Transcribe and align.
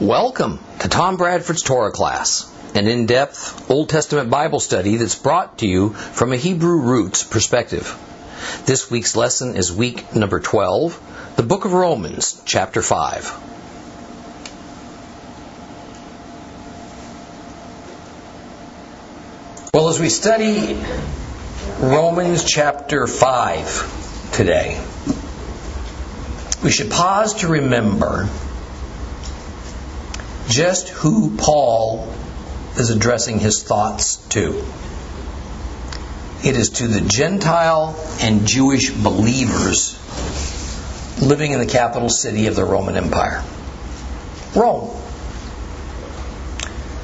Welcome 0.00 0.60
to 0.80 0.90
Tom 0.90 1.16
Bradford's 1.16 1.62
Torah 1.62 1.90
class, 1.90 2.52
an 2.74 2.86
in 2.86 3.06
depth 3.06 3.70
Old 3.70 3.88
Testament 3.88 4.28
Bible 4.28 4.60
study 4.60 4.96
that's 4.96 5.14
brought 5.14 5.60
to 5.60 5.66
you 5.66 5.94
from 5.94 6.34
a 6.34 6.36
Hebrew 6.36 6.82
roots 6.82 7.24
perspective. 7.24 7.96
This 8.66 8.90
week's 8.90 9.16
lesson 9.16 9.56
is 9.56 9.72
week 9.72 10.14
number 10.14 10.38
12, 10.38 11.32
the 11.36 11.42
book 11.42 11.64
of 11.64 11.72
Romans, 11.72 12.42
chapter 12.44 12.82
5. 12.82 13.30
Well, 19.72 19.88
as 19.88 19.98
we 19.98 20.10
study 20.10 20.78
Romans 21.80 22.44
chapter 22.44 23.06
5 23.06 24.32
today, 24.34 24.78
we 26.62 26.70
should 26.70 26.90
pause 26.90 27.32
to 27.36 27.48
remember 27.48 28.28
just 30.48 30.88
who 30.88 31.36
Paul 31.36 32.12
is 32.76 32.90
addressing 32.90 33.38
his 33.38 33.62
thoughts 33.62 34.16
to. 34.30 34.64
It 36.44 36.56
is 36.56 36.70
to 36.70 36.86
the 36.86 37.00
Gentile 37.00 37.96
and 38.20 38.46
Jewish 38.46 38.90
believers 38.90 39.98
living 41.20 41.52
in 41.52 41.58
the 41.58 41.66
capital 41.66 42.08
city 42.08 42.46
of 42.46 42.54
the 42.54 42.64
Roman 42.64 42.96
Empire 42.96 43.42
Rome. 44.54 44.90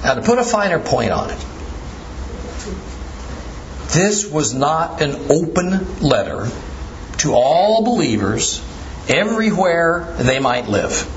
Now, 0.05 0.14
to 0.14 0.22
put 0.22 0.38
a 0.38 0.45
finer 0.45 0.78
point 0.78 1.12
on 1.12 1.30
it, 1.30 1.38
this 3.92 4.30
was 4.30 4.52
not 4.55 5.00
an 5.00 5.30
open 5.30 6.00
letter 6.00 6.48
to 7.19 7.34
all 7.34 7.84
believers 7.84 8.62
everywhere 9.09 10.14
they 10.19 10.38
might 10.38 10.69
live. 10.69 11.09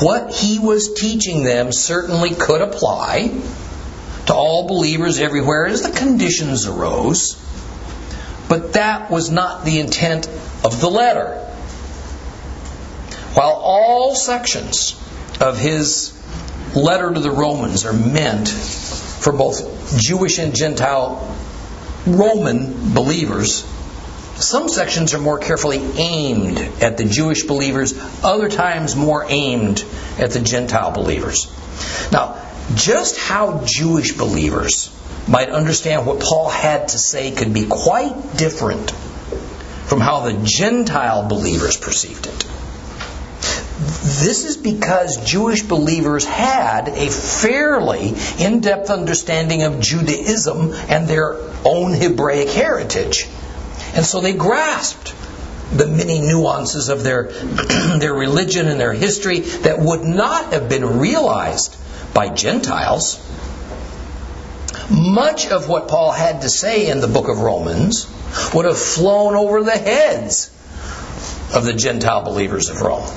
What 0.00 0.32
he 0.32 0.58
was 0.58 0.94
teaching 0.94 1.44
them 1.44 1.72
certainly 1.72 2.30
could 2.30 2.62
apply 2.62 3.40
to 4.26 4.34
all 4.34 4.66
believers 4.66 5.18
everywhere 5.18 5.66
as 5.66 5.82
the 5.82 5.90
conditions 5.90 6.66
arose, 6.66 7.36
but 8.48 8.74
that 8.74 9.10
was 9.10 9.30
not 9.30 9.64
the 9.64 9.80
intent 9.80 10.28
of 10.64 10.80
the 10.80 10.88
letter. 10.88 11.38
While 13.34 13.52
all 13.52 14.14
sections 14.14 14.94
of 15.40 15.58
his 15.58 16.12
letter 16.74 17.12
to 17.12 17.20
the 17.20 17.30
Romans 17.30 17.84
are 17.84 17.92
meant 17.92 18.48
for 18.48 19.32
both 19.32 20.00
Jewish 20.00 20.38
and 20.38 20.54
Gentile 20.54 21.36
Roman 22.06 22.94
believers, 22.94 23.64
some 24.42 24.68
sections 24.68 25.14
are 25.14 25.18
more 25.18 25.38
carefully 25.38 25.78
aimed 25.96 26.58
at 26.82 26.96
the 26.96 27.04
Jewish 27.04 27.44
believers, 27.44 27.94
other 28.22 28.48
times 28.48 28.96
more 28.96 29.24
aimed 29.28 29.84
at 30.18 30.30
the 30.30 30.40
Gentile 30.40 30.90
believers. 30.92 31.50
Now, 32.12 32.40
just 32.74 33.18
how 33.18 33.62
Jewish 33.64 34.12
believers 34.12 34.90
might 35.28 35.50
understand 35.50 36.06
what 36.06 36.20
Paul 36.20 36.48
had 36.48 36.88
to 36.88 36.98
say 36.98 37.30
could 37.30 37.52
be 37.52 37.66
quite 37.66 38.36
different 38.36 38.90
from 38.90 40.00
how 40.00 40.20
the 40.20 40.40
Gentile 40.44 41.28
believers 41.28 41.76
perceived 41.76 42.26
it. 42.26 42.46
This 43.82 44.44
is 44.44 44.56
because 44.56 45.24
Jewish 45.24 45.62
believers 45.62 46.24
had 46.24 46.88
a 46.88 47.10
fairly 47.10 48.14
in 48.38 48.60
depth 48.60 48.90
understanding 48.90 49.64
of 49.64 49.80
Judaism 49.80 50.72
and 50.72 51.08
their 51.08 51.36
own 51.64 51.92
Hebraic 51.92 52.48
heritage. 52.48 53.26
And 53.94 54.04
so 54.04 54.20
they 54.20 54.32
grasped 54.32 55.14
the 55.72 55.86
many 55.86 56.20
nuances 56.20 56.88
of 56.88 57.02
their, 57.02 57.24
their 57.98 58.14
religion 58.14 58.68
and 58.68 58.78
their 58.78 58.92
history 58.92 59.40
that 59.40 59.78
would 59.78 60.02
not 60.02 60.52
have 60.52 60.68
been 60.68 60.98
realized 60.98 61.76
by 62.14 62.28
Gentiles. 62.28 63.18
Much 64.90 65.46
of 65.46 65.68
what 65.68 65.88
Paul 65.88 66.12
had 66.12 66.42
to 66.42 66.48
say 66.48 66.90
in 66.90 67.00
the 67.00 67.08
book 67.08 67.28
of 67.28 67.40
Romans 67.40 68.06
would 68.54 68.64
have 68.64 68.78
flown 68.78 69.34
over 69.34 69.62
the 69.62 69.70
heads 69.70 70.48
of 71.54 71.64
the 71.64 71.72
Gentile 71.72 72.22
believers 72.22 72.68
of 72.68 72.80
Rome. 72.80 73.08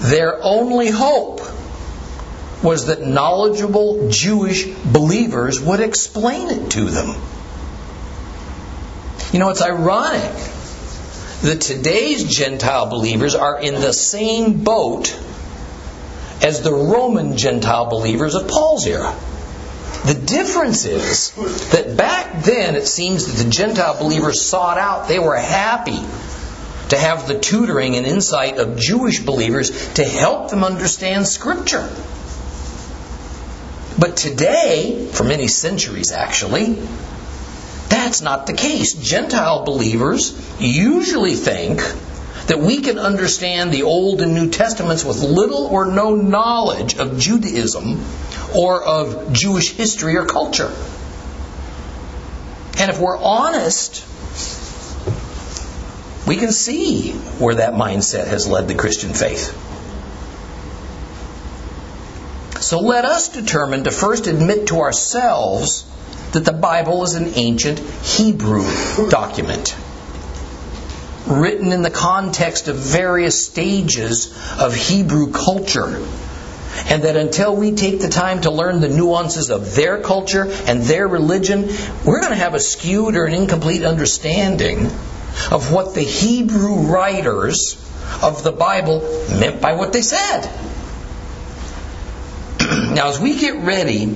Their 0.00 0.42
only 0.42 0.90
hope 0.90 1.40
was 2.62 2.86
that 2.86 3.06
knowledgeable 3.06 4.08
Jewish 4.10 4.66
believers 4.66 5.60
would 5.60 5.80
explain 5.80 6.50
it 6.50 6.70
to 6.72 6.84
them. 6.86 7.16
You 9.32 9.38
know, 9.38 9.48
it's 9.48 9.62
ironic 9.62 10.30
that 11.40 11.60
today's 11.62 12.24
Gentile 12.24 12.86
believers 12.90 13.34
are 13.34 13.58
in 13.58 13.74
the 13.74 13.92
same 13.92 14.62
boat 14.62 15.18
as 16.42 16.60
the 16.60 16.72
Roman 16.72 17.38
Gentile 17.38 17.86
believers 17.86 18.34
of 18.34 18.46
Paul's 18.46 18.86
era. 18.86 19.16
The 20.04 20.14
difference 20.14 20.84
is 20.84 21.30
that 21.70 21.96
back 21.96 22.42
then 22.42 22.74
it 22.74 22.86
seems 22.86 23.26
that 23.26 23.42
the 23.42 23.48
Gentile 23.48 23.98
believers 23.98 24.42
sought 24.42 24.76
out, 24.76 25.08
they 25.08 25.18
were 25.18 25.36
happy 25.36 26.00
to 26.90 26.98
have 26.98 27.26
the 27.26 27.38
tutoring 27.38 27.96
and 27.96 28.06
insight 28.06 28.58
of 28.58 28.78
Jewish 28.78 29.20
believers 29.20 29.94
to 29.94 30.04
help 30.04 30.50
them 30.50 30.62
understand 30.62 31.26
Scripture. 31.26 31.88
But 33.98 34.16
today, 34.18 35.08
for 35.12 35.24
many 35.24 35.48
centuries 35.48 36.12
actually, 36.12 36.76
that's 38.12 38.20
not 38.20 38.46
the 38.46 38.52
case. 38.52 38.92
Gentile 38.92 39.64
believers 39.64 40.36
usually 40.60 41.34
think 41.34 41.78
that 42.46 42.58
we 42.58 42.82
can 42.82 42.98
understand 42.98 43.72
the 43.72 43.84
Old 43.84 44.20
and 44.20 44.34
New 44.34 44.50
Testaments 44.50 45.02
with 45.02 45.22
little 45.22 45.64
or 45.64 45.86
no 45.86 46.14
knowledge 46.14 46.98
of 46.98 47.18
Judaism 47.18 48.04
or 48.54 48.84
of 48.84 49.32
Jewish 49.32 49.70
history 49.72 50.18
or 50.18 50.26
culture. 50.26 50.70
And 52.78 52.90
if 52.90 53.00
we're 53.00 53.16
honest, 53.16 54.04
we 56.28 56.36
can 56.36 56.52
see 56.52 57.12
where 57.12 57.54
that 57.54 57.72
mindset 57.72 58.26
has 58.26 58.46
led 58.46 58.68
the 58.68 58.74
Christian 58.74 59.14
faith. 59.14 59.58
So 62.60 62.80
let 62.80 63.06
us 63.06 63.30
determine 63.30 63.84
to 63.84 63.90
first 63.90 64.26
admit 64.26 64.66
to 64.66 64.80
ourselves 64.80 65.86
that 66.32 66.44
the 66.44 66.52
Bible 66.52 67.02
is 67.04 67.14
an 67.14 67.32
ancient 67.34 67.78
Hebrew 67.78 68.64
document, 69.08 69.76
written 71.26 71.72
in 71.72 71.82
the 71.82 71.90
context 71.90 72.68
of 72.68 72.76
various 72.76 73.44
stages 73.46 74.34
of 74.58 74.74
Hebrew 74.74 75.32
culture. 75.32 76.04
And 76.88 77.02
that 77.02 77.16
until 77.16 77.54
we 77.54 77.72
take 77.72 78.00
the 78.00 78.08
time 78.08 78.40
to 78.40 78.50
learn 78.50 78.80
the 78.80 78.88
nuances 78.88 79.50
of 79.50 79.74
their 79.74 80.00
culture 80.00 80.50
and 80.66 80.82
their 80.82 81.06
religion, 81.06 81.68
we're 82.04 82.20
going 82.20 82.32
to 82.32 82.38
have 82.38 82.54
a 82.54 82.60
skewed 82.60 83.14
or 83.14 83.26
an 83.26 83.34
incomplete 83.34 83.84
understanding 83.84 84.86
of 85.50 85.70
what 85.70 85.94
the 85.94 86.02
Hebrew 86.02 86.86
writers 86.86 87.76
of 88.22 88.42
the 88.42 88.52
Bible 88.52 89.00
meant 89.38 89.60
by 89.60 89.74
what 89.74 89.92
they 89.92 90.00
said. 90.00 90.46
now, 92.94 93.08
as 93.08 93.20
we 93.20 93.38
get 93.38 93.56
ready 93.56 94.06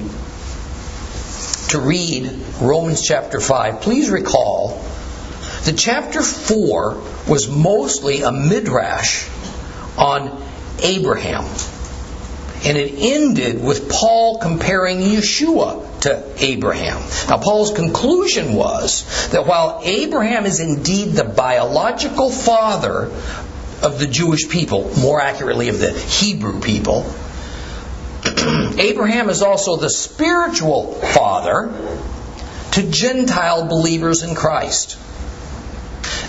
to 1.68 1.80
read 1.80 2.30
Romans 2.60 3.02
chapter 3.02 3.40
5, 3.40 3.80
please 3.80 4.10
recall 4.10 4.82
that 5.64 5.76
chapter 5.76 6.22
4 6.22 7.02
was 7.28 7.48
mostly 7.48 8.22
a 8.22 8.32
midrash 8.32 9.28
on 9.98 10.42
Abraham. 10.82 11.44
And 12.64 12.76
it 12.76 12.94
ended 12.96 13.62
with 13.62 13.90
Paul 13.90 14.38
comparing 14.38 14.98
Yeshua 14.98 16.00
to 16.00 16.24
Abraham. 16.38 17.02
Now, 17.28 17.38
Paul's 17.38 17.72
conclusion 17.72 18.54
was 18.54 19.28
that 19.30 19.46
while 19.46 19.80
Abraham 19.84 20.46
is 20.46 20.60
indeed 20.60 21.12
the 21.12 21.24
biological 21.24 22.30
father 22.30 23.10
of 23.82 23.98
the 23.98 24.06
Jewish 24.06 24.48
people, 24.48 24.90
more 24.98 25.20
accurately 25.20 25.68
of 25.68 25.78
the 25.78 25.92
Hebrew 25.92 26.60
people, 26.60 27.12
Abraham 28.78 29.28
is 29.30 29.42
also 29.42 29.76
the 29.76 29.90
spiritual 29.90 30.92
father 30.92 31.72
to 32.72 32.90
Gentile 32.90 33.66
believers 33.66 34.22
in 34.22 34.34
Christ. 34.34 34.98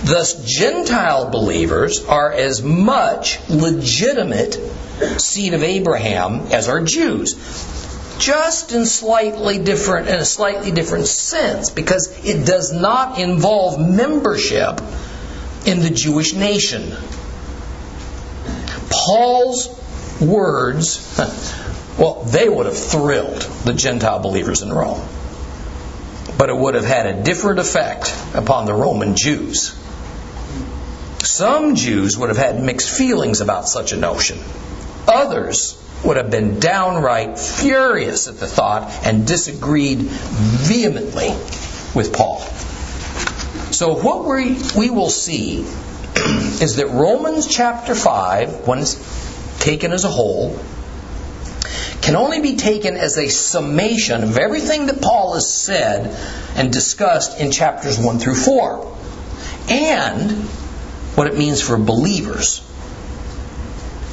Thus, 0.03 0.33
Gentile 0.45 1.29
believers 1.29 2.05
are 2.05 2.31
as 2.31 2.61
much 2.61 3.39
legitimate 3.49 4.59
seed 5.17 5.53
of 5.53 5.63
Abraham 5.63 6.47
as 6.51 6.69
are 6.69 6.81
Jews. 6.81 7.35
Just 8.19 8.71
in 8.71 8.85
slightly 8.85 9.59
different 9.59 10.07
in 10.07 10.15
a 10.15 10.25
slightly 10.25 10.71
different 10.71 11.07
sense, 11.07 11.69
because 11.69 12.07
it 12.25 12.45
does 12.45 12.73
not 12.73 13.19
involve 13.19 13.79
membership 13.79 14.81
in 15.65 15.81
the 15.81 15.89
Jewish 15.89 16.33
nation. 16.33 16.94
Paul's 18.89 19.69
words 20.19 20.97
well, 21.97 22.23
they 22.23 22.47
would 22.47 22.67
have 22.67 22.77
thrilled 22.77 23.41
the 23.65 23.73
Gentile 23.73 24.19
believers 24.19 24.61
in 24.61 24.71
Rome. 24.71 25.01
But 26.38 26.49
it 26.49 26.55
would 26.55 26.75
have 26.75 26.85
had 26.85 27.07
a 27.07 27.23
different 27.23 27.59
effect 27.59 28.15
upon 28.35 28.65
the 28.65 28.73
Roman 28.73 29.15
Jews. 29.15 29.75
Some 31.23 31.75
Jews 31.75 32.17
would 32.17 32.29
have 32.29 32.38
had 32.38 32.61
mixed 32.61 32.95
feelings 32.95 33.41
about 33.41 33.67
such 33.67 33.91
a 33.91 33.97
notion. 33.97 34.38
Others 35.07 35.83
would 36.03 36.17
have 36.17 36.29
been 36.29 36.59
downright 36.59 37.39
furious 37.39 38.27
at 38.27 38.38
the 38.38 38.45
thought 38.45 38.91
and 39.03 39.25
disagreed 39.25 39.97
vehemently 39.99 41.29
with 41.95 42.13
Paul. 42.13 42.41
So, 43.71 43.95
what 43.95 44.25
we, 44.25 44.57
we 44.77 44.89
will 44.91 45.09
see 45.09 45.59
is 46.15 46.75
that 46.75 46.88
Romans 46.89 47.47
chapter 47.47 47.95
5, 47.95 48.67
when 48.67 48.79
it's 48.79 48.95
taken 49.59 49.91
as 49.91 50.03
a 50.03 50.09
whole, 50.09 50.59
can 52.01 52.15
only 52.15 52.41
be 52.41 52.55
taken 52.55 52.95
as 52.95 53.17
a 53.17 53.29
summation 53.29 54.23
of 54.23 54.38
everything 54.38 54.85
that 54.88 55.01
Paul 55.01 55.33
has 55.33 55.51
said 55.53 56.15
and 56.55 56.71
discussed 56.71 57.39
in 57.39 57.51
chapters 57.51 57.99
1 57.99 58.19
through 58.19 58.35
4, 58.35 58.97
and 59.69 60.31
what 61.15 61.27
it 61.27 61.38
means 61.38 61.61
for 61.61 61.77
believers 61.77 62.61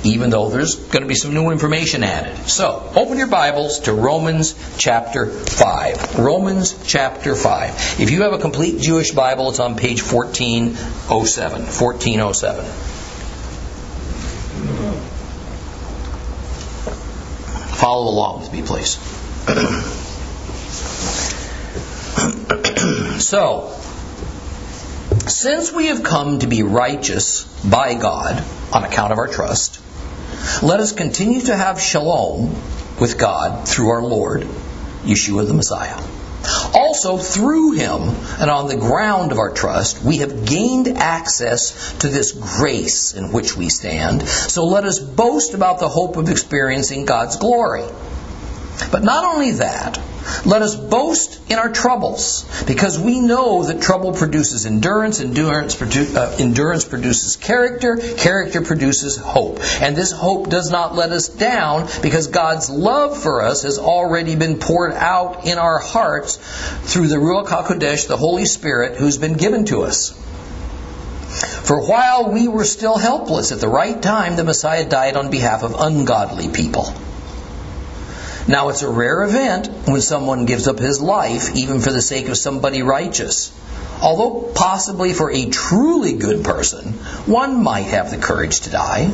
even 0.04 0.30
though 0.30 0.50
there's 0.50 0.76
going 0.76 1.02
to 1.02 1.08
be 1.08 1.14
some 1.14 1.32
new 1.32 1.50
information 1.50 2.04
added. 2.04 2.36
So, 2.46 2.90
open 2.94 3.16
your 3.16 3.26
Bibles 3.26 3.80
to 3.80 3.92
Romans 3.92 4.54
chapter 4.76 5.26
5. 5.26 6.18
Romans 6.18 6.78
chapter 6.86 7.34
5. 7.34 8.00
If 8.00 8.10
you 8.10 8.22
have 8.22 8.34
a 8.34 8.38
complete 8.38 8.80
Jewish 8.80 9.12
Bible, 9.12 9.48
it's 9.48 9.60
on 9.60 9.76
page 9.76 10.02
1407. 10.02 11.62
1407. 11.62 12.93
Follow 17.84 18.10
along 18.10 18.40
with 18.40 18.50
me, 18.50 18.62
please. 18.62 18.94
so, 23.22 23.78
since 25.26 25.70
we 25.70 25.88
have 25.88 26.02
come 26.02 26.38
to 26.38 26.46
be 26.46 26.62
righteous 26.62 27.44
by 27.62 27.92
God 27.92 28.42
on 28.72 28.84
account 28.84 29.12
of 29.12 29.18
our 29.18 29.28
trust, 29.28 29.82
let 30.62 30.80
us 30.80 30.92
continue 30.92 31.42
to 31.42 31.54
have 31.54 31.78
shalom 31.78 32.54
with 32.98 33.18
God 33.18 33.68
through 33.68 33.90
our 33.90 34.02
Lord, 34.02 34.44
Yeshua 35.02 35.46
the 35.46 35.52
Messiah. 35.52 36.02
Also, 36.74 37.16
through 37.16 37.72
him 37.72 38.02
and 38.40 38.50
on 38.50 38.68
the 38.68 38.76
ground 38.76 39.32
of 39.32 39.38
our 39.38 39.50
trust, 39.50 40.02
we 40.02 40.18
have 40.18 40.46
gained 40.46 40.88
access 40.88 41.94
to 41.98 42.08
this 42.08 42.32
grace 42.32 43.14
in 43.14 43.32
which 43.32 43.56
we 43.56 43.68
stand. 43.68 44.22
So 44.28 44.64
let 44.64 44.84
us 44.84 44.98
boast 44.98 45.54
about 45.54 45.78
the 45.78 45.88
hope 45.88 46.16
of 46.16 46.28
experiencing 46.28 47.04
God's 47.04 47.36
glory. 47.36 47.84
But 48.90 49.02
not 49.02 49.24
only 49.24 49.52
that, 49.52 50.00
let 50.46 50.62
us 50.62 50.74
boast 50.74 51.50
in 51.50 51.58
our 51.58 51.70
troubles, 51.70 52.64
because 52.66 52.98
we 52.98 53.20
know 53.20 53.64
that 53.64 53.82
trouble 53.82 54.12
produces 54.12 54.66
endurance, 54.66 55.20
endurance, 55.20 55.74
produ- 55.74 56.14
uh, 56.14 56.36
endurance 56.38 56.84
produces 56.84 57.36
character, 57.36 57.96
character 57.96 58.62
produces 58.62 59.16
hope. 59.16 59.60
And 59.80 59.96
this 59.96 60.12
hope 60.12 60.48
does 60.50 60.70
not 60.70 60.94
let 60.94 61.12
us 61.12 61.28
down, 61.28 61.88
because 62.02 62.28
God's 62.28 62.70
love 62.70 63.22
for 63.22 63.42
us 63.42 63.62
has 63.62 63.78
already 63.78 64.36
been 64.36 64.58
poured 64.58 64.92
out 64.92 65.46
in 65.46 65.58
our 65.58 65.78
hearts 65.78 66.36
through 66.92 67.08
the 67.08 67.16
Ruach 67.16 67.46
HaKodesh, 67.46 68.08
the 68.08 68.16
Holy 68.16 68.46
Spirit, 68.46 68.96
who's 68.96 69.18
been 69.18 69.34
given 69.34 69.64
to 69.66 69.82
us. 69.82 70.20
For 71.64 71.86
while 71.86 72.30
we 72.30 72.46
were 72.46 72.64
still 72.64 72.96
helpless, 72.96 73.50
at 73.50 73.60
the 73.60 73.68
right 73.68 74.00
time 74.00 74.36
the 74.36 74.44
Messiah 74.44 74.88
died 74.88 75.16
on 75.16 75.30
behalf 75.30 75.62
of 75.62 75.74
ungodly 75.78 76.48
people. 76.48 76.92
Now, 78.46 78.68
it's 78.68 78.82
a 78.82 78.90
rare 78.90 79.22
event 79.22 79.68
when 79.86 80.00
someone 80.02 80.44
gives 80.44 80.68
up 80.68 80.78
his 80.78 81.00
life, 81.00 81.54
even 81.56 81.80
for 81.80 81.90
the 81.90 82.02
sake 82.02 82.28
of 82.28 82.36
somebody 82.36 82.82
righteous. 82.82 83.52
Although 84.02 84.52
possibly 84.52 85.14
for 85.14 85.30
a 85.30 85.46
truly 85.46 86.12
good 86.14 86.44
person, 86.44 86.92
one 87.24 87.62
might 87.62 87.86
have 87.86 88.10
the 88.10 88.18
courage 88.18 88.60
to 88.62 88.70
die. 88.70 89.10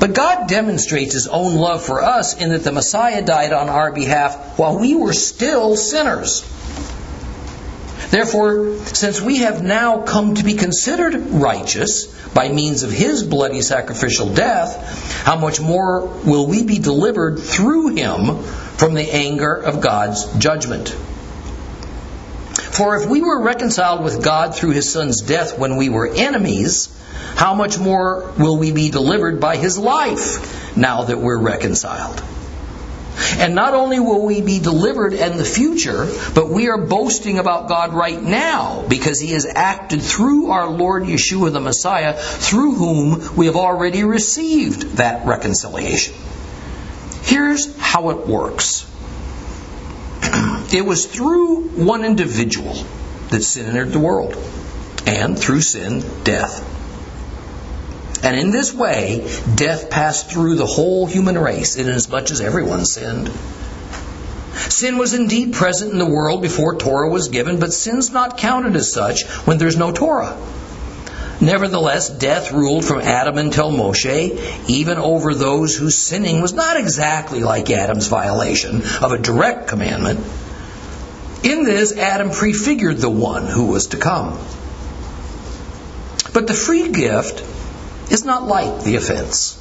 But 0.00 0.14
God 0.14 0.48
demonstrates 0.48 1.12
his 1.12 1.28
own 1.28 1.56
love 1.56 1.84
for 1.84 2.02
us 2.02 2.36
in 2.36 2.50
that 2.50 2.64
the 2.64 2.72
Messiah 2.72 3.22
died 3.22 3.52
on 3.52 3.68
our 3.68 3.92
behalf 3.92 4.58
while 4.58 4.78
we 4.78 4.94
were 4.94 5.12
still 5.12 5.76
sinners. 5.76 6.44
Therefore, 8.12 8.76
since 8.92 9.22
we 9.22 9.38
have 9.38 9.62
now 9.62 10.02
come 10.02 10.34
to 10.34 10.44
be 10.44 10.52
considered 10.52 11.30
righteous 11.30 12.08
by 12.34 12.50
means 12.50 12.82
of 12.82 12.92
his 12.92 13.22
bloody 13.22 13.62
sacrificial 13.62 14.34
death, 14.34 15.24
how 15.24 15.38
much 15.38 15.62
more 15.62 16.06
will 16.06 16.46
we 16.46 16.62
be 16.62 16.78
delivered 16.78 17.38
through 17.38 17.94
him 17.94 18.42
from 18.76 18.92
the 18.92 19.10
anger 19.10 19.54
of 19.54 19.80
God's 19.80 20.26
judgment? 20.36 20.90
For 20.90 23.00
if 23.00 23.08
we 23.08 23.22
were 23.22 23.40
reconciled 23.40 24.04
with 24.04 24.22
God 24.22 24.54
through 24.54 24.72
his 24.72 24.92
son's 24.92 25.22
death 25.22 25.58
when 25.58 25.78
we 25.78 25.88
were 25.88 26.06
enemies, 26.06 26.94
how 27.36 27.54
much 27.54 27.78
more 27.78 28.30
will 28.36 28.58
we 28.58 28.72
be 28.72 28.90
delivered 28.90 29.40
by 29.40 29.56
his 29.56 29.78
life 29.78 30.76
now 30.76 31.04
that 31.04 31.18
we're 31.18 31.38
reconciled? 31.38 32.22
And 33.38 33.54
not 33.54 33.74
only 33.74 34.00
will 34.00 34.24
we 34.24 34.40
be 34.40 34.58
delivered 34.58 35.14
in 35.14 35.36
the 35.36 35.44
future, 35.44 36.08
but 36.34 36.48
we 36.48 36.68
are 36.68 36.78
boasting 36.78 37.38
about 37.38 37.68
God 37.68 37.92
right 37.92 38.20
now 38.20 38.84
because 38.88 39.20
He 39.20 39.32
has 39.32 39.46
acted 39.46 40.02
through 40.02 40.50
our 40.50 40.68
Lord 40.68 41.04
Yeshua 41.04 41.52
the 41.52 41.60
Messiah, 41.60 42.14
through 42.14 42.74
whom 42.74 43.36
we 43.36 43.46
have 43.46 43.56
already 43.56 44.04
received 44.04 44.96
that 44.96 45.26
reconciliation. 45.26 46.14
Here's 47.22 47.76
how 47.78 48.10
it 48.10 48.26
works 48.26 48.86
it 50.72 50.84
was 50.84 51.06
through 51.06 51.68
one 51.70 52.04
individual 52.04 52.74
that 53.30 53.42
sin 53.42 53.66
entered 53.66 53.92
the 53.92 53.98
world, 53.98 54.36
and 55.06 55.38
through 55.38 55.62
sin, 55.62 56.04
death. 56.24 56.68
And 58.22 58.38
in 58.38 58.50
this 58.50 58.72
way, 58.72 59.28
death 59.54 59.90
passed 59.90 60.30
through 60.30 60.54
the 60.54 60.66
whole 60.66 61.06
human 61.06 61.36
race, 61.36 61.76
inasmuch 61.76 62.30
as 62.30 62.40
everyone 62.40 62.84
sinned. 62.84 63.30
Sin 64.54 64.96
was 64.98 65.14
indeed 65.14 65.54
present 65.54 65.92
in 65.92 65.98
the 65.98 66.06
world 66.06 66.40
before 66.42 66.76
Torah 66.76 67.08
was 67.08 67.28
given, 67.28 67.58
but 67.58 67.72
sin's 67.72 68.12
not 68.12 68.38
counted 68.38 68.76
as 68.76 68.92
such 68.92 69.24
when 69.46 69.58
there's 69.58 69.76
no 69.76 69.92
Torah. 69.92 70.36
Nevertheless, 71.40 72.08
death 72.08 72.52
ruled 72.52 72.84
from 72.84 73.00
Adam 73.00 73.36
until 73.38 73.72
Moshe, 73.72 74.68
even 74.68 74.98
over 74.98 75.34
those 75.34 75.76
whose 75.76 75.98
sinning 75.98 76.40
was 76.40 76.52
not 76.52 76.76
exactly 76.76 77.40
like 77.40 77.68
Adam's 77.70 78.06
violation 78.06 78.82
of 79.00 79.10
a 79.10 79.18
direct 79.18 79.66
commandment. 79.66 80.20
In 81.42 81.64
this, 81.64 81.96
Adam 81.96 82.30
prefigured 82.30 82.98
the 82.98 83.10
one 83.10 83.48
who 83.48 83.66
was 83.66 83.88
to 83.88 83.96
come. 83.96 84.38
But 86.32 86.46
the 86.46 86.54
free 86.54 86.92
gift 86.92 87.42
is 88.12 88.24
not 88.24 88.46
like 88.46 88.84
the 88.84 88.96
offense. 88.96 89.58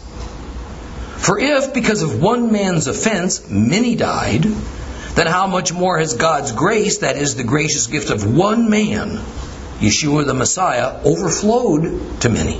For 1.17 1.39
if, 1.39 1.73
because 1.73 2.01
of 2.01 2.21
one 2.21 2.51
man's 2.51 2.87
offense, 2.87 3.49
many 3.49 3.95
died, 3.95 4.43
then 4.43 5.27
how 5.27 5.47
much 5.47 5.71
more 5.71 5.97
has 5.99 6.15
God's 6.15 6.51
grace, 6.51 6.99
that 6.99 7.15
is, 7.15 7.35
the 7.35 7.43
gracious 7.43 7.87
gift 7.87 8.09
of 8.09 8.35
one 8.35 8.69
man, 8.69 9.17
Yeshua 9.79 10.25
the 10.25 10.33
Messiah, 10.33 11.01
overflowed 11.03 12.21
to 12.21 12.29
many? 12.29 12.59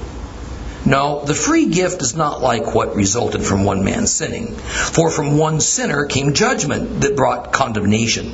No, 0.85 1.23
the 1.25 1.35
free 1.35 1.67
gift 1.67 2.01
is 2.01 2.15
not 2.15 2.41
like 2.41 2.73
what 2.73 2.95
resulted 2.95 3.43
from 3.43 3.65
one 3.65 3.83
man 3.83 4.07
sinning. 4.07 4.47
For 4.55 5.11
from 5.11 5.37
one 5.37 5.59
sinner 5.59 6.05
came 6.05 6.33
judgment 6.33 7.01
that 7.01 7.15
brought 7.15 7.51
condemnation. 7.51 8.31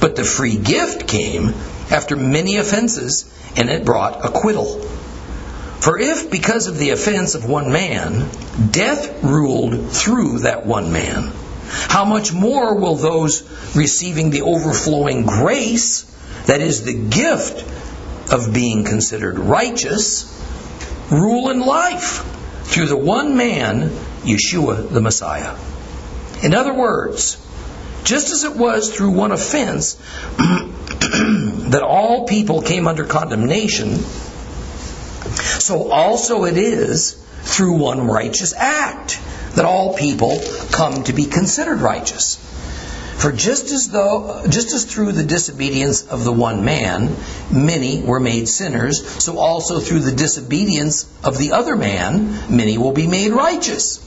But 0.00 0.14
the 0.14 0.24
free 0.24 0.56
gift 0.56 1.08
came 1.08 1.48
after 1.90 2.16
many 2.16 2.56
offenses, 2.56 3.32
and 3.56 3.68
it 3.68 3.84
brought 3.84 4.24
acquittal. 4.24 4.80
For 5.88 5.98
if, 5.98 6.30
because 6.30 6.66
of 6.66 6.76
the 6.76 6.90
offense 6.90 7.34
of 7.34 7.48
one 7.48 7.72
man, 7.72 8.28
death 8.70 9.24
ruled 9.24 9.90
through 9.90 10.40
that 10.40 10.66
one 10.66 10.92
man, 10.92 11.32
how 11.66 12.04
much 12.04 12.30
more 12.30 12.74
will 12.78 12.96
those 12.96 13.42
receiving 13.74 14.28
the 14.28 14.42
overflowing 14.42 15.24
grace, 15.24 16.02
that 16.44 16.60
is, 16.60 16.84
the 16.84 16.92
gift 16.92 17.64
of 18.30 18.52
being 18.52 18.84
considered 18.84 19.38
righteous, 19.38 20.26
rule 21.10 21.48
in 21.48 21.60
life 21.60 22.22
through 22.64 22.88
the 22.88 22.98
one 22.98 23.38
man, 23.38 23.88
Yeshua 24.24 24.90
the 24.90 25.00
Messiah? 25.00 25.56
In 26.42 26.54
other 26.54 26.74
words, 26.74 27.42
just 28.04 28.30
as 28.30 28.44
it 28.44 28.56
was 28.56 28.94
through 28.94 29.12
one 29.12 29.32
offense 29.32 29.94
that 30.36 31.80
all 31.82 32.26
people 32.26 32.60
came 32.60 32.86
under 32.86 33.06
condemnation, 33.06 34.00
so 35.68 35.90
also 35.90 36.46
it 36.46 36.56
is 36.56 37.12
through 37.42 37.74
one 37.74 38.06
righteous 38.06 38.54
act 38.54 39.20
that 39.54 39.66
all 39.66 39.94
people 39.94 40.40
come 40.72 41.04
to 41.04 41.12
be 41.12 41.26
considered 41.26 41.82
righteous. 41.82 42.36
For 43.18 43.32
just 43.32 43.70
as 43.70 43.90
though 43.90 44.46
just 44.48 44.72
as 44.72 44.86
through 44.86 45.12
the 45.12 45.24
disobedience 45.24 46.06
of 46.06 46.24
the 46.24 46.32
one 46.32 46.64
man 46.64 47.14
many 47.52 48.00
were 48.00 48.18
made 48.18 48.48
sinners, 48.48 49.06
so 49.22 49.36
also 49.36 49.78
through 49.78 50.00
the 50.00 50.16
disobedience 50.16 51.04
of 51.22 51.36
the 51.36 51.52
other 51.52 51.76
man 51.76 52.38
many 52.48 52.78
will 52.78 52.94
be 52.94 53.06
made 53.06 53.32
righteous. 53.32 53.98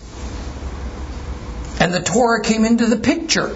And 1.79 1.93
the 1.93 2.01
Torah 2.01 2.41
came 2.41 2.65
into 2.65 2.87
the 2.87 2.97
picture 2.97 3.53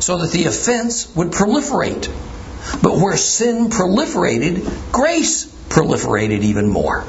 so 0.00 0.18
that 0.18 0.32
the 0.32 0.46
offense 0.46 1.14
would 1.14 1.28
proliferate. 1.28 2.08
But 2.82 2.96
where 2.96 3.16
sin 3.16 3.70
proliferated, 3.70 4.90
grace 4.90 5.46
proliferated 5.68 6.40
even 6.40 6.68
more. 6.68 7.04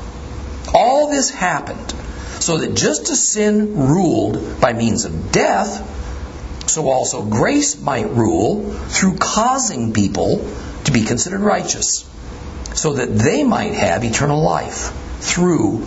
This 1.09 1.29
happened 1.29 1.93
so 2.39 2.57
that 2.57 2.75
just 2.75 3.09
as 3.09 3.31
sin 3.31 3.75
ruled 3.75 4.61
by 4.61 4.73
means 4.73 5.05
of 5.05 5.31
death, 5.31 5.91
so 6.69 6.89
also 6.89 7.23
grace 7.23 7.79
might 7.79 8.11
rule 8.11 8.69
through 8.71 9.17
causing 9.17 9.93
people 9.93 10.47
to 10.83 10.91
be 10.91 11.03
considered 11.03 11.41
righteous, 11.41 12.07
so 12.75 12.93
that 12.93 13.07
they 13.07 13.43
might 13.43 13.73
have 13.73 14.03
eternal 14.03 14.43
life 14.43 14.91
through 15.21 15.79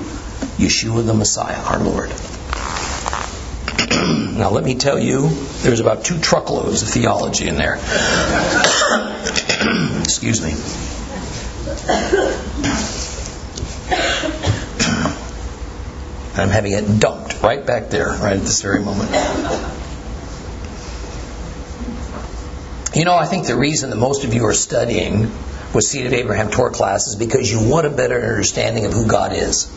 Yeshua 0.56 1.06
the 1.06 1.14
Messiah, 1.14 1.62
our 1.62 1.78
Lord. 1.78 2.10
now, 4.36 4.50
let 4.50 4.64
me 4.64 4.74
tell 4.74 4.98
you, 4.98 5.28
there's 5.62 5.80
about 5.80 6.04
two 6.04 6.18
truckloads 6.18 6.82
of 6.82 6.88
theology 6.88 7.46
in 7.46 7.56
there. 7.56 7.76
Excuse 10.02 10.42
me. 10.42 10.54
I'm 16.40 16.50
having 16.50 16.72
it 16.72 17.00
dumped 17.00 17.42
right 17.42 17.64
back 17.64 17.90
there, 17.90 18.08
right 18.08 18.36
at 18.36 18.42
this 18.42 18.62
very 18.62 18.80
moment. 18.82 19.10
You 22.94 23.04
know, 23.04 23.14
I 23.14 23.26
think 23.26 23.46
the 23.46 23.56
reason 23.56 23.90
that 23.90 23.96
most 23.96 24.24
of 24.24 24.34
you 24.34 24.46
are 24.46 24.54
studying 24.54 25.30
with 25.74 25.84
Seed 25.84 26.06
of 26.06 26.12
Abraham 26.12 26.50
Torah 26.50 26.72
class 26.72 27.08
is 27.08 27.16
because 27.16 27.50
you 27.50 27.68
want 27.68 27.86
a 27.86 27.90
better 27.90 28.20
understanding 28.20 28.86
of 28.86 28.92
who 28.92 29.06
God 29.06 29.32
is. 29.32 29.70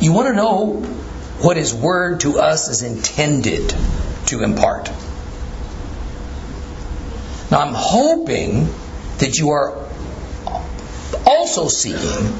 You 0.00 0.12
want 0.12 0.28
to 0.28 0.34
know 0.34 0.80
what 1.40 1.56
His 1.56 1.72
Word 1.72 2.20
to 2.20 2.38
us 2.38 2.68
is 2.68 2.82
intended 2.82 3.74
to 4.26 4.42
impart. 4.42 4.90
Now, 7.50 7.60
I'm 7.60 7.74
hoping 7.74 8.68
that 9.18 9.38
you 9.38 9.50
are 9.50 9.88
also 11.24 11.68
seeking 11.68 12.34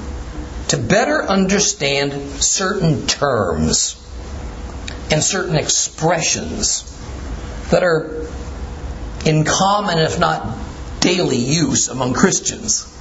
to 0.68 0.76
better 0.76 1.22
understand 1.22 2.12
certain 2.42 3.06
terms 3.06 4.02
and 5.10 5.22
certain 5.22 5.54
expressions 5.54 6.92
that 7.70 7.84
are 7.84 8.26
in 9.24 9.44
common, 9.44 9.98
if 9.98 10.18
not 10.18 10.56
daily 11.00 11.36
use 11.36 11.88
among 11.88 12.14
Christians. 12.14 12.92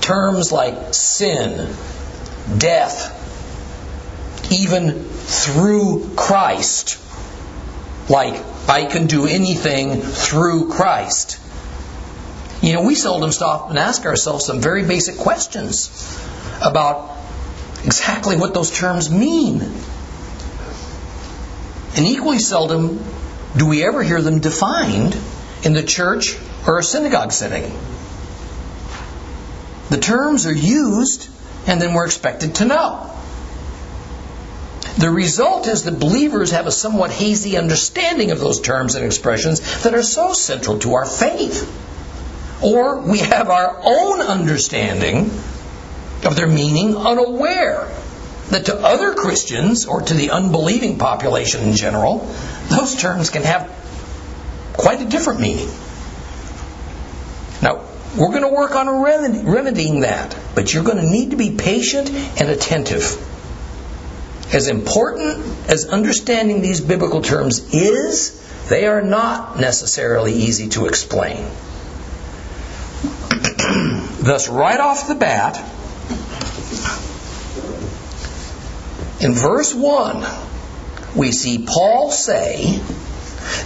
Terms 0.00 0.52
like 0.52 0.94
sin, 0.94 1.74
death, 2.58 3.20
even 4.52 5.02
through 5.02 6.10
Christ, 6.16 7.00
like 8.08 8.40
I 8.68 8.84
can 8.84 9.06
do 9.06 9.26
anything 9.26 10.00
through 10.00 10.70
Christ. 10.70 11.40
You 12.62 12.74
know, 12.74 12.82
we 12.82 12.94
seldom 12.94 13.32
stop 13.32 13.70
and 13.70 13.78
ask 13.78 14.04
ourselves 14.06 14.46
some 14.46 14.60
very 14.60 14.84
basic 14.84 15.18
questions 15.18 15.88
about 16.62 17.16
exactly 17.84 18.36
what 18.36 18.54
those 18.54 18.70
terms 18.70 19.10
mean. 19.10 19.60
And 21.96 22.06
equally 22.06 22.38
seldom 22.38 23.04
do 23.56 23.66
we 23.66 23.84
ever 23.84 24.02
hear 24.02 24.20
them 24.20 24.40
defined 24.40 25.16
in 25.62 25.74
the 25.74 25.82
church 25.82 26.36
or 26.66 26.78
a 26.78 26.82
synagogue 26.82 27.32
setting. 27.32 27.72
The 29.90 29.98
terms 29.98 30.46
are 30.46 30.52
used, 30.52 31.28
and 31.66 31.80
then 31.80 31.94
we're 31.94 32.06
expected 32.06 32.56
to 32.56 32.64
know. 32.64 33.10
The 34.98 35.10
result 35.10 35.66
is 35.66 35.84
that 35.84 35.98
believers 35.98 36.52
have 36.52 36.66
a 36.66 36.72
somewhat 36.72 37.10
hazy 37.10 37.56
understanding 37.56 38.30
of 38.30 38.38
those 38.38 38.60
terms 38.60 38.94
and 38.94 39.04
expressions 39.04 39.82
that 39.82 39.94
are 39.94 40.02
so 40.02 40.32
central 40.32 40.78
to 40.80 40.94
our 40.94 41.04
faith. 41.04 41.82
Or 42.62 43.00
we 43.00 43.18
have 43.18 43.50
our 43.50 43.80
own 43.84 44.20
understanding 44.20 45.30
of 46.26 46.36
their 46.36 46.46
meaning 46.46 46.96
unaware 46.96 47.90
that 48.50 48.66
to 48.66 48.76
other 48.76 49.14
Christians 49.14 49.86
or 49.86 50.02
to 50.02 50.14
the 50.14 50.30
unbelieving 50.30 50.98
population 50.98 51.62
in 51.62 51.74
general, 51.74 52.18
those 52.68 52.94
terms 52.96 53.30
can 53.30 53.42
have 53.42 53.70
quite 54.74 55.00
a 55.00 55.06
different 55.06 55.40
meaning. 55.40 55.68
Now, 57.62 57.84
we're 58.16 58.28
going 58.28 58.42
to 58.42 58.54
work 58.54 58.76
on 58.76 58.86
remedying 58.88 60.00
that, 60.00 60.36
but 60.54 60.72
you're 60.72 60.84
going 60.84 60.98
to 60.98 61.10
need 61.10 61.30
to 61.30 61.36
be 61.36 61.56
patient 61.56 62.10
and 62.10 62.50
attentive. 62.50 63.18
As 64.52 64.68
important 64.68 65.42
as 65.68 65.86
understanding 65.86 66.60
these 66.60 66.80
biblical 66.80 67.22
terms 67.22 67.74
is, 67.74 68.40
they 68.68 68.86
are 68.86 69.02
not 69.02 69.58
necessarily 69.58 70.32
easy 70.32 70.68
to 70.70 70.86
explain. 70.86 71.44
Thus, 74.20 74.48
right 74.48 74.78
off 74.78 75.08
the 75.08 75.14
bat, 75.14 75.56
in 79.24 79.32
verse 79.32 79.74
1, 79.74 80.22
we 81.16 81.32
see 81.32 81.64
Paul 81.66 82.10
say 82.10 82.78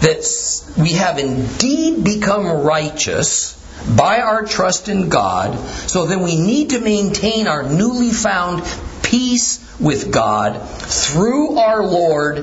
that 0.03 0.73
we 0.79 0.93
have 0.93 1.19
indeed 1.19 2.05
become 2.05 2.47
righteous 2.47 3.55
by 3.97 4.21
our 4.21 4.45
trust 4.45 4.89
in 4.89 5.09
God, 5.09 5.59
so 5.89 6.07
then 6.07 6.23
we 6.23 6.39
need 6.39 6.71
to 6.71 6.81
maintain 6.81 7.49
our 7.49 7.65
newly 7.65 8.11
found 8.11 8.63
peace 9.03 9.59
with 9.81 10.13
God 10.13 10.63
through 10.63 11.59
our 11.59 11.85
Lord, 11.85 12.37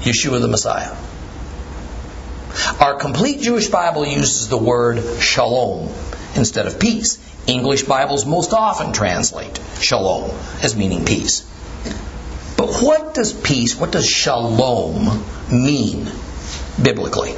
Yeshua 0.00 0.40
the 0.40 0.48
Messiah. 0.48 0.96
Our 2.80 2.96
complete 2.98 3.40
Jewish 3.40 3.68
Bible 3.68 4.04
uses 4.04 4.48
the 4.48 4.58
word 4.58 5.20
shalom 5.20 5.92
instead 6.36 6.66
of 6.66 6.78
peace. 6.78 7.18
English 7.46 7.82
Bibles 7.82 8.24
most 8.24 8.52
often 8.52 8.92
translate 8.92 9.60
shalom 9.80 10.30
as 10.62 10.76
meaning 10.76 11.04
peace. 11.04 11.40
But 12.56 12.80
what 12.82 13.14
does 13.14 13.32
peace, 13.32 13.76
what 13.76 13.92
does 13.92 14.08
shalom 14.08 15.24
mean 15.50 16.10
biblically? 16.82 17.34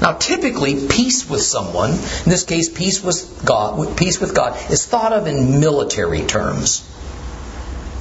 Now, 0.00 0.12
typically, 0.12 0.86
peace 0.88 1.28
with 1.28 1.42
someone, 1.42 1.90
in 1.92 2.30
this 2.30 2.44
case, 2.44 2.68
peace 2.68 3.02
with 3.02 3.42
God, 3.44 3.96
peace 3.96 4.20
with 4.20 4.34
God, 4.34 4.70
is 4.70 4.84
thought 4.84 5.12
of 5.12 5.26
in 5.26 5.58
military 5.58 6.20
terms, 6.22 6.86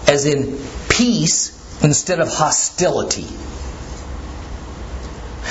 as 0.07 0.25
in 0.25 0.59
peace 0.89 1.51
instead 1.83 2.19
of 2.19 2.27
hostility. 2.27 3.27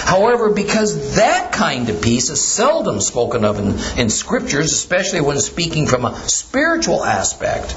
However, 0.05 0.51
because 0.51 1.17
that 1.17 1.53
kind 1.53 1.89
of 1.89 2.03
peace 2.03 2.29
is 2.29 2.45
seldom 2.45 3.01
spoken 3.01 3.43
of 3.43 3.59
in, 3.59 3.99
in 3.99 4.11
scriptures, 4.11 4.71
especially 4.71 5.23
when 5.23 5.41
speaking 5.41 5.87
from 5.87 6.05
a 6.05 6.15
spiritual 6.15 7.03
aspect, 7.03 7.75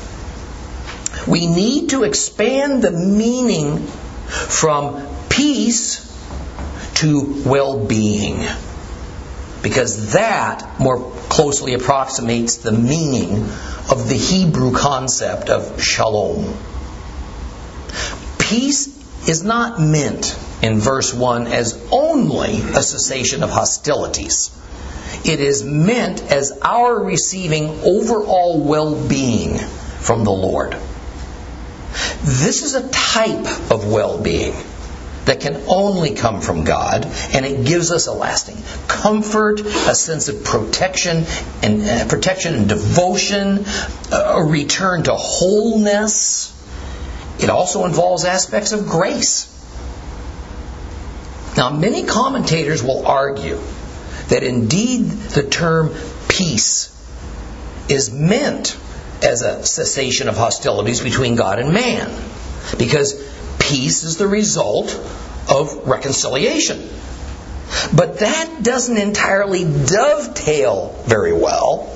we 1.25 1.47
need 1.47 1.91
to 1.91 2.03
expand 2.03 2.83
the 2.83 2.91
meaning 2.91 3.87
from 3.87 5.07
peace 5.29 6.03
to 6.95 7.43
well 7.45 7.85
being. 7.85 8.45
Because 9.63 10.11
that 10.11 10.81
more 10.81 11.11
closely 11.29 11.75
approximates 11.75 12.57
the 12.57 12.73
meaning 12.73 13.43
of 13.89 14.09
the 14.09 14.17
Hebrew 14.17 14.73
concept 14.73 15.49
of 15.49 15.81
shalom. 15.81 16.57
Peace 18.37 18.96
is 19.27 19.43
not 19.43 19.79
meant 19.79 20.37
in 20.61 20.79
verse 20.79 21.13
1 21.13 21.47
as 21.47 21.87
only 21.91 22.59
a 22.59 22.81
cessation 22.83 23.43
of 23.43 23.49
hostilities. 23.49 24.51
It 25.25 25.39
is 25.39 25.63
meant 25.63 26.21
as 26.31 26.51
our 26.61 27.01
receiving 27.03 27.69
overall 27.83 28.59
well 28.63 29.07
being 29.07 29.57
from 29.57 30.23
the 30.23 30.31
Lord. 30.31 30.75
This 32.23 32.63
is 32.63 32.75
a 32.75 32.87
type 32.89 33.71
of 33.71 33.91
well 33.91 34.21
being 34.21 34.53
that 35.25 35.41
can 35.41 35.61
only 35.67 36.15
come 36.15 36.39
from 36.39 36.63
God, 36.63 37.05
and 37.33 37.45
it 37.45 37.65
gives 37.65 37.91
us 37.91 38.07
a 38.07 38.13
lasting 38.13 38.57
comfort, 38.87 39.59
a 39.59 39.93
sense 39.93 40.29
of 40.29 40.43
protection 40.43 41.25
and 41.61 41.81
uh, 41.83 42.07
protection 42.07 42.55
and 42.55 42.69
devotion, 42.69 43.65
a 44.11 44.43
return 44.43 45.03
to 45.03 45.13
wholeness. 45.13 46.53
It 47.39 47.49
also 47.49 47.85
involves 47.85 48.25
aspects 48.25 48.71
of 48.71 48.87
grace. 48.87 49.53
Now, 51.55 51.71
many 51.71 52.03
commentators 52.03 52.83
will 52.83 53.05
argue 53.05 53.59
that 54.29 54.43
indeed 54.43 55.09
the 55.09 55.43
term 55.43 55.93
peace 56.27 56.93
is 57.89 58.11
meant 58.11 58.77
as 59.23 59.41
a 59.41 59.65
cessation 59.65 60.29
of 60.29 60.37
hostilities 60.37 61.01
between 61.01 61.35
God 61.35 61.59
and 61.59 61.73
man. 61.73 62.11
Because 62.77 63.13
peace 63.59 64.03
is 64.03 64.17
the 64.17 64.27
result 64.27 64.89
of 65.49 65.87
reconciliation. 65.87 66.89
But 67.95 68.19
that 68.19 68.63
doesn't 68.63 68.97
entirely 68.97 69.63
dovetail 69.63 70.95
very 71.05 71.33
well 71.33 71.93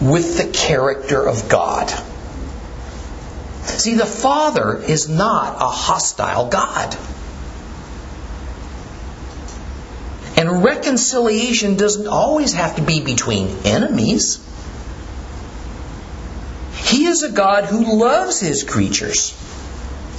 with 0.00 0.36
the 0.38 0.46
character 0.52 1.22
of 1.26 1.48
God. 1.48 1.92
See, 3.64 3.94
the 3.94 4.06
Father 4.06 4.76
is 4.76 5.08
not 5.08 5.56
a 5.56 5.68
hostile 5.68 6.48
God. 6.48 6.96
And 10.36 10.64
reconciliation 10.64 11.76
doesn't 11.76 12.06
always 12.08 12.54
have 12.54 12.76
to 12.76 12.82
be 12.82 13.00
between 13.00 13.48
enemies. 13.64 14.44
He 16.74 17.06
is 17.06 17.22
a 17.22 17.30
God 17.30 17.64
who 17.64 17.98
loves 17.98 18.40
his 18.40 18.64
creatures, 18.64 19.38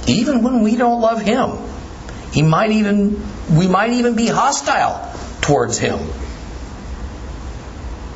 even 0.06 0.42
when 0.42 0.62
we 0.62 0.76
don't 0.76 1.00
love 1.00 1.20
him. 1.20 1.58
He 2.32 2.42
might 2.42 2.70
even 2.70 3.22
we 3.54 3.68
might 3.68 3.90
even 3.90 4.16
be 4.16 4.26
hostile 4.26 5.12
towards 5.42 5.78
him. 5.78 6.00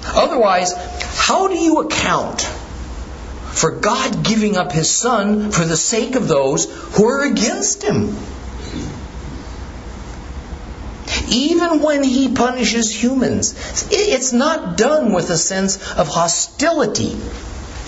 Otherwise, 0.06 0.72
how 1.16 1.48
do 1.48 1.56
you 1.56 1.80
account 1.80 2.48
for 3.58 3.72
God 3.72 4.24
giving 4.24 4.56
up 4.56 4.70
his 4.70 4.88
son 4.88 5.50
for 5.50 5.64
the 5.64 5.76
sake 5.76 6.14
of 6.14 6.28
those 6.28 6.66
who 6.96 7.04
are 7.06 7.24
against 7.24 7.82
him? 7.82 8.16
Even 11.28 11.82
when 11.82 12.04
he 12.04 12.34
punishes 12.34 12.94
humans, 12.94 13.54
it's 13.90 14.32
not 14.32 14.76
done 14.76 15.12
with 15.12 15.30
a 15.30 15.36
sense 15.36 15.76
of 15.92 16.06
hostility. 16.06 17.16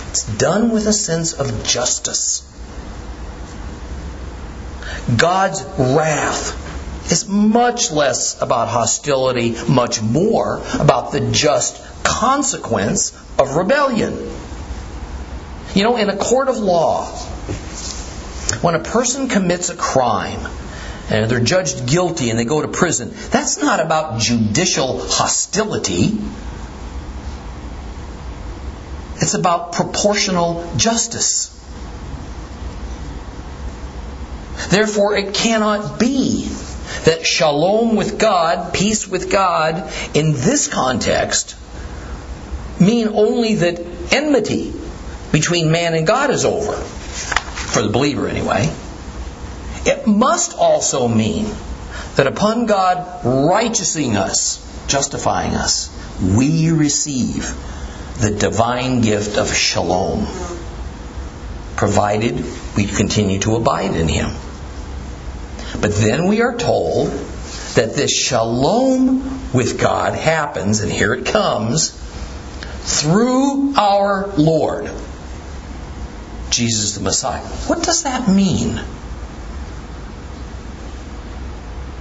It's 0.09 0.25
done 0.25 0.71
with 0.71 0.87
a 0.87 0.93
sense 0.93 1.35
of 1.35 1.65
justice. 1.65 2.43
God's 5.17 5.63
wrath 5.79 7.13
is 7.13 7.29
much 7.29 7.93
less 7.93 8.41
about 8.43 8.69
hostility, 8.69 9.57
much 9.69 10.03
more 10.03 10.61
about 10.79 11.13
the 11.13 11.31
just 11.31 11.81
consequence 12.03 13.13
of 13.39 13.55
rebellion. 13.55 14.31
You 15.75 15.85
know, 15.85 15.97
in 15.97 16.09
a 16.09 16.17
court 16.17 16.49
of 16.49 16.57
law, 16.57 17.07
when 18.61 18.75
a 18.75 18.81
person 18.81 19.29
commits 19.29 19.71
a 19.71 19.77
crime 19.77 20.41
and 21.09 21.31
they're 21.31 21.41
judged 21.41 21.89
guilty 21.89 22.31
and 22.31 22.39
they 22.39 22.45
go 22.45 22.61
to 22.61 22.69
prison, 22.69 23.15
that's 23.31 23.59
not 23.59 23.81
about 23.81 24.21
judicial 24.21 24.99
hostility. 25.01 26.19
It's 29.17 29.35
about 29.35 29.73
proportional 29.73 30.73
justice. 30.77 31.57
Therefore, 34.71 35.17
it 35.17 35.35
cannot 35.35 36.01
be 36.01 36.49
that 37.05 37.25
shalom 37.25 37.97
with 37.97 38.19
God, 38.19 38.75
peace 38.75 39.07
with 39.07 39.31
God, 39.31 39.93
in 40.15 40.33
this 40.33 40.69
context, 40.69 41.57
mean 42.81 43.09
only 43.09 43.55
that 43.57 43.79
enmity 44.13 44.80
between 45.33 45.71
man 45.71 45.95
and 45.95 46.07
God 46.07 46.31
is 46.31 46.45
over, 46.45 46.73
for 46.73 47.83
the 47.83 47.89
believer 47.89 48.29
anyway. 48.29 48.73
It 49.87 50.07
must 50.07 50.57
also 50.57 51.09
mean 51.09 51.47
that 52.17 52.27
upon 52.27 52.67
God 52.67 53.25
righteousing 53.25 54.17
us, 54.17 54.59
justifying 54.87 55.55
us, 55.55 55.89
we 56.21 56.71
receive 56.71 57.55
the 58.19 58.31
divine 58.31 59.01
gift 59.01 59.39
of 59.39 59.55
shalom, 59.55 60.27
provided 61.77 62.45
we 62.77 62.85
continue 62.87 63.39
to 63.41 63.57
abide 63.57 63.95
in 63.95 64.09
Him. 64.09 64.31
But 65.81 65.95
then 65.95 66.27
we 66.27 66.43
are 66.43 66.57
told 66.57 67.09
that 67.75 67.95
this 67.95 68.13
shalom 68.13 69.53
with 69.53 69.81
God 69.81 70.15
happens, 70.15 70.81
and 70.81 70.93
here 70.93 71.15
it 71.15 71.27
comes, 71.27 71.91
through 72.83 73.75
our 73.77 74.27
Lord, 74.37 74.91
Jesus 76.61 76.95
the 76.95 77.01
Messiah. 77.01 77.41
What 77.69 77.83
does 77.83 78.03
that 78.03 78.29
mean? 78.29 78.79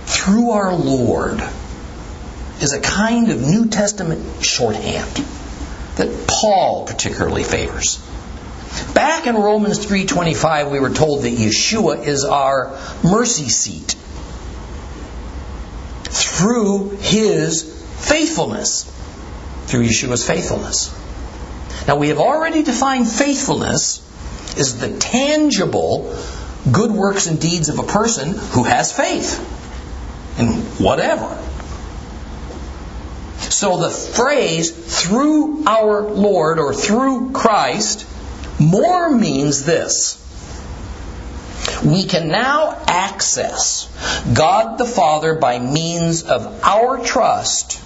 Through 0.04 0.50
our 0.52 0.76
Lord 0.76 1.42
is 2.60 2.74
a 2.74 2.82
kind 2.82 3.32
of 3.32 3.40
New 3.40 3.68
Testament 3.68 4.44
shorthand 4.44 5.26
that 5.96 6.28
Paul 6.28 6.86
particularly 6.86 7.46
favors. 7.46 8.04
Back 8.94 9.28
in 9.28 9.38
Romans 9.38 9.80
3:25 9.80 10.72
we 10.72 10.82
were 10.82 10.90
told 10.90 11.22
that 11.22 11.32
Yeshua 11.32 12.06
is 12.06 12.26
our 12.26 12.78
mercy 13.02 13.48
seat 13.48 13.96
through 16.04 16.98
his 17.00 17.64
faithfulness, 18.00 18.84
through 19.68 19.86
Yeshua's 19.86 20.28
faithfulness. 20.28 20.94
Now 21.88 21.96
we 21.96 22.10
have 22.10 22.20
already 22.20 22.62
defined 22.62 23.10
faithfulness 23.10 24.02
as 24.58 24.80
the 24.80 24.98
tangible 24.98 26.16
good 26.72 26.92
works 26.92 27.28
and 27.28 27.40
deeds 27.40 27.70
of 27.70 27.80
a 27.80 27.84
person 27.84 28.34
who 28.34 28.64
has 28.64 28.92
faith 28.92 29.40
in 30.40 30.48
whatever. 30.84 31.38
So 33.40 33.78
the 33.78 33.90
phrase 33.90 34.72
through 34.72 35.66
our 35.66 36.02
Lord 36.02 36.60
or 36.60 36.74
through 36.74 37.32
Christ 37.32 38.06
more 38.60 39.10
means 39.10 39.64
this. 39.64 40.18
We 41.84 42.06
can 42.06 42.28
now 42.28 42.82
access 42.88 43.88
God 44.34 44.78
the 44.78 44.86
Father 44.86 45.36
by 45.36 45.60
means 45.60 46.24
of 46.24 46.64
our 46.64 47.04
trust 47.04 47.82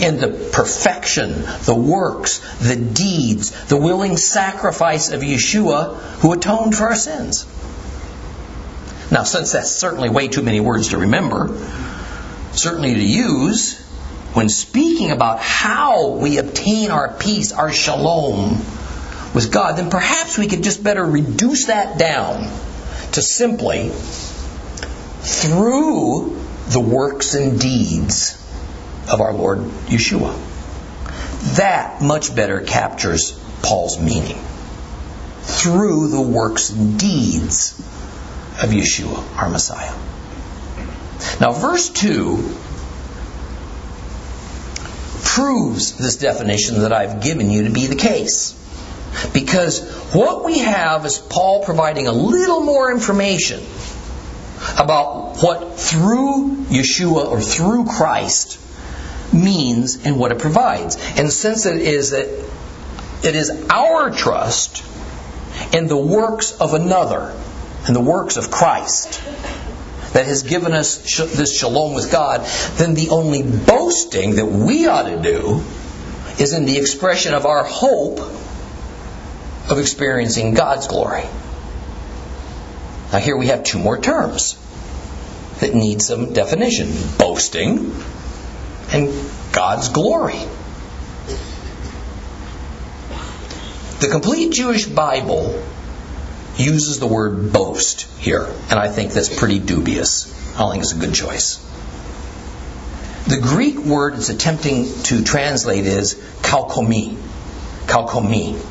in 0.00 0.18
the 0.20 0.50
perfection, 0.52 1.42
the 1.64 1.74
works, 1.74 2.38
the 2.58 2.76
deeds, 2.76 3.66
the 3.66 3.76
willing 3.76 4.16
sacrifice 4.16 5.10
of 5.10 5.20
Yeshua 5.22 5.96
who 6.20 6.32
atoned 6.32 6.76
for 6.76 6.88
our 6.88 6.96
sins. 6.96 7.46
Now, 9.10 9.22
since 9.22 9.52
that's 9.52 9.70
certainly 9.70 10.10
way 10.10 10.28
too 10.28 10.42
many 10.42 10.60
words 10.60 10.88
to 10.88 10.98
remember, 10.98 11.56
certainly 12.52 12.94
to 12.94 13.02
use, 13.02 13.78
when 14.34 14.48
speaking 14.48 15.10
about 15.10 15.38
how 15.40 16.10
we 16.10 16.38
obtain 16.38 16.90
our 16.90 17.14
peace, 17.14 17.52
our 17.52 17.72
shalom, 17.72 18.58
with 19.34 19.50
God, 19.52 19.76
then 19.76 19.90
perhaps 19.90 20.38
we 20.38 20.46
could 20.48 20.62
just 20.62 20.82
better 20.82 21.04
reduce 21.04 21.66
that 21.66 21.98
down 21.98 22.42
to 23.12 23.22
simply 23.22 23.90
through 25.20 26.36
the 26.68 26.80
works 26.80 27.34
and 27.34 27.60
deeds 27.60 28.37
of 29.10 29.20
our 29.20 29.32
Lord 29.32 29.58
Yeshua. 29.88 30.36
That 31.56 32.02
much 32.02 32.34
better 32.34 32.60
captures 32.60 33.32
Paul's 33.62 33.98
meaning. 33.98 34.38
Through 35.42 36.08
the 36.08 36.20
works 36.20 36.70
and 36.70 36.98
deeds 36.98 37.78
of 38.62 38.70
Yeshua, 38.70 39.36
our 39.36 39.48
Messiah. 39.48 39.94
Now, 41.40 41.52
verse 41.52 41.88
2 41.90 42.54
proves 45.22 45.96
this 45.96 46.16
definition 46.16 46.80
that 46.80 46.92
I've 46.92 47.22
given 47.22 47.50
you 47.50 47.64
to 47.64 47.70
be 47.70 47.86
the 47.86 47.96
case. 47.96 48.54
Because 49.32 49.80
what 50.12 50.44
we 50.44 50.58
have 50.58 51.06
is 51.06 51.18
Paul 51.18 51.64
providing 51.64 52.08
a 52.08 52.12
little 52.12 52.60
more 52.60 52.90
information 52.90 53.60
about 54.78 55.36
what 55.42 55.78
through 55.78 56.66
Yeshua 56.66 57.26
or 57.26 57.40
through 57.40 57.86
Christ 57.86 58.58
means 59.42 60.04
and 60.04 60.18
what 60.18 60.32
it 60.32 60.38
provides. 60.38 60.96
And 61.16 61.32
since 61.32 61.66
it 61.66 61.80
is 61.80 62.10
that 62.10 62.26
it 63.22 63.34
is 63.34 63.50
our 63.70 64.10
trust 64.10 64.84
in 65.72 65.86
the 65.88 65.96
works 65.96 66.52
of 66.60 66.74
another, 66.74 67.34
in 67.86 67.94
the 67.94 68.00
works 68.00 68.36
of 68.36 68.50
Christ, 68.50 69.22
that 70.12 70.26
has 70.26 70.42
given 70.42 70.72
us 70.72 71.18
this 71.18 71.58
shalom 71.58 71.94
with 71.94 72.10
God, 72.10 72.46
then 72.76 72.94
the 72.94 73.10
only 73.10 73.42
boasting 73.42 74.36
that 74.36 74.46
we 74.46 74.86
ought 74.86 75.08
to 75.08 75.20
do 75.20 75.62
is 76.38 76.52
in 76.52 76.64
the 76.64 76.78
expression 76.78 77.34
of 77.34 77.46
our 77.46 77.64
hope 77.64 78.20
of 79.70 79.78
experiencing 79.78 80.54
God's 80.54 80.86
glory. 80.86 81.24
Now, 83.12 83.18
here 83.18 83.36
we 83.36 83.48
have 83.48 83.64
two 83.64 83.78
more 83.78 83.98
terms 83.98 84.58
that 85.60 85.74
need 85.74 86.00
some 86.00 86.32
definition 86.32 86.88
boasting 87.18 87.92
and 88.90 89.08
God's 89.52 89.88
glory. 89.88 90.38
The 94.00 94.08
complete 94.08 94.52
Jewish 94.52 94.86
Bible 94.86 95.62
uses 96.56 96.98
the 96.98 97.06
word 97.06 97.52
boast 97.52 98.02
here, 98.18 98.46
and 98.70 98.78
I 98.78 98.88
think 98.88 99.12
that's 99.12 99.34
pretty 99.34 99.58
dubious. 99.58 100.34
I 100.54 100.60
don't 100.60 100.72
think 100.72 100.82
it's 100.82 100.92
a 100.92 100.98
good 100.98 101.14
choice. 101.14 101.64
The 103.26 103.38
Greek 103.38 103.78
word 103.78 104.14
it's 104.14 104.28
attempting 104.28 104.86
to 105.04 105.22
translate 105.22 105.84
is 105.84 106.14
kauchaomai. 106.42 107.16
Kauchaomai. 107.86 108.64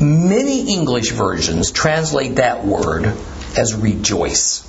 Many 0.00 0.72
English 0.72 1.10
versions 1.12 1.70
translate 1.70 2.36
that 2.36 2.66
word 2.66 3.06
as 3.56 3.74
rejoice 3.74 4.68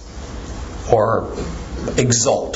or 0.92 1.36
exult. 1.98 2.56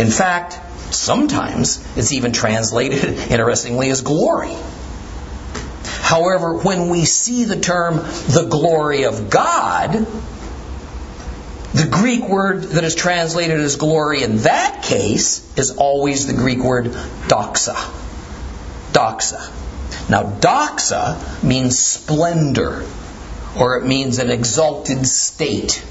In 0.00 0.10
fact, 0.10 0.58
sometimes 0.94 1.78
it's 1.94 2.12
even 2.12 2.32
translated, 2.32 3.04
interestingly, 3.30 3.90
as 3.90 4.00
glory. 4.00 4.56
However, 6.00 6.54
when 6.54 6.88
we 6.88 7.04
see 7.04 7.44
the 7.44 7.60
term 7.60 7.96
the 7.96 8.48
glory 8.50 9.04
of 9.04 9.28
God, 9.28 10.06
the 11.74 11.86
Greek 11.86 12.26
word 12.26 12.62
that 12.62 12.82
is 12.82 12.94
translated 12.94 13.60
as 13.60 13.76
glory 13.76 14.22
in 14.22 14.38
that 14.38 14.82
case 14.82 15.46
is 15.56 15.72
always 15.72 16.26
the 16.26 16.32
Greek 16.32 16.64
word 16.64 16.86
doxa. 16.86 17.76
Doxa. 18.92 19.50
Now, 20.08 20.24
doxa 20.24 21.44
means 21.44 21.78
splendor, 21.78 22.86
or 23.54 23.76
it 23.76 23.84
means 23.84 24.18
an 24.18 24.30
exalted 24.30 25.06
state. 25.06 25.84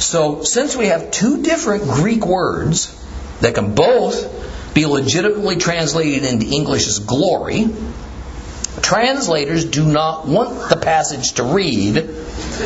So, 0.00 0.44
since 0.44 0.76
we 0.76 0.86
have 0.86 1.10
two 1.10 1.42
different 1.42 1.84
Greek 1.84 2.24
words 2.24 2.96
that 3.40 3.54
can 3.54 3.74
both 3.74 4.74
be 4.74 4.86
legitimately 4.86 5.56
translated 5.56 6.24
into 6.24 6.46
English 6.46 6.86
as 6.86 7.00
glory, 7.00 7.68
translators 8.80 9.66
do 9.66 9.84
not 9.84 10.26
want 10.26 10.70
the 10.70 10.76
passage 10.76 11.34
to 11.34 11.44
read, 11.44 12.08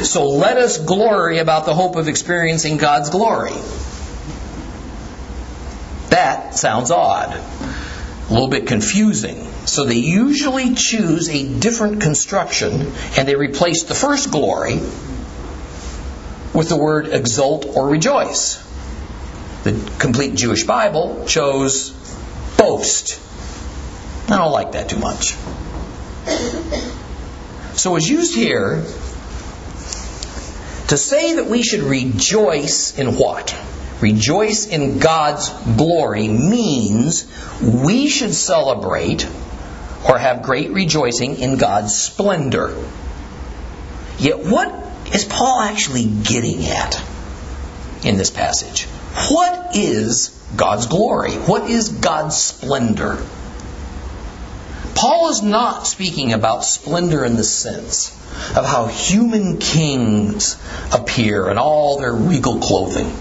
so 0.04 0.28
let 0.28 0.58
us 0.58 0.78
glory 0.78 1.38
about 1.38 1.66
the 1.66 1.74
hope 1.74 1.96
of 1.96 2.06
experiencing 2.06 2.76
God's 2.76 3.10
glory. 3.10 3.54
That 6.10 6.54
sounds 6.54 6.92
odd, 6.92 7.34
a 7.34 8.32
little 8.32 8.48
bit 8.48 8.68
confusing. 8.68 9.50
So 9.66 9.84
they 9.84 9.96
usually 9.96 10.74
choose 10.74 11.28
a 11.28 11.58
different 11.58 12.00
construction 12.00 12.92
and 13.16 13.26
they 13.26 13.34
replace 13.34 13.84
the 13.84 13.94
first 13.94 14.30
glory 14.30 14.78
with 16.54 16.68
the 16.68 16.76
word 16.76 17.08
exult 17.08 17.66
or 17.66 17.88
rejoice. 17.88 18.62
The 19.64 19.72
complete 19.98 20.34
Jewish 20.34 20.64
Bible 20.64 21.24
chose 21.26 21.90
boast. 22.56 23.20
I 24.28 24.36
don't 24.36 24.52
like 24.52 24.72
that 24.72 24.88
too 24.88 24.98
much. 24.98 25.34
So 27.76 27.96
it's 27.96 28.08
used 28.08 28.36
here 28.36 28.84
to 30.88 30.96
say 30.96 31.34
that 31.34 31.46
we 31.46 31.62
should 31.62 31.82
rejoice 31.82 32.96
in 32.98 33.16
what? 33.16 33.56
Rejoice 34.00 34.66
in 34.66 34.98
God's 34.98 35.48
glory 35.76 36.28
means 36.28 37.26
we 37.60 38.08
should 38.08 38.34
celebrate 38.34 39.26
or 40.08 40.18
have 40.18 40.42
great 40.42 40.70
rejoicing 40.70 41.36
in 41.36 41.56
God's 41.56 41.96
splendor. 41.96 42.76
Yet, 44.18 44.44
what 44.44 44.83
is 45.12 45.24
Paul 45.24 45.60
actually 45.60 46.04
getting 46.04 46.66
at 46.66 47.02
in 48.04 48.16
this 48.16 48.30
passage? 48.30 48.84
What 49.30 49.76
is 49.76 50.28
God's 50.56 50.86
glory? 50.86 51.32
What 51.32 51.70
is 51.70 51.88
God's 51.88 52.36
splendor? 52.36 53.24
Paul 54.94 55.30
is 55.30 55.42
not 55.42 55.86
speaking 55.86 56.32
about 56.32 56.64
splendor 56.64 57.24
in 57.24 57.36
the 57.36 57.44
sense 57.44 58.10
of 58.56 58.64
how 58.64 58.86
human 58.86 59.58
kings 59.58 60.56
appear 60.92 61.50
in 61.50 61.58
all 61.58 61.98
their 61.98 62.12
regal 62.12 62.58
clothing 62.58 63.12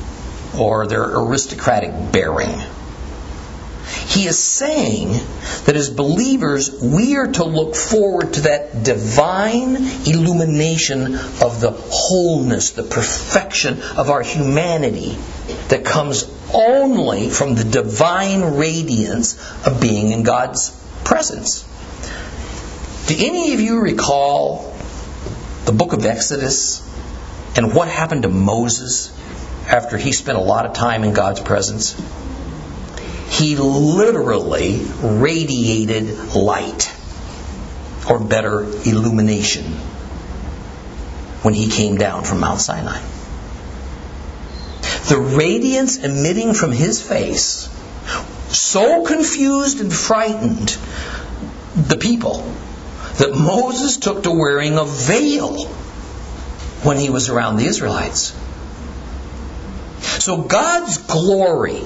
or 0.58 0.88
their 0.88 1.04
aristocratic 1.04 2.12
bearing. 2.12 2.62
He 4.08 4.28
is 4.28 4.38
saying 4.38 5.12
that 5.66 5.76
as 5.76 5.90
believers, 5.90 6.72
we 6.82 7.16
are 7.16 7.28
to 7.28 7.44
look 7.44 7.76
forward 7.76 8.34
to 8.34 8.42
that 8.42 8.84
divine 8.84 9.78
illumination 10.06 11.16
of 11.16 11.62
the 11.62 11.72
wholeness, 11.72 12.72
the 12.72 12.84
perfection 12.84 13.82
of 13.98 14.10
our 14.10 14.22
humanity 14.22 15.18
that 15.70 15.86
comes 15.86 16.30
only 16.54 17.30
from 17.30 17.56
the 17.56 17.64
divine 17.64 18.58
radiance 18.58 19.38
of 19.66 19.82
being 19.82 20.12
in 20.12 20.24
God's 20.24 20.70
presence. 21.04 21.64
Do 23.08 23.16
any 23.18 23.54
of 23.54 23.60
you 23.60 23.80
recall 23.80 24.76
the 25.66 25.72
book 25.72 25.94
of 25.94 26.06
Exodus 26.06 26.82
and 27.56 27.74
what 27.74 27.88
happened 27.88 28.24
to 28.24 28.30
Moses 28.30 29.12
after 29.68 29.98
he 29.98 30.12
spent 30.12 30.38
a 30.38 30.42
lot 30.42 30.66
of 30.66 30.74
time 30.74 31.04
in 31.04 31.14
God's 31.14 31.40
presence? 31.40 31.96
He 33.34 33.56
literally 33.56 34.86
radiated 35.02 36.36
light, 36.36 36.96
or 38.08 38.20
better, 38.20 38.62
illumination, 38.62 39.66
when 41.42 41.56
he 41.56 41.70
came 41.70 41.98
down 41.98 42.26
from 42.26 42.42
Mount 42.42 42.62
Sinai. 42.62 43.02
The 45.10 45.18
radiance 45.20 45.98
emitting 45.98 46.54
from 46.54 46.72
his 46.72 47.02
face 47.02 47.70
so 48.50 49.04
confused 49.04 49.82
and 49.82 49.92
frightened 49.92 50.78
the 51.76 51.98
people 51.98 52.38
that 53.18 53.36
Moses 53.36 53.98
took 53.98 54.24
to 54.24 54.32
wearing 54.32 54.78
a 54.78 54.86
veil 54.86 55.66
when 56.84 56.98
he 56.98 57.10
was 57.10 57.30
around 57.30 57.58
the 57.58 57.66
Israelites. 57.66 58.36
So 60.24 60.44
God's 60.44 60.98
glory 60.98 61.82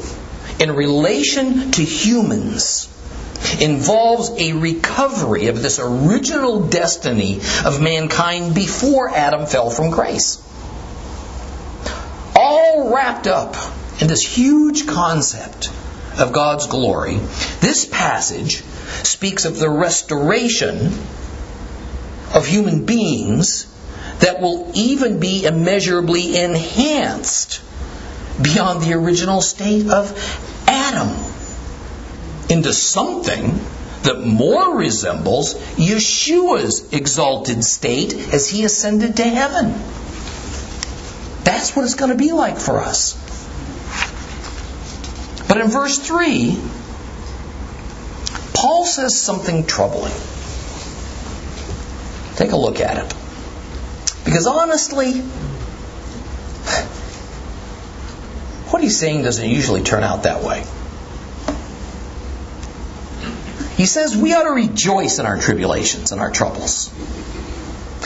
in 0.60 0.72
relation 0.72 1.72
to 1.72 1.84
humans 1.84 2.90
involves 3.60 4.32
a 4.40 4.54
recovery 4.54 5.48
of 5.48 5.62
this 5.62 5.80
original 5.80 6.68
destiny 6.68 7.40
of 7.66 7.82
mankind 7.82 8.56
before 8.56 9.10
Adam 9.10 9.46
fell 9.46 9.70
from 9.70 9.92
grace. 9.92 10.44
All 12.36 12.94
wrapped 12.94 13.28
up 13.28 13.56
in 14.02 14.08
this 14.08 14.22
huge 14.22 14.88
concept 14.88 15.70
of 16.20 16.34
God's 16.34 16.68
glory, 16.68 17.18
this 17.62 17.86
passage 17.86 18.64
speaks 19.04 19.46
of 19.46 19.60
the 19.60 19.70
restoration 19.70 20.94
of 22.34 22.46
human 22.46 22.86
beings 22.86 23.66
that 24.20 24.42
will 24.42 24.72
even 24.74 25.20
be 25.20 25.46
immeasurably 25.46 26.36
enhanced 26.38 27.62
beyond 28.42 28.82
the 28.84 28.94
original 28.94 29.42
state 29.42 29.88
of 29.90 30.12
Adam 30.68 31.10
into 32.50 32.74
something 32.74 33.60
that 34.04 34.22
more 34.22 34.78
resembles 34.78 35.56
Yeshua's 35.76 36.94
exalted 36.94 37.64
state 37.64 38.14
as 38.34 38.50
he 38.50 38.64
ascended 38.64 39.18
to 39.18 39.24
heaven. 39.24 39.72
That's 41.44 41.76
what 41.76 41.86
it's 41.86 41.96
going 41.96 42.12
to 42.12 42.18
be 42.18 42.32
like 42.32 42.58
for 42.58 42.80
us. 42.80 43.16
But 45.48 45.62
in 45.62 45.70
verse 45.70 45.98
3, 45.98 46.58
Paul 48.54 48.86
says 48.86 49.20
something 49.20 49.66
troubling. 49.66 50.14
Take 52.36 52.52
a 52.52 52.58
look 52.58 52.80
at 52.80 52.98
it. 52.98 53.16
Because 54.26 54.46
honestly, 54.46 55.24
what 58.72 58.82
he's 58.82 58.98
saying 58.98 59.24
doesn't 59.24 59.50
usually 59.50 59.84
turn 59.84 60.04
out 60.04 60.24
that 60.24 60.44
way. 60.44 60.64
He 63.76 63.86
says 63.86 64.18
we 64.18 64.34
ought 64.34 64.44
to 64.44 64.52
rejoice 64.52 65.20
in 65.20 65.26
our 65.26 65.38
tribulations 65.38 66.12
and 66.12 66.20
our 66.20 66.32
troubles. 66.32 66.92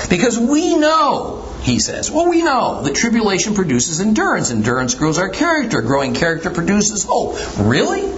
Because 0.09 0.37
we 0.37 0.75
know, 0.75 1.49
he 1.61 1.79
says, 1.79 2.11
well, 2.11 2.29
we 2.29 2.43
know 2.43 2.81
that 2.83 2.95
tribulation 2.95 3.55
produces 3.55 4.01
endurance. 4.01 4.51
Endurance 4.51 4.95
grows 4.95 5.17
our 5.17 5.29
character. 5.29 5.81
Growing 5.81 6.13
character 6.13 6.49
produces 6.49 7.05
hope. 7.07 7.37
Really? 7.57 8.11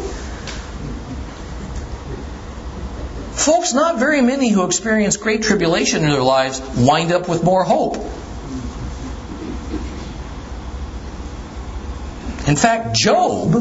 Folks, 3.34 3.74
not 3.74 4.00
very 4.00 4.22
many 4.22 4.50
who 4.50 4.66
experience 4.66 5.18
great 5.18 5.44
tribulation 5.44 6.04
in 6.04 6.10
their 6.10 6.22
lives 6.22 6.62
wind 6.78 7.12
up 7.12 7.28
with 7.28 7.44
more 7.44 7.64
hope. 7.64 7.98
In 12.46 12.58
fact, 12.58 12.96
Job, 12.96 13.56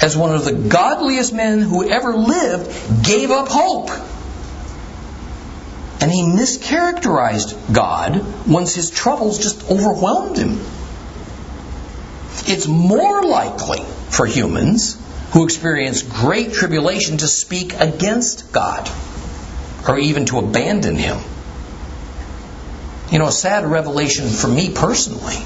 as 0.00 0.16
one 0.16 0.34
of 0.34 0.44
the 0.44 0.52
godliest 0.52 1.32
men 1.32 1.60
who 1.60 1.88
ever 1.88 2.12
lived, 2.12 3.04
gave 3.04 3.30
up 3.30 3.48
hope. 3.48 3.90
And 6.00 6.12
he 6.12 6.22
mischaracterized 6.22 7.72
God 7.72 8.46
once 8.46 8.74
his 8.74 8.90
troubles 8.90 9.38
just 9.38 9.68
overwhelmed 9.68 10.36
him. 10.36 10.60
It's 12.46 12.68
more 12.68 13.24
likely 13.24 13.80
for 14.10 14.26
humans 14.26 15.02
who 15.32 15.44
experience 15.44 16.02
great 16.02 16.52
tribulation 16.52 17.16
to 17.18 17.26
speak 17.26 17.74
against 17.80 18.52
God 18.52 18.88
or 19.88 19.98
even 19.98 20.26
to 20.26 20.38
abandon 20.38 20.94
him. 20.94 21.18
You 23.10 23.18
know, 23.18 23.26
a 23.26 23.32
sad 23.32 23.64
revelation 23.64 24.28
for 24.28 24.48
me 24.48 24.72
personally 24.72 25.36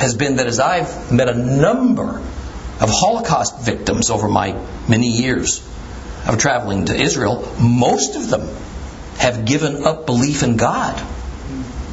has 0.00 0.14
been 0.14 0.36
that 0.36 0.46
as 0.46 0.58
I've 0.58 1.12
met 1.12 1.28
a 1.28 1.34
number 1.34 2.18
of 2.80 2.88
Holocaust 2.88 3.60
victims 3.60 4.08
over 4.08 4.28
my 4.28 4.58
many 4.88 5.08
years 5.08 5.62
of 6.26 6.38
traveling 6.38 6.86
to 6.86 6.94
Israel, 6.94 7.46
most 7.60 8.16
of 8.16 8.30
them 8.30 8.48
have 9.18 9.44
given 9.44 9.84
up 9.84 10.06
belief 10.06 10.42
in 10.42 10.56
God 10.56 10.96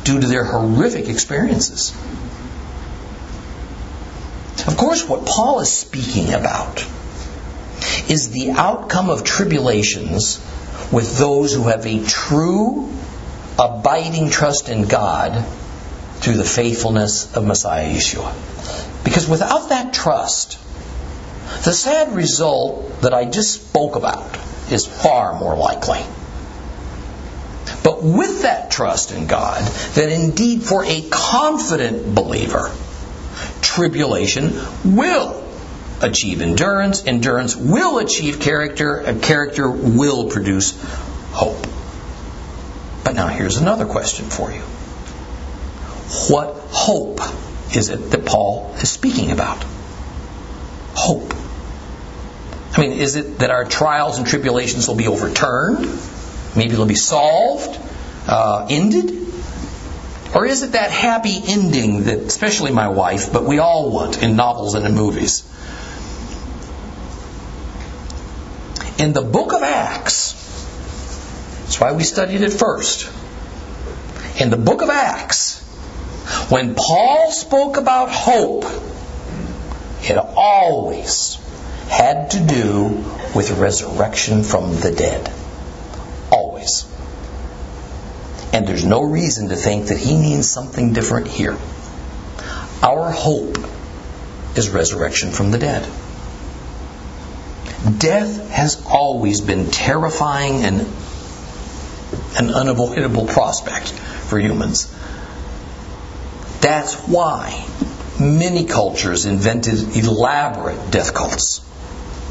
due 0.06 0.22
to 0.22 0.26
their 0.26 0.46
horrific 0.46 1.10
experiences. 1.10 1.92
Of 4.66 4.78
course, 4.78 5.08
what 5.08 5.26
Paul 5.26 5.60
is 5.60 5.72
speaking 5.72 6.34
about 6.34 6.86
is 8.10 8.30
the 8.30 8.52
outcome 8.52 9.10
of 9.10 9.26
tribulations 9.26 10.40
with 10.94 11.18
those 11.18 11.54
who 11.54 11.64
have 11.64 11.86
a 11.86 12.06
true, 12.06 12.90
abiding 13.60 14.30
trust 14.30 14.70
in 14.70 14.88
God 14.88 15.46
through 16.20 16.36
the 16.36 16.44
faithfulness 16.44 17.36
of 17.36 17.46
Messiah 17.46 17.94
Yeshua. 17.94 18.34
Because 19.04 19.28
without 19.28 19.70
that 19.70 19.94
trust, 19.94 20.60
the 21.64 21.74
sad 21.74 22.14
result 22.14 23.02
that 23.02 23.14
I 23.14 23.26
just 23.26 23.54
spoke 23.54 23.96
about 23.96 24.38
is 24.72 24.86
far 24.86 25.40
more 25.40 25.56
likely. 25.56 26.00
But 27.84 28.04
with 28.04 28.42
that 28.42 28.70
trust 28.70 29.12
in 29.12 29.28
God, 29.28 29.62
that 29.94 30.10
indeed 30.10 30.64
for 30.64 30.84
a 30.84 31.02
confident 31.10 32.14
believer, 32.14 32.72
tribulation 33.62 34.54
will 34.84 35.44
achieve 36.02 36.42
endurance, 36.42 37.06
endurance 37.06 37.56
will 37.56 38.00
achieve 38.00 38.40
character, 38.40 38.98
and 38.98 39.22
character 39.22 39.70
will 39.70 40.30
produce 40.30 40.78
hope. 41.32 41.66
But 43.04 43.16
now 43.16 43.28
here's 43.28 43.58
another 43.58 43.86
question 43.86 44.26
for 44.26 44.52
you. 44.52 44.62
What 46.30 46.56
hope 46.72 47.20
is 47.76 47.90
it 47.90 48.12
that 48.12 48.26
Paul 48.26 48.74
is 48.76 48.90
speaking 48.90 49.32
about? 49.32 49.64
Hope. 50.94 51.34
I 52.74 52.82
mean, 52.82 52.94
is 52.94 53.16
it 53.16 53.40
that 53.40 53.50
our 53.50 53.66
trials 53.66 54.18
and 54.18 54.28
tribulations 54.28 54.88
will 54.88 54.96
be 54.96 55.08
overturned? 55.08 55.86
Maybe 56.56 56.76
they'll 56.76 56.86
be 56.86 56.96
solved, 56.96 57.80
uh, 58.28 58.68
ended? 58.70 59.18
Or 60.34 60.46
is 60.46 60.64
it 60.64 60.74
that 60.74 60.92
happy 60.92 61.42
ending 61.46 62.04
that, 62.04 62.20
especially 62.20 62.72
my 62.72 62.90
wife, 62.90 63.34
but 63.34 63.46
we 63.46 63.60
all 63.60 63.92
want 63.92 64.22
in 64.22 64.36
novels 64.36 64.76
and 64.76 64.86
in 64.86 64.94
movies? 64.94 65.44
In 69.00 69.14
the 69.14 69.22
book 69.22 69.54
of 69.54 69.62
Acts, 69.62 70.34
that's 71.62 71.80
why 71.80 71.92
we 71.92 72.04
studied 72.04 72.42
it 72.42 72.52
first. 72.52 73.12
In 74.40 74.50
the 74.50 74.58
book 74.58 74.82
of 74.82 74.90
Acts, 74.90 75.57
when 76.50 76.76
Paul 76.76 77.32
spoke 77.32 77.78
about 77.78 78.10
hope, 78.10 78.66
it 80.02 80.18
always 80.18 81.36
had 81.90 82.32
to 82.32 82.40
do 82.40 83.06
with 83.36 83.52
resurrection 83.52 84.44
from 84.44 84.76
the 84.76 84.92
dead. 84.92 85.32
Always. 86.32 86.86
And 88.54 88.68
there's 88.68 88.86
no 88.86 89.04
reason 89.04 89.50
to 89.50 89.56
think 89.56 89.88
that 89.88 89.98
he 89.98 90.18
means 90.18 90.50
something 90.50 90.94
different 90.94 91.28
here. 91.28 91.58
Our 92.82 93.12
hope 93.12 93.58
is 94.56 94.70
resurrection 94.70 95.32
from 95.32 95.52
the 95.52 95.58
dead. 95.58 95.84
Death 98.00 98.50
has 98.50 98.84
always 98.86 99.42
been 99.42 99.70
terrifying 99.72 100.64
and 100.64 100.82
an 102.38 102.50
unavoidable 102.54 103.28
prospect 103.28 103.92
for 103.92 104.40
humans. 104.40 104.94
That's 106.62 106.96
why 107.08 107.66
many 108.20 108.66
cultures 108.66 109.26
invented 109.26 109.96
elaborate 109.96 110.92
death 110.92 111.14
cults. 111.14 111.62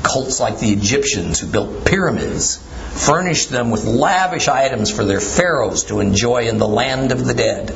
Cults 0.03 0.41
like 0.41 0.59
the 0.59 0.71
Egyptians 0.71 1.41
who 1.41 1.47
built 1.47 1.85
pyramids, 1.85 2.57
furnished 2.57 3.51
them 3.51 3.71
with 3.71 3.85
lavish 3.85 4.49
items 4.49 4.91
for 4.91 5.05
their 5.05 5.21
pharaohs 5.21 5.85
to 5.85 6.01
enjoy 6.01 6.49
in 6.49 6.59
the 6.59 6.67
land 6.67 7.13
of 7.13 7.25
the 7.25 7.35
dead. 7.35 7.69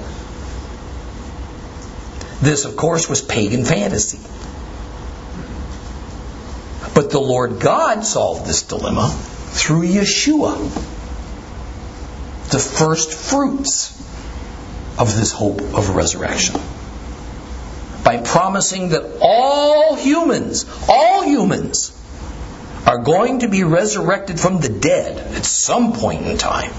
This, 2.41 2.65
of 2.65 2.77
course, 2.77 3.09
was 3.09 3.21
pagan 3.21 3.65
fantasy. 3.65 4.19
But 6.95 7.11
the 7.11 7.21
Lord 7.21 7.61
God 7.61 8.05
solved 8.05 8.47
this 8.47 8.63
dilemma 8.63 9.11
through 9.11 9.87
Yeshua, 9.87 10.57
the 12.51 12.59
first 12.59 13.13
fruits 13.13 13.97
of 15.01 15.17
this 15.17 15.33
hope 15.33 15.61
of 15.61 15.97
resurrection. 15.97 16.61
By 18.05 18.19
promising 18.19 18.91
that 18.91 19.19
all 19.23 19.97
humans, 19.97 20.67
all 20.89 21.23
humans, 21.23 21.97
are 22.87 22.99
going 22.99 23.41
to 23.41 23.49
be 23.49 23.65
resurrected 23.65 24.39
from 24.39 24.61
the 24.61 24.69
dead 24.69 25.35
at 25.35 25.45
some 25.45 25.95
point 25.95 26.27
in 26.27 26.37
time. 26.37 26.73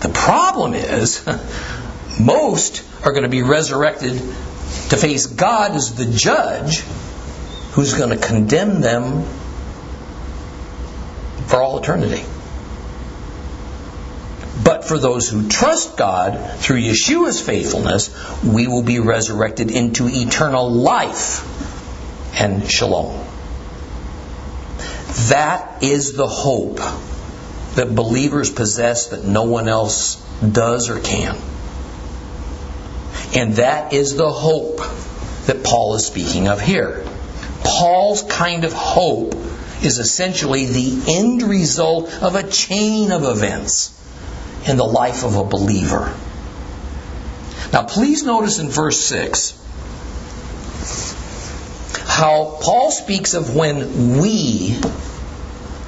The 0.00 0.08
problem 0.08 0.74
is, 0.74 1.24
most 2.20 2.84
are 3.04 3.12
going 3.12 3.24
to 3.24 3.28
be 3.28 3.42
resurrected 3.42 4.12
to 4.14 4.96
face 4.96 5.26
God 5.26 5.72
as 5.72 5.94
the 5.94 6.06
judge 6.06 6.80
who's 7.72 7.94
going 7.94 8.10
to 8.10 8.26
condemn 8.26 8.80
them 8.80 9.24
for 11.46 11.62
all 11.62 11.78
eternity. 11.78 12.24
But 14.62 14.84
for 14.84 14.98
those 14.98 15.28
who 15.28 15.48
trust 15.48 15.96
God 15.96 16.58
through 16.58 16.80
Yeshua's 16.80 17.40
faithfulness, 17.40 18.10
we 18.42 18.66
will 18.66 18.82
be 18.82 18.98
resurrected 18.98 19.70
into 19.70 20.08
eternal 20.08 20.70
life 20.70 21.44
and 22.34 22.68
shalom. 22.70 23.24
That 25.28 25.82
is 25.82 26.14
the 26.14 26.26
hope 26.26 26.78
that 27.74 27.94
believers 27.94 28.50
possess 28.50 29.08
that 29.08 29.24
no 29.24 29.44
one 29.44 29.68
else 29.68 30.16
does 30.40 30.90
or 30.90 30.98
can. 30.98 31.36
And 33.34 33.54
that 33.54 33.92
is 33.92 34.16
the 34.16 34.30
hope 34.30 34.78
that 35.46 35.62
Paul 35.62 35.94
is 35.94 36.06
speaking 36.06 36.48
of 36.48 36.60
here. 36.60 37.04
Paul's 37.62 38.22
kind 38.22 38.64
of 38.64 38.72
hope 38.72 39.34
is 39.82 39.98
essentially 39.98 40.66
the 40.66 41.02
end 41.06 41.42
result 41.42 42.12
of 42.22 42.34
a 42.34 42.42
chain 42.42 43.12
of 43.12 43.24
events 43.24 43.97
in 44.66 44.76
the 44.76 44.84
life 44.84 45.24
of 45.24 45.36
a 45.36 45.44
believer. 45.44 46.14
Now, 47.72 47.84
please 47.84 48.22
notice 48.22 48.58
in 48.58 48.70
verse 48.70 49.00
6 49.04 49.54
how 52.06 52.58
Paul 52.60 52.90
speaks 52.90 53.34
of 53.34 53.54
when 53.54 54.18
we 54.18 54.76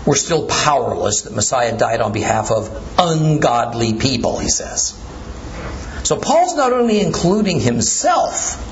were 0.07 0.15
still 0.15 0.47
powerless, 0.47 1.23
that 1.23 1.33
Messiah 1.35 1.77
died 1.77 2.01
on 2.01 2.13
behalf 2.13 2.51
of 2.51 2.95
ungodly 2.99 3.95
people, 3.95 4.39
he 4.39 4.49
says. 4.49 4.95
So 6.05 6.17
Paul's 6.17 6.57
not 6.57 6.73
only 6.73 7.01
including 7.01 7.61
himself, 7.61 8.67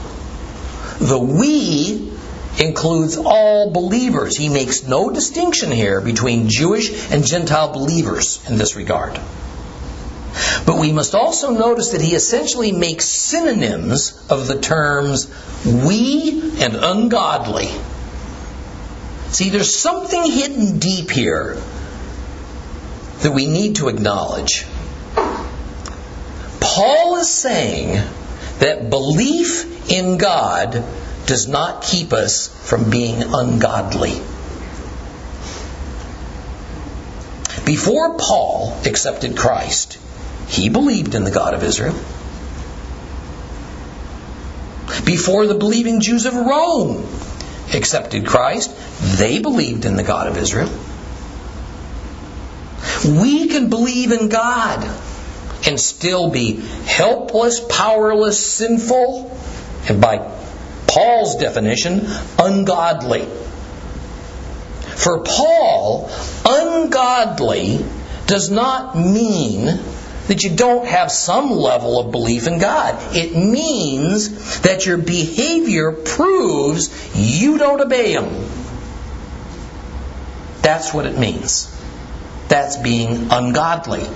the 1.00 1.18
we 1.18 2.12
includes 2.58 3.16
all 3.16 3.70
believers. 3.70 4.36
He 4.36 4.48
makes 4.48 4.82
no 4.82 5.10
distinction 5.10 5.70
here 5.70 6.00
between 6.00 6.48
Jewish 6.48 7.10
and 7.10 7.24
Gentile 7.24 7.72
believers 7.72 8.40
in 8.48 8.56
this 8.56 8.74
regard. 8.76 9.18
But 10.66 10.78
we 10.78 10.92
must 10.92 11.14
also 11.14 11.50
notice 11.50 11.90
that 11.90 12.00
he 12.00 12.14
essentially 12.14 12.72
makes 12.72 13.06
synonyms 13.06 14.20
of 14.28 14.46
the 14.46 14.60
terms 14.60 15.30
we 15.64 16.52
and 16.60 16.76
ungodly. 16.76 17.68
See, 19.30 19.50
there's 19.50 19.74
something 19.74 20.22
hidden 20.22 20.78
deep 20.78 21.10
here 21.10 21.56
that 23.20 23.32
we 23.32 23.46
need 23.46 23.76
to 23.76 23.88
acknowledge. 23.88 24.64
Paul 26.60 27.16
is 27.16 27.30
saying 27.30 28.02
that 28.60 28.90
belief 28.90 29.90
in 29.90 30.18
God 30.18 30.84
does 31.26 31.48
not 31.48 31.82
keep 31.82 32.12
us 32.12 32.48
from 32.68 32.90
being 32.90 33.22
ungodly. 33.22 34.20
Before 37.64 38.16
Paul 38.16 38.80
accepted 38.86 39.36
Christ, 39.36 39.98
he 40.48 40.68
believed 40.68 41.14
in 41.14 41.24
the 41.24 41.30
God 41.30 41.54
of 41.54 41.62
Israel. 41.62 41.94
Before 45.04 45.46
the 45.46 45.54
believing 45.54 46.00
Jews 46.00 46.26
of 46.26 46.34
Rome 46.34 47.06
accepted 47.74 48.26
Christ, 48.26 48.74
they 49.18 49.38
believed 49.38 49.84
in 49.84 49.96
the 49.96 50.02
God 50.02 50.28
of 50.28 50.38
Israel. 50.38 50.70
We 53.04 53.48
can 53.48 53.68
believe 53.68 54.12
in 54.12 54.28
God 54.28 54.84
and 55.66 55.78
still 55.78 56.30
be 56.30 56.54
helpless, 56.56 57.60
powerless, 57.60 58.54
sinful, 58.54 59.38
and 59.88 60.00
by 60.00 60.18
Paul's 60.86 61.36
definition, 61.36 62.06
ungodly. 62.38 63.26
For 64.96 65.22
Paul, 65.22 66.10
ungodly 66.44 67.84
does 68.26 68.50
not 68.50 68.96
mean 68.96 69.78
that 70.28 70.44
you 70.44 70.54
don't 70.54 70.86
have 70.86 71.10
some 71.10 71.50
level 71.50 71.98
of 71.98 72.12
belief 72.12 72.46
in 72.46 72.58
God. 72.58 73.16
It 73.16 73.34
means 73.34 74.60
that 74.60 74.86
your 74.86 74.98
behavior 74.98 75.92
proves 75.92 76.90
you 77.14 77.58
don't 77.58 77.80
obey 77.80 78.12
Him. 78.12 78.28
That's 80.62 80.94
what 80.94 81.06
it 81.06 81.18
means. 81.18 81.74
That's 82.48 82.76
being 82.76 83.28
ungodly. 83.30 84.06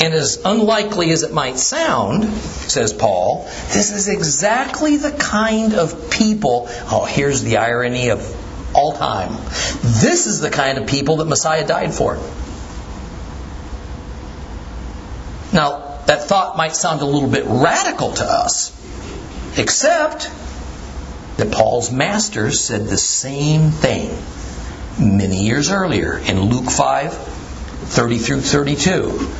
And 0.00 0.12
as 0.12 0.40
unlikely 0.44 1.12
as 1.12 1.22
it 1.22 1.32
might 1.32 1.56
sound, 1.56 2.24
says 2.24 2.92
Paul, 2.92 3.44
this 3.72 3.92
is 3.92 4.08
exactly 4.08 4.96
the 4.96 5.12
kind 5.12 5.74
of 5.74 6.10
people. 6.10 6.66
Oh, 6.90 7.06
here's 7.08 7.42
the 7.42 7.58
irony 7.58 8.10
of 8.10 8.74
all 8.74 8.94
time. 8.94 9.36
This 9.82 10.26
is 10.26 10.40
the 10.40 10.50
kind 10.50 10.78
of 10.78 10.88
people 10.88 11.16
that 11.16 11.26
Messiah 11.26 11.64
died 11.64 11.94
for. 11.94 12.18
Now, 15.54 16.00
that 16.06 16.24
thought 16.24 16.56
might 16.56 16.74
sound 16.74 17.00
a 17.00 17.06
little 17.06 17.30
bit 17.30 17.44
radical 17.46 18.12
to 18.14 18.24
us, 18.24 18.72
except 19.56 20.28
that 21.36 21.52
Paul's 21.52 21.92
masters 21.92 22.60
said 22.60 22.86
the 22.86 22.98
same 22.98 23.70
thing 23.70 24.10
many 24.98 25.44
years 25.44 25.70
earlier 25.70 26.18
in 26.18 26.40
Luke 26.40 26.70
5 26.70 27.14
30 27.14 28.18
through 28.18 28.40
32. 28.40 29.30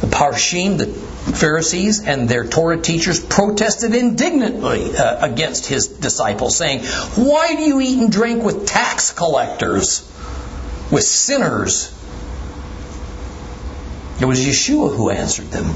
The 0.00 0.06
P'rushim, 0.06 0.78
the 0.78 0.86
Pharisees, 0.86 2.02
and 2.04 2.28
their 2.28 2.46
Torah 2.46 2.80
teachers 2.80 3.20
protested 3.20 3.94
indignantly 3.94 4.96
uh, 4.96 5.24
against 5.24 5.66
his 5.66 5.86
disciples, 5.86 6.56
saying, 6.56 6.84
Why 7.14 7.54
do 7.54 7.62
you 7.62 7.80
eat 7.80 7.98
and 7.98 8.10
drink 8.10 8.42
with 8.42 8.66
tax 8.66 9.12
collectors, 9.12 10.00
with 10.90 11.04
sinners? 11.04 11.92
It 14.22 14.26
was 14.26 14.38
Yeshua 14.38 14.96
who 14.96 15.10
answered 15.10 15.50
them. 15.50 15.74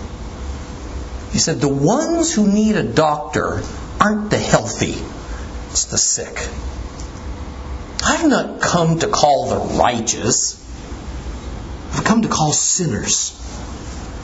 He 1.32 1.40
said, 1.40 1.60
The 1.60 1.68
ones 1.68 2.32
who 2.32 2.46
need 2.46 2.76
a 2.76 2.84
doctor 2.84 3.60
aren't 4.00 4.30
the 4.30 4.38
healthy, 4.38 4.94
it's 5.72 5.86
the 5.86 5.98
sick. 5.98 6.48
I've 8.04 8.28
not 8.28 8.60
come 8.60 9.00
to 9.00 9.08
call 9.08 9.48
the 9.48 9.74
righteous, 9.74 10.62
I've 11.92 12.04
come 12.04 12.22
to 12.22 12.28
call 12.28 12.52
sinners 12.52 13.32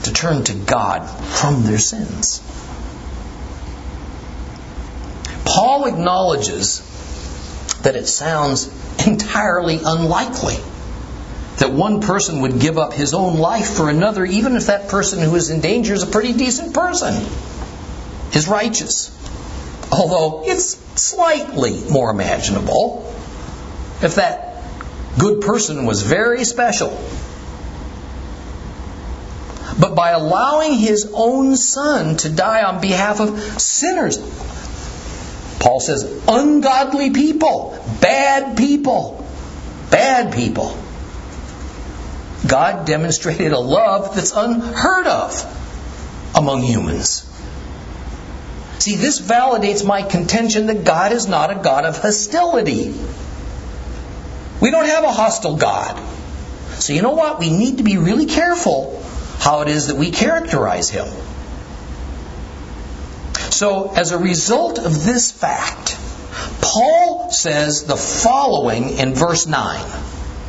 to 0.05 0.13
turn 0.13 0.45
to 0.45 0.55
God 0.55 1.05
from 1.09 1.65
their 1.65 1.81
sins. 1.81 2.41
Paul 5.45 5.87
acknowledges 5.87 6.79
that 7.83 7.97
it 7.97 8.07
sounds 8.07 8.71
entirely 9.05 9.81
unlikely 9.85 10.59
that 11.63 11.71
one 11.71 12.01
person 12.01 12.41
would 12.41 12.59
give 12.59 12.77
up 12.77 12.93
his 12.93 13.15
own 13.15 13.39
life 13.39 13.77
for 13.77 13.89
another, 13.89 14.25
even 14.25 14.57
if 14.57 14.67
that 14.67 14.89
person 14.89 15.21
who 15.21 15.37
is 15.37 15.49
in 15.49 15.61
danger 15.61 15.95
is 15.95 16.03
a 16.03 16.09
pretty 16.09 16.33
decent 16.33 16.75
person, 16.75 17.15
is 18.35 18.49
righteous. 18.49 19.17
Although 19.93 20.43
it's 20.45 20.75
slightly 21.01 21.81
more 21.89 22.11
imaginable 22.11 23.15
if 24.03 24.17
that 24.17 24.65
good 25.21 25.43
person 25.43 25.87
was 25.87 26.03
very 26.03 26.43
special. 26.43 26.91
But 29.79 29.95
by 29.95 30.11
allowing 30.11 30.73
his 30.73 31.13
own 31.15 31.55
son 31.55 32.17
to 32.17 32.29
die 32.29 32.65
on 32.65 32.81
behalf 32.81 33.21
of 33.21 33.39
sinners, 33.61 34.19
Paul 35.61 35.79
says, 35.79 36.25
ungodly 36.27 37.11
people, 37.11 37.79
bad 38.01 38.57
people, 38.57 39.25
bad 39.93 40.35
people. 40.35 40.82
God 42.47 42.87
demonstrated 42.87 43.53
a 43.53 43.59
love 43.59 44.15
that's 44.15 44.33
unheard 44.33 45.07
of 45.07 46.35
among 46.35 46.63
humans. 46.63 47.29
See, 48.79 48.97
this 48.97 49.21
validates 49.21 49.87
my 49.87 50.03
contention 50.03 50.67
that 50.67 50.85
God 50.85 51.13
is 51.13 51.29
not 51.29 51.51
a 51.51 51.63
God 51.63 51.85
of 51.85 51.99
hostility. 51.99 52.93
We 54.61 54.71
don't 54.71 54.87
have 54.87 55.05
a 55.05 55.13
hostile 55.13 55.57
God. 55.57 56.01
So, 56.81 56.93
you 56.93 57.03
know 57.03 57.13
what? 57.13 57.39
We 57.39 57.51
need 57.51 57.79
to 57.79 57.85
be 57.85 57.99
really 57.99 58.27
careful 58.27 59.01
how 59.39 59.61
it 59.61 59.69
is 59.69 59.87
that 59.87 59.97
we 59.97 60.11
characterize 60.11 60.89
Him. 60.89 61.07
So, 63.51 63.93
as 63.93 64.11
a 64.11 64.19
result 64.19 64.79
of 64.81 65.05
this 65.05 65.31
fact, 65.31 65.97
Paul 66.61 67.31
says 67.31 67.85
the 67.85 67.97
following 67.97 68.99
in 68.99 69.15
verse 69.15 69.47
9. 69.47 70.03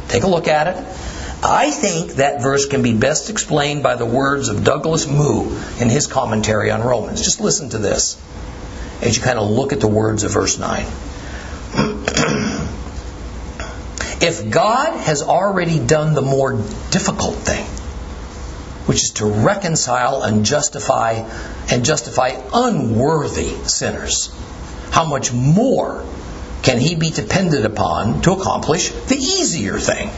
Take 0.07 0.23
a 0.23 0.27
look 0.27 0.47
at 0.47 0.67
it. 0.67 1.02
I 1.45 1.71
think 1.71 2.13
that 2.13 2.41
verse 2.41 2.67
can 2.67 2.81
be 2.83 2.93
best 2.93 3.29
explained 3.29 3.83
by 3.83 3.95
the 3.95 4.05
words 4.05 4.47
of 4.47 4.63
Douglas 4.63 5.07
Moo 5.07 5.59
in 5.77 5.89
his 5.89 6.07
commentary 6.07 6.71
on 6.71 6.81
Romans. 6.81 7.21
Just 7.21 7.41
listen 7.41 7.69
to 7.71 7.77
this 7.79 8.17
as 9.01 9.17
you 9.17 9.23
kind 9.23 9.37
of 9.37 9.49
look 9.49 9.73
at 9.73 9.81
the 9.81 9.87
words 9.87 10.23
of 10.23 10.31
verse 10.31 10.57
9. 10.57 10.85
if 14.21 14.49
God 14.49 14.97
has 15.01 15.21
already 15.21 15.79
done 15.79 16.13
the 16.13 16.21
more 16.21 16.53
difficult 16.91 17.35
thing, 17.35 17.65
which 18.85 19.03
is 19.03 19.11
to 19.15 19.25
reconcile 19.25 20.23
and 20.23 20.45
justify 20.45 21.29
and 21.69 21.83
justify 21.83 22.41
unworthy 22.53 23.49
sinners, 23.65 24.33
how 24.91 25.03
much 25.03 25.33
more 25.33 26.05
can 26.61 26.79
he 26.79 26.95
be 26.95 27.09
depended 27.09 27.65
upon 27.65 28.21
to 28.21 28.31
accomplish 28.31 28.91
the 28.91 29.17
easier 29.17 29.77
thing? 29.77 30.09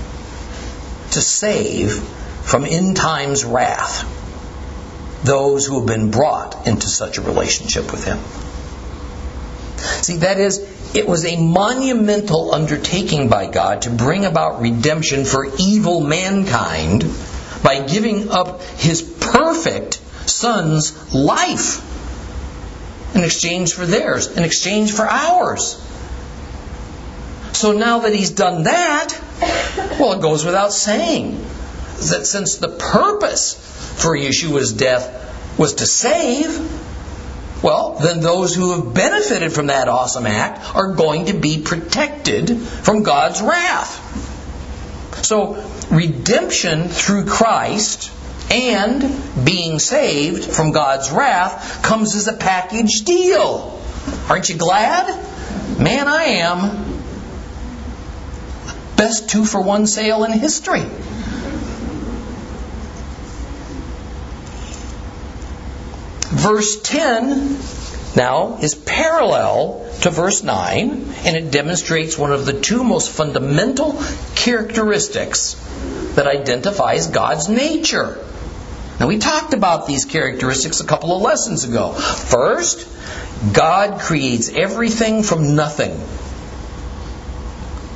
To 1.15 1.21
save 1.21 1.93
from 2.43 2.65
end 2.65 2.95
times 2.95 3.43
wrath 3.43 4.12
those 5.23 5.65
who 5.65 5.80
have 5.80 5.88
been 5.88 6.12
brought 6.12 6.67
into 6.67 6.88
such 6.88 7.17
a 7.17 7.21
relationship 7.21 7.91
with 7.91 8.06
Him. 8.06 8.19
See, 10.04 10.17
that 10.17 10.39
is, 10.39 10.60
it 10.93 11.08
was 11.08 11.25
a 11.25 11.36
monumental 11.36 12.54
undertaking 12.54 13.28
by 13.28 13.47
God 13.47 13.84
to 13.84 13.89
bring 13.89 14.25
about 14.25 14.62
redemption 14.62 15.25
for 15.25 15.47
evil 15.58 16.01
mankind 16.01 17.04
by 17.63 17.86
giving 17.88 18.30
up 18.30 18.62
His 18.62 19.01
perfect 19.01 19.95
Son's 20.30 21.13
life 21.13 21.82
in 23.15 23.23
exchange 23.23 23.73
for 23.73 23.86
theirs, 23.86 24.28
in 24.28 24.43
exchange 24.43 24.91
for 24.91 25.08
ours. 25.08 25.82
So 27.55 27.71
now 27.71 27.99
that 27.99 28.13
He's 28.13 28.31
done 28.31 28.63
that, 28.63 29.17
well, 29.97 30.13
it 30.13 30.21
goes 30.21 30.43
without 30.43 30.73
saying 30.73 31.37
that 32.09 32.25
since 32.27 32.57
the 32.57 32.67
purpose 32.67 33.53
for 34.01 34.15
Yeshua's 34.15 34.73
death 34.73 35.57
was 35.57 35.75
to 35.75 35.85
save, 35.85 36.49
well, 37.63 37.93
then 37.93 38.19
those 38.19 38.53
who 38.53 38.73
have 38.73 38.93
benefited 38.93 39.53
from 39.53 39.67
that 39.67 39.87
awesome 39.87 40.25
act 40.25 40.75
are 40.75 40.93
going 40.95 41.27
to 41.27 41.33
be 41.33 41.61
protected 41.61 42.59
from 42.59 43.03
God's 43.03 43.41
wrath. 43.41 44.01
So, 45.23 45.53
redemption 45.89 46.89
through 46.89 47.25
Christ 47.25 48.11
and 48.51 49.45
being 49.45 49.79
saved 49.79 50.43
from 50.43 50.71
God's 50.73 51.09
wrath 51.09 51.81
comes 51.81 52.15
as 52.15 52.27
a 52.27 52.33
package 52.33 53.05
deal. 53.05 53.81
Aren't 54.29 54.49
you 54.49 54.57
glad? 54.57 55.07
Man, 55.79 56.07
I 56.07 56.23
am. 56.25 56.94
Best 58.97 59.29
two 59.29 59.45
for 59.45 59.62
one 59.62 59.88
sale 59.88 60.23
in 60.23 60.31
history. 60.31 60.84
Verse 66.36 66.81
10 66.81 67.58
now 68.15 68.58
is 68.62 68.75
parallel 68.75 69.86
to 70.01 70.10
verse 70.10 70.43
9, 70.43 71.13
and 71.25 71.36
it 71.36 71.51
demonstrates 71.51 72.17
one 72.17 72.31
of 72.31 72.45
the 72.45 72.53
two 72.53 72.84
most 72.84 73.10
fundamental 73.10 74.01
characteristics 74.36 75.55
that 76.15 76.27
identifies 76.27 77.08
God's 77.08 77.49
nature. 77.49 78.17
Now, 78.99 79.08
we 79.08 79.17
talked 79.17 79.53
about 79.53 79.88
these 79.88 80.05
characteristics 80.05 80.79
a 80.79 80.86
couple 80.86 81.15
of 81.15 81.21
lessons 81.21 81.65
ago. 81.65 81.91
First, 81.91 82.88
God 83.53 83.99
creates 83.99 84.49
everything 84.49 85.23
from 85.23 85.55
nothing. 85.55 85.99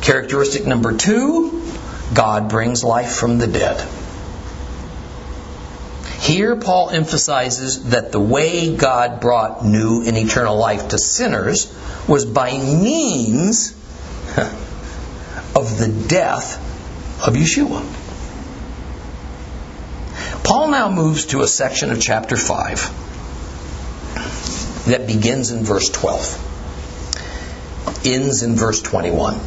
Characteristic 0.01 0.65
number 0.65 0.95
two 0.95 1.61
God 2.13 2.49
brings 2.49 2.83
life 2.83 3.11
from 3.11 3.37
the 3.37 3.47
dead. 3.47 3.87
Here, 6.19 6.55
Paul 6.55 6.89
emphasizes 6.89 7.91
that 7.91 8.11
the 8.11 8.19
way 8.19 8.75
God 8.75 9.21
brought 9.21 9.63
new 9.65 10.03
and 10.05 10.17
eternal 10.17 10.57
life 10.57 10.89
to 10.89 10.97
sinners 10.97 11.73
was 12.07 12.25
by 12.25 12.51
means 12.51 13.71
of 15.55 15.77
the 15.77 15.87
death 16.07 16.57
of 17.25 17.35
Yeshua. 17.35 17.85
Paul 20.43 20.67
now 20.69 20.91
moves 20.91 21.27
to 21.27 21.41
a 21.41 21.47
section 21.47 21.91
of 21.91 22.01
chapter 22.01 22.35
5 22.35 24.87
that 24.87 25.05
begins 25.07 25.51
in 25.51 25.63
verse 25.63 25.89
12, 25.89 28.05
ends 28.05 28.43
in 28.43 28.55
verse 28.55 28.81
21. 28.81 29.39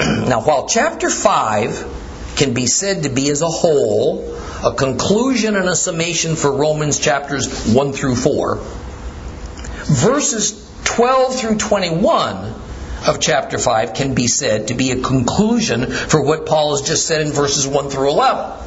Now, 0.00 0.40
while 0.40 0.66
chapter 0.66 1.10
5 1.10 2.34
can 2.36 2.54
be 2.54 2.66
said 2.66 3.02
to 3.02 3.10
be 3.10 3.28
as 3.30 3.42
a 3.42 3.48
whole 3.48 4.34
a 4.64 4.72
conclusion 4.74 5.56
and 5.56 5.68
a 5.68 5.76
summation 5.76 6.36
for 6.36 6.52
Romans 6.52 6.98
chapters 6.98 7.72
1 7.72 7.92
through 7.92 8.16
4, 8.16 8.56
verses 9.84 10.70
12 10.84 11.40
through 11.40 11.56
21 11.58 12.54
of 13.06 13.20
chapter 13.20 13.58
5 13.58 13.92
can 13.94 14.14
be 14.14 14.26
said 14.26 14.68
to 14.68 14.74
be 14.74 14.90
a 14.90 15.02
conclusion 15.02 15.86
for 15.86 16.22
what 16.22 16.46
Paul 16.46 16.76
has 16.76 16.86
just 16.86 17.06
said 17.06 17.20
in 17.20 17.32
verses 17.32 17.66
1 17.66 17.90
through 17.90 18.10
11. 18.10 18.58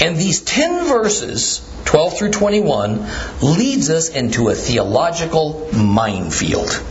And 0.00 0.16
these 0.16 0.40
10 0.40 0.86
verses, 0.86 1.60
12 1.84 2.18
through 2.18 2.30
21, 2.30 3.06
leads 3.40 3.90
us 3.90 4.08
into 4.08 4.48
a 4.48 4.54
theological 4.54 5.68
minefield 5.72 6.82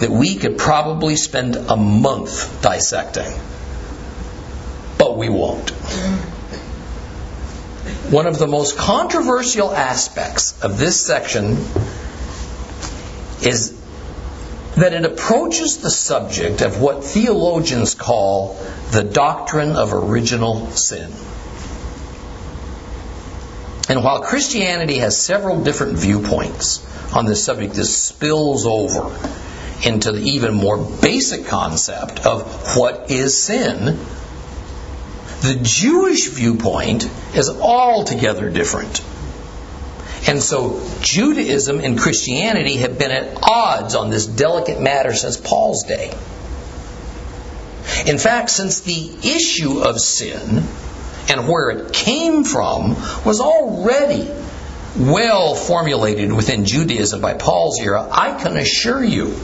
that 0.00 0.10
we 0.10 0.36
could 0.36 0.58
probably 0.58 1.16
spend 1.16 1.56
a 1.56 1.76
month 1.76 2.62
dissecting. 2.62 3.32
But 4.98 5.16
we 5.16 5.28
won't. 5.28 5.70
One 8.10 8.26
of 8.26 8.38
the 8.38 8.46
most 8.46 8.76
controversial 8.76 9.72
aspects 9.72 10.62
of 10.62 10.78
this 10.78 11.00
section 11.00 11.56
is 13.42 13.72
that 14.76 14.92
it 14.92 15.04
approaches 15.04 15.78
the 15.78 15.90
subject 15.90 16.60
of 16.60 16.80
what 16.80 17.02
theologians 17.02 17.94
call 17.94 18.54
the 18.90 19.02
doctrine 19.02 19.76
of 19.76 19.94
original 19.94 20.70
sin. 20.72 21.10
And 23.88 24.04
while 24.04 24.22
Christianity 24.22 24.98
has 24.98 25.20
several 25.20 25.62
different 25.62 25.96
viewpoints 25.96 26.84
on 27.14 27.24
this 27.24 27.44
subject, 27.44 27.74
this 27.74 27.96
spills 27.96 28.66
over 28.66 29.10
into 29.84 30.12
the 30.12 30.22
even 30.22 30.54
more 30.54 30.78
basic 30.78 31.46
concept 31.46 32.24
of 32.24 32.76
what 32.76 33.10
is 33.10 33.42
sin. 33.42 33.98
The 35.42 35.58
Jewish 35.62 36.28
viewpoint 36.28 37.08
is 37.34 37.50
altogether 37.50 38.48
different. 38.48 39.02
And 40.28 40.42
so 40.42 40.82
Judaism 41.00 41.80
and 41.80 41.98
Christianity 41.98 42.76
have 42.78 42.98
been 42.98 43.12
at 43.12 43.38
odds 43.42 43.94
on 43.94 44.10
this 44.10 44.26
delicate 44.26 44.80
matter 44.80 45.14
since 45.14 45.36
Paul's 45.36 45.84
day. 45.84 46.12
In 48.06 48.18
fact, 48.18 48.50
since 48.50 48.80
the 48.80 49.12
issue 49.22 49.80
of 49.80 50.00
sin 50.00 50.64
and 51.28 51.48
where 51.48 51.70
it 51.70 51.92
came 51.92 52.44
from 52.44 52.90
was 53.24 53.40
already 53.40 54.28
well 54.98 55.54
formulated 55.54 56.32
within 56.32 56.64
Judaism 56.64 57.20
by 57.20 57.34
Paul's 57.34 57.80
era, 57.80 58.08
I 58.10 58.42
can 58.42 58.56
assure 58.56 59.04
you 59.04 59.36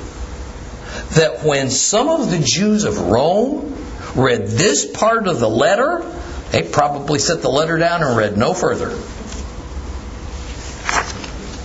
that 1.15 1.45
when 1.45 1.71
some 1.71 2.09
of 2.09 2.31
the 2.31 2.39
Jews 2.39 2.85
of 2.85 2.99
Rome 2.99 3.77
read 4.15 4.47
this 4.47 4.87
part 4.87 5.27
of 5.27 5.41
the 5.41 5.49
letter, 5.49 6.03
they 6.51 6.63
probably 6.63 7.19
set 7.19 7.43
the 7.43 7.51
letter 7.51 7.79
down 7.79 8.03
and 8.03 8.17
read 8.17 8.37
no 8.37 8.55
further. 8.55 8.91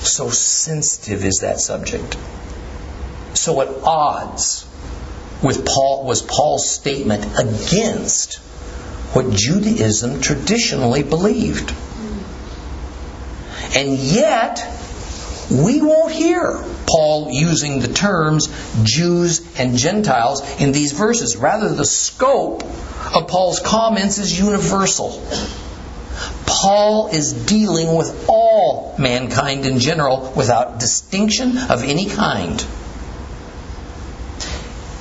So 0.04 0.30
sensitive 0.30 1.24
is 1.26 1.40
that 1.42 1.60
subject. 1.60 2.18
So 3.34 3.62
at 3.62 3.70
odds 3.84 4.66
with 5.44 5.66
Paul 5.66 6.06
was 6.06 6.22
Paul's 6.22 6.70
statement 6.70 7.26
against 7.40 8.36
what 9.14 9.34
Judaism 9.34 10.22
traditionally 10.22 11.04
believed. 11.04 11.74
And 13.76 13.98
yet, 13.98 14.66
we 15.52 15.82
won't 15.82 16.12
hear 16.12 16.64
Paul 16.88 17.28
using 17.32 17.80
the 17.80 17.90
terms 17.90 18.48
Jews 18.84 19.42
and 19.60 19.78
Gentiles 19.78 20.42
in 20.60 20.72
these 20.72 20.94
verses. 20.94 21.36
Rather, 21.36 21.74
the 21.74 21.86
scope 21.86 22.64
of 22.64 23.28
Paul's 23.28 23.60
comments 23.60 24.18
is 24.18 24.40
universal. 24.40 25.22
Paul 26.46 27.10
is 27.10 27.34
dealing 27.34 27.96
with 27.96 28.28
all 28.30 28.96
mankind 28.98 29.66
in 29.66 29.80
general 29.80 30.34
without 30.36 30.80
distinction 30.80 31.58
of 31.58 31.84
any 31.84 32.08
kind. 32.08 32.66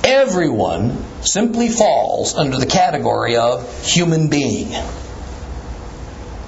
Everyone 0.03 1.03
simply 1.21 1.69
falls 1.69 2.35
under 2.35 2.57
the 2.57 2.65
category 2.65 3.37
of 3.37 3.85
human 3.85 4.27
being. 4.27 4.69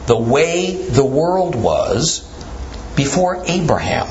The 0.06 0.18
way 0.18 0.76
the 0.76 1.06
world 1.06 1.56
was 1.56 2.22
before 2.96 3.44
Abraham 3.46 4.08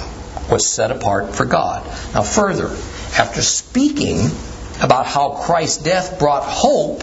was 0.51 0.69
set 0.69 0.91
apart 0.91 1.35
for 1.35 1.45
God. 1.45 1.85
Now, 2.15 2.23
further, 2.23 2.69
after 3.17 3.43
speaking 3.43 4.31
about 4.81 5.07
how 5.07 5.31
Christ's 5.31 5.83
death 5.83 6.19
brought 6.19 6.45
hope 6.45 7.03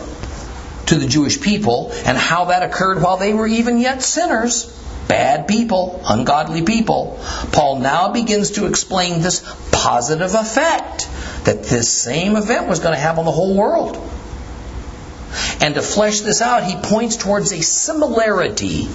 to 0.87 0.95
the 0.95 1.07
Jewish 1.07 1.41
people 1.41 1.91
and 2.05 2.17
how 2.17 2.45
that 2.45 2.63
occurred 2.63 3.01
while 3.01 3.17
they 3.17 3.33
were 3.33 3.47
even 3.47 3.79
yet 3.79 4.01
sinners, 4.01 4.65
bad 5.07 5.47
people, 5.47 6.01
ungodly 6.05 6.63
people, 6.63 7.19
Paul 7.51 7.79
now 7.79 8.11
begins 8.11 8.51
to 8.51 8.67
explain 8.67 9.21
this 9.21 9.43
positive 9.71 10.33
effect 10.33 11.09
that 11.45 11.63
this 11.63 11.91
same 11.91 12.35
event 12.35 12.67
was 12.67 12.79
going 12.79 12.93
to 12.93 12.99
have 12.99 13.19
on 13.19 13.25
the 13.25 13.31
whole 13.31 13.55
world. 13.55 13.97
And 15.61 15.75
to 15.75 15.81
flesh 15.81 16.21
this 16.21 16.41
out, 16.41 16.63
he 16.63 16.75
points 16.75 17.17
towards 17.17 17.51
a 17.51 17.61
similarity 17.61 18.87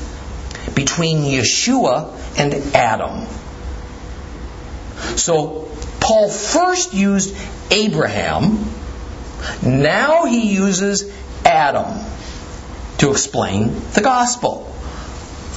between 0.74 1.18
Yeshua 1.18 2.38
and 2.38 2.54
Adam. 2.74 3.26
So, 5.20 5.68
Paul 6.00 6.30
first 6.30 6.94
used 6.94 7.36
Abraham, 7.70 8.64
now 9.62 10.24
he 10.24 10.54
uses 10.54 11.12
Adam 11.44 12.02
to 12.98 13.10
explain 13.10 13.74
the 13.92 14.00
gospel. 14.00 14.64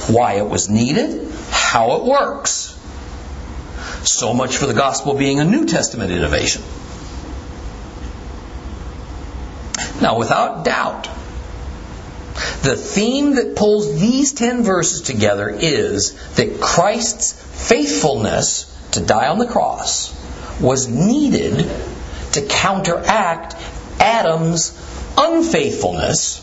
Why 0.06 0.34
it 0.34 0.46
was 0.46 0.68
needed, 0.68 1.32
how 1.50 1.96
it 1.96 2.04
works. 2.04 2.78
So 4.04 4.34
much 4.34 4.58
for 4.58 4.66
the 4.66 4.74
gospel 4.74 5.14
being 5.14 5.40
a 5.40 5.44
New 5.44 5.64
Testament 5.64 6.12
innovation. 6.12 6.62
Now, 10.02 10.18
without 10.18 10.66
doubt, 10.66 11.04
the 12.62 12.76
theme 12.76 13.36
that 13.36 13.56
pulls 13.56 13.98
these 13.98 14.34
ten 14.34 14.62
verses 14.62 15.00
together 15.00 15.48
is 15.48 16.12
that 16.34 16.60
Christ's 16.60 17.32
faithfulness 17.68 18.73
to 18.94 19.00
die 19.00 19.28
on 19.28 19.38
the 19.38 19.46
cross 19.46 20.12
was 20.60 20.88
needed 20.88 21.68
to 22.32 22.42
counteract 22.42 23.56
Adam's 24.00 24.72
unfaithfulness 25.16 26.40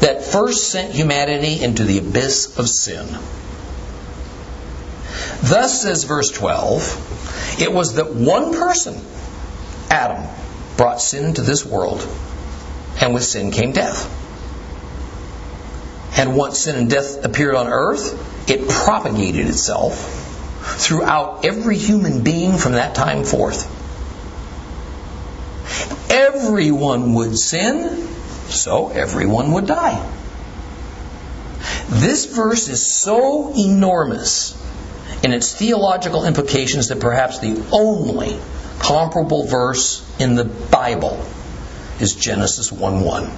that 0.00 0.24
first 0.24 0.68
sent 0.70 0.92
humanity 0.92 1.62
into 1.62 1.84
the 1.84 1.98
abyss 1.98 2.58
of 2.58 2.68
sin. 2.68 3.06
Thus, 5.42 5.82
says 5.82 6.04
verse 6.04 6.30
12, 6.30 7.60
it 7.60 7.72
was 7.72 7.94
that 7.94 8.14
one 8.14 8.52
person, 8.52 9.02
Adam, 9.90 10.28
brought 10.76 11.00
sin 11.00 11.24
into 11.24 11.42
this 11.42 11.64
world, 11.64 12.06
and 13.00 13.14
with 13.14 13.24
sin 13.24 13.50
came 13.50 13.72
death. 13.72 14.16
And 16.18 16.36
once 16.36 16.60
sin 16.60 16.76
and 16.76 16.90
death 16.90 17.24
appeared 17.24 17.54
on 17.54 17.68
earth, 17.68 18.50
it 18.50 18.68
propagated 18.68 19.48
itself 19.48 20.19
throughout 20.78 21.44
every 21.44 21.76
human 21.76 22.22
being 22.22 22.58
from 22.58 22.72
that 22.72 22.94
time 22.94 23.24
forth. 23.24 23.78
Everyone 26.10 27.14
would 27.14 27.38
sin, 27.38 28.06
so 28.48 28.88
everyone 28.88 29.52
would 29.52 29.66
die. 29.66 30.10
This 31.88 32.26
verse 32.26 32.68
is 32.68 32.94
so 32.94 33.52
enormous 33.56 34.56
in 35.22 35.32
its 35.32 35.54
theological 35.54 36.24
implications 36.24 36.88
that 36.88 37.00
perhaps 37.00 37.38
the 37.40 37.62
only 37.72 38.38
comparable 38.78 39.46
verse 39.46 40.04
in 40.18 40.34
the 40.34 40.44
Bible 40.44 41.24
is 42.00 42.14
Genesis 42.14 42.72
1 42.72 43.04
1. 43.04 43.30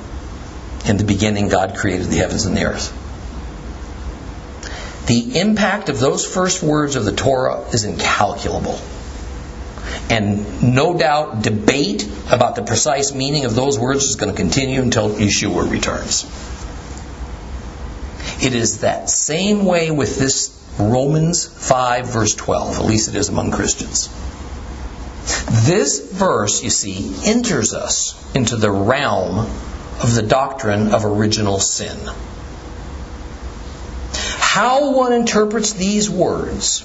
In 0.87 0.97
the 0.97 1.05
beginning, 1.05 1.49
God 1.49 1.77
created 1.77 2.07
the 2.09 2.17
heavens 2.17 2.45
and 2.47 2.57
the 2.57 2.65
earth. 2.65 2.99
The 5.07 5.39
impact 5.39 5.89
of 5.89 5.99
those 5.99 6.25
first 6.25 6.63
words 6.63 6.97
of 6.97 7.05
the 7.05 7.13
Torah 7.13 7.65
is 7.73 7.85
incalculable. 7.85 8.81
And 10.09 10.75
no 10.75 10.97
doubt, 10.97 11.43
debate 11.43 12.09
about 12.31 12.55
the 12.55 12.63
precise 12.63 13.13
meaning 13.15 13.45
of 13.45 13.55
those 13.55 13.79
words 13.79 14.05
is 14.05 14.17
going 14.17 14.31
to 14.31 14.37
continue 14.37 14.81
until 14.81 15.11
Yeshua 15.11 15.71
returns. 15.71 16.25
It 18.45 18.55
is 18.55 18.81
that 18.81 19.11
same 19.11 19.65
way 19.65 19.91
with 19.91 20.19
this 20.19 20.59
Romans 20.79 21.47
5, 21.47 22.07
verse 22.07 22.35
12. 22.35 22.79
At 22.79 22.85
least 22.85 23.09
it 23.09 23.15
is 23.15 23.29
among 23.29 23.51
Christians. 23.53 24.09
This 25.67 26.13
verse, 26.13 26.63
you 26.63 26.71
see, 26.71 27.15
enters 27.25 27.75
us 27.75 28.19
into 28.35 28.57
the 28.57 28.71
realm 28.71 29.39
of 29.39 30.15
the 30.15 30.23
doctrine 30.23 30.93
of 30.93 31.05
original 31.05 31.61
sin. 31.61 31.99
How 34.53 34.91
one 34.93 35.15
interprets 35.15 35.73
these 35.73 36.11
words 36.11 36.85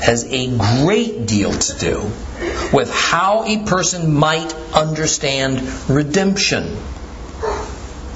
has 0.00 0.24
a 0.24 0.56
great 0.82 1.26
deal 1.26 1.52
to 1.52 1.78
do 1.78 2.10
with 2.72 2.90
how 2.90 3.44
a 3.44 3.66
person 3.66 4.14
might 4.14 4.54
understand 4.72 5.60
redemption. 5.90 6.74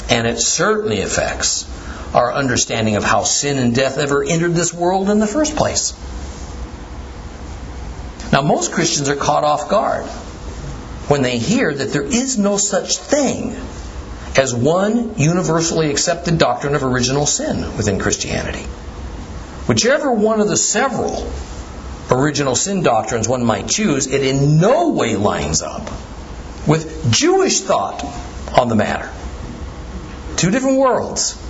And 0.09 0.27
it 0.27 0.39
certainly 0.39 1.03
affects 1.03 1.69
our 2.15 2.33
understanding 2.33 2.97
of 2.97 3.05
how 3.05 3.25
sin 3.25 3.59
and 3.59 3.75
death 3.75 3.99
ever 3.99 4.25
entered 4.25 4.55
this 4.55 4.73
world 4.73 5.11
in 5.11 5.19
the 5.19 5.27
first 5.27 5.57
place. 5.57 5.93
Now, 8.33 8.41
most 8.41 8.73
Christians 8.73 9.11
are 9.11 9.17
caught 9.17 9.45
off 9.45 9.69
guard 9.69 10.07
when 11.11 11.21
they 11.21 11.37
hear 11.37 11.71
that 11.71 11.93
there 11.93 12.03
is 12.03 12.39
no 12.39 12.57
such 12.57 12.97
thing 12.97 13.61
as 14.37 14.55
one 14.55 15.19
universally 15.19 15.91
accepted 15.91 16.39
doctrine 16.39 16.75
of 16.75 16.85
original 16.85 17.27
sin 17.27 17.77
within 17.77 17.99
Christianity. 17.99 18.65
Whichever 19.67 20.13
one 20.13 20.41
of 20.41 20.49
the 20.49 20.57
several 20.57 21.31
original 22.11 22.55
sin 22.55 22.83
doctrines 22.83 23.29
one 23.29 23.45
might 23.45 23.69
choose, 23.69 24.07
it 24.07 24.23
in 24.23 24.59
no 24.59 24.91
way 24.91 25.17
lines 25.17 25.63
up 25.63 25.89
with 26.67 27.13
Jewish 27.13 27.61
thought 27.61 28.05
on 28.57 28.69
the 28.69 28.75
matter. 28.75 29.11
Two 30.37 30.51
different 30.51 30.79
worlds. 30.79 31.41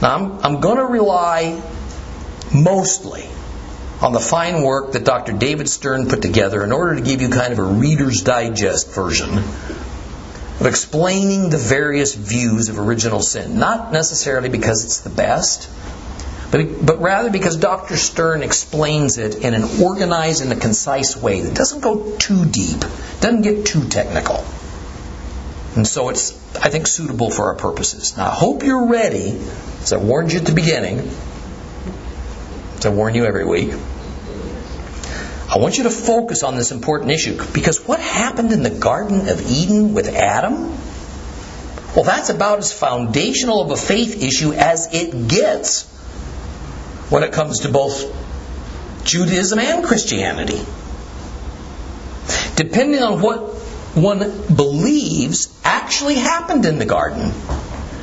Now, 0.00 0.14
I'm, 0.14 0.44
I'm 0.44 0.60
going 0.60 0.78
to 0.78 0.86
rely 0.86 1.62
mostly 2.54 3.28
on 4.00 4.12
the 4.12 4.20
fine 4.20 4.62
work 4.62 4.92
that 4.92 5.04
Dr. 5.04 5.32
David 5.32 5.68
Stern 5.68 6.08
put 6.08 6.22
together 6.22 6.64
in 6.64 6.72
order 6.72 6.96
to 6.96 7.02
give 7.02 7.20
you 7.20 7.28
kind 7.28 7.52
of 7.52 7.58
a 7.58 7.62
Reader's 7.62 8.22
Digest 8.22 8.94
version 8.94 9.42
of 10.60 10.66
explaining 10.66 11.48
the 11.48 11.56
various 11.56 12.14
views 12.14 12.68
of 12.68 12.78
original 12.78 13.22
sin. 13.22 13.58
Not 13.58 13.92
necessarily 13.92 14.50
because 14.50 14.84
it's 14.84 15.00
the 15.00 15.10
best, 15.10 15.70
but, 16.50 16.84
but 16.84 17.00
rather 17.00 17.30
because 17.30 17.56
Dr. 17.56 17.96
Stern 17.96 18.42
explains 18.42 19.16
it 19.16 19.36
in 19.36 19.54
an 19.54 19.82
organized 19.82 20.42
and 20.42 20.52
a 20.52 20.56
concise 20.56 21.16
way 21.16 21.40
that 21.40 21.54
doesn't 21.54 21.80
go 21.80 22.16
too 22.16 22.44
deep, 22.44 22.80
doesn't 23.20 23.42
get 23.42 23.64
too 23.66 23.88
technical. 23.88 24.44
And 25.76 25.86
so 25.86 26.08
it's, 26.08 26.32
I 26.56 26.68
think, 26.68 26.88
suitable 26.88 27.30
for 27.30 27.44
our 27.46 27.54
purposes. 27.54 28.16
Now, 28.16 28.26
I 28.26 28.34
hope 28.34 28.64
you're 28.64 28.86
ready, 28.86 29.38
as 29.80 29.92
I 29.92 29.96
warned 29.98 30.32
you 30.32 30.40
at 30.40 30.46
the 30.46 30.52
beginning, 30.52 30.98
as 32.76 32.86
I 32.86 32.90
warn 32.90 33.14
you 33.14 33.24
every 33.24 33.46
week. 33.46 33.72
I 35.50 35.58
want 35.58 35.78
you 35.78 35.84
to 35.84 35.90
focus 35.90 36.44
on 36.44 36.54
this 36.54 36.70
important 36.70 37.10
issue 37.10 37.36
because 37.52 37.84
what 37.84 37.98
happened 37.98 38.52
in 38.52 38.62
the 38.62 38.70
Garden 38.70 39.28
of 39.28 39.50
Eden 39.50 39.94
with 39.94 40.08
Adam? 40.08 40.70
Well, 41.96 42.04
that's 42.04 42.30
about 42.30 42.60
as 42.60 42.72
foundational 42.72 43.60
of 43.60 43.72
a 43.72 43.76
faith 43.76 44.22
issue 44.22 44.52
as 44.52 44.94
it 44.94 45.26
gets 45.26 45.90
when 47.10 47.24
it 47.24 47.32
comes 47.32 47.60
to 47.60 47.68
both 47.68 49.04
Judaism 49.04 49.58
and 49.58 49.84
Christianity. 49.84 50.60
Depending 52.54 53.02
on 53.02 53.20
what 53.20 53.40
one 53.96 54.20
believes 54.54 55.52
actually 55.64 56.14
happened 56.14 56.64
in 56.64 56.78
the 56.78 56.86
garden, 56.86 57.32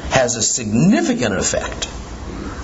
has 0.10 0.36
a 0.36 0.42
significant 0.42 1.34
effect 1.34 1.88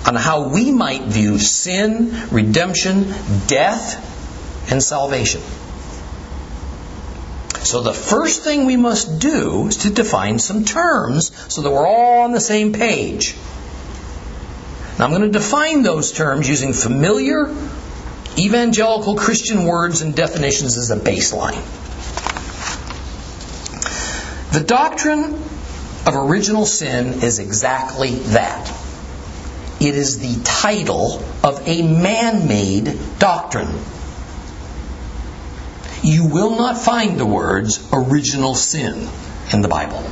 on 0.06 0.14
how 0.14 0.50
we 0.50 0.70
might 0.70 1.04
view 1.04 1.38
sin, 1.38 2.28
redemption, 2.30 3.14
death, 3.46 4.10
and 4.70 4.82
salvation. 4.82 5.40
So 7.64 7.80
the 7.80 7.94
first 7.94 8.44
thing 8.44 8.66
we 8.66 8.76
must 8.76 9.20
do 9.20 9.68
is 9.68 9.78
to 9.78 9.90
define 9.90 10.38
some 10.38 10.64
terms 10.64 11.32
so 11.52 11.62
that 11.62 11.70
we're 11.70 11.86
all 11.86 12.22
on 12.22 12.32
the 12.32 12.40
same 12.40 12.72
page. 12.72 13.34
Now 14.98 15.06
I'm 15.06 15.10
going 15.10 15.22
to 15.22 15.30
define 15.30 15.82
those 15.82 16.12
terms 16.12 16.48
using 16.48 16.72
familiar 16.72 17.48
evangelical 18.38 19.16
Christian 19.16 19.64
words 19.64 20.02
and 20.02 20.14
definitions 20.14 20.76
as 20.76 20.90
a 20.90 20.96
baseline. 20.96 21.62
The 24.52 24.60
doctrine 24.60 25.34
of 26.06 26.14
original 26.14 26.66
sin 26.66 27.22
is 27.22 27.38
exactly 27.38 28.10
that. 28.10 28.68
It 29.80 29.94
is 29.94 30.20
the 30.20 30.42
title 30.44 31.22
of 31.42 31.66
a 31.66 31.82
man 31.82 32.46
made 32.46 32.98
doctrine. 33.18 33.68
You 36.04 36.26
will 36.26 36.56
not 36.56 36.76
find 36.76 37.18
the 37.18 37.24
words 37.24 37.88
original 37.90 38.54
sin 38.54 39.08
in 39.50 39.62
the 39.62 39.68
Bible. 39.68 40.04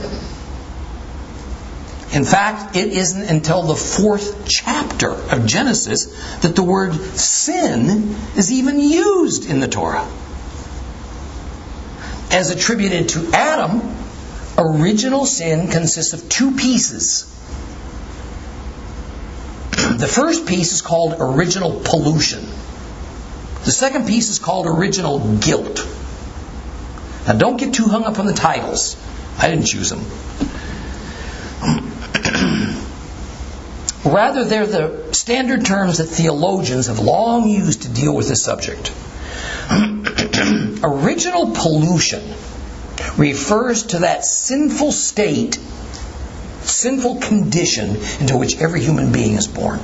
In 2.13 2.25
fact, 2.25 2.77
it 2.77 2.89
isn't 2.93 3.23
until 3.23 3.65
the 3.65 3.75
fourth 3.75 4.49
chapter 4.49 5.11
of 5.11 5.45
Genesis 5.45 6.07
that 6.41 6.57
the 6.57 6.63
word 6.63 6.95
sin 6.95 8.17
is 8.37 8.51
even 8.51 8.81
used 8.81 9.49
in 9.49 9.61
the 9.61 9.69
Torah. 9.69 10.09
As 12.31 12.49
attributed 12.49 13.11
to 13.11 13.31
Adam, 13.35 13.83
original 14.57 15.27
sin 15.27 15.69
consists 15.69 16.15
of 16.15 16.27
two 16.31 16.53
pieces. 16.53 17.25
The 19.73 20.09
first 20.09 20.47
piece 20.47 20.73
is 20.73 20.81
called 20.81 21.17
original 21.19 21.83
pollution. 21.85 22.52
The 23.65 23.71
second 23.71 24.07
piece 24.09 24.29
is 24.29 24.39
called 24.39 24.67
original 24.67 25.37
guilt. 25.37 25.87
Now, 27.27 27.35
don't 27.35 27.57
get 27.57 27.75
too 27.75 27.85
hung 27.85 28.05
up 28.05 28.19
on 28.19 28.27
the 28.27 28.33
titles. 28.33 28.97
I 29.39 29.49
didn't 29.49 29.67
choose 29.67 29.91
them. 29.91 30.01
Rather, 34.05 34.45
they're 34.45 34.67
the 34.67 35.15
standard 35.15 35.65
terms 35.65 35.99
that 35.99 36.07
theologians 36.07 36.89
have 36.89 36.99
long 36.99 37.49
used 37.49 37.83
to 37.83 37.89
deal 37.89 38.13
with 38.15 38.29
this 38.29 38.43
subject. 38.43 38.93
Original 40.83 41.53
pollution 41.53 42.35
refers 43.17 43.85
to 43.85 44.01
that 44.01 44.25
sinful 44.25 44.91
state, 44.91 45.55
sinful 46.63 47.21
condition 47.21 47.97
into 48.21 48.37
which 48.37 48.61
every 48.61 48.81
human 48.81 49.13
being 49.13 49.35
is 49.35 49.47
born. 49.47 49.79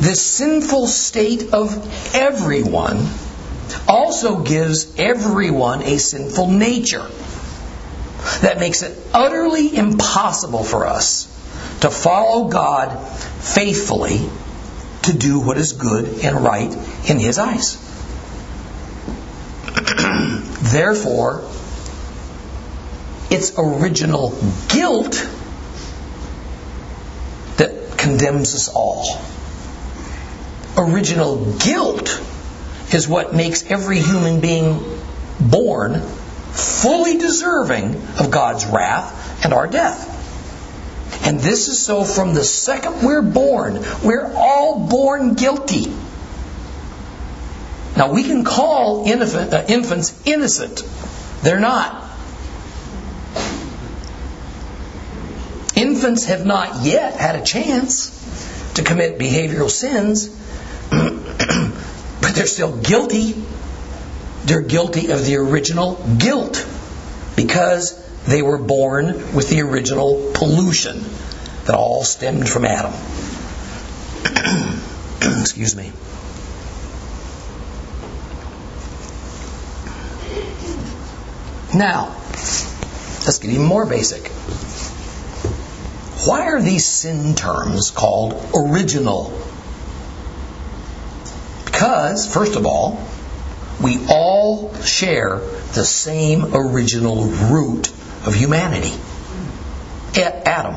This 0.00 0.24
sinful 0.24 0.86
state 0.86 1.52
of 1.52 2.14
everyone 2.14 3.08
also 3.86 4.40
gives 4.42 4.98
everyone 4.98 5.82
a 5.82 5.98
sinful 5.98 6.50
nature 6.50 7.06
that 8.40 8.58
makes 8.60 8.82
it 8.82 8.96
utterly 9.12 9.76
impossible 9.76 10.62
for 10.62 10.86
us 10.86 11.24
to 11.80 11.90
follow 11.90 12.48
God 12.48 12.96
faithfully 13.40 14.20
to 15.02 15.12
do 15.12 15.40
what 15.40 15.56
is 15.58 15.72
good 15.72 16.24
and 16.24 16.44
right 16.44 16.72
in 17.08 17.18
His 17.18 17.38
eyes. 17.38 17.76
Therefore, 20.72 21.44
it's 23.30 23.58
original 23.58 24.30
guilt 24.68 25.28
that 27.56 27.96
condemns 27.98 28.54
us 28.54 28.68
all. 28.68 29.20
Original 30.78 31.56
guilt 31.58 32.22
is 32.94 33.08
what 33.08 33.34
makes 33.34 33.68
every 33.68 33.98
human 33.98 34.40
being 34.40 34.80
born 35.40 36.00
fully 36.00 37.18
deserving 37.18 37.94
of 38.18 38.30
God's 38.30 38.64
wrath 38.66 39.44
and 39.44 39.52
our 39.52 39.66
death. 39.66 40.14
And 41.26 41.40
this 41.40 41.68
is 41.68 41.84
so 41.84 42.04
from 42.04 42.34
the 42.34 42.44
second 42.44 43.02
we're 43.02 43.22
born. 43.22 43.84
We're 44.02 44.32
all 44.34 44.86
born 44.88 45.34
guilty. 45.34 45.92
Now, 47.96 48.12
we 48.12 48.22
can 48.22 48.44
call 48.44 49.02
uh, 49.02 49.64
infants 49.68 50.22
innocent. 50.24 50.82
They're 51.42 51.58
not. 51.58 52.04
Infants 55.74 56.26
have 56.26 56.46
not 56.46 56.84
yet 56.84 57.14
had 57.14 57.36
a 57.36 57.44
chance 57.44 58.72
to 58.74 58.84
commit 58.84 59.18
behavioral 59.18 59.70
sins, 59.70 60.37
they're 62.38 62.46
still 62.46 62.76
guilty. 62.76 63.34
They're 64.44 64.62
guilty 64.62 65.10
of 65.10 65.26
the 65.26 65.36
original 65.36 65.96
guilt 66.18 66.64
because 67.34 68.00
they 68.26 68.42
were 68.42 68.58
born 68.58 69.34
with 69.34 69.50
the 69.50 69.62
original 69.62 70.30
pollution 70.34 71.04
that 71.64 71.74
all 71.74 72.04
stemmed 72.04 72.48
from 72.48 72.64
Adam. 72.64 72.92
Excuse 75.40 75.74
me. 75.74 75.90
Now, 81.74 82.14
let's 83.26 83.38
get 83.40 83.50
even 83.50 83.66
more 83.66 83.84
basic. 83.84 84.28
Why 86.24 86.42
are 86.46 86.62
these 86.62 86.86
sin 86.86 87.34
terms 87.34 87.90
called 87.90 88.40
original? 88.54 89.32
Because, 91.78 92.26
first 92.26 92.56
of 92.56 92.66
all, 92.66 93.00
we 93.80 94.04
all 94.08 94.74
share 94.82 95.36
the 95.36 95.84
same 95.84 96.52
original 96.52 97.26
root 97.26 97.90
of 98.26 98.34
humanity 98.34 98.92
at 100.16 100.44
Adam. 100.44 100.74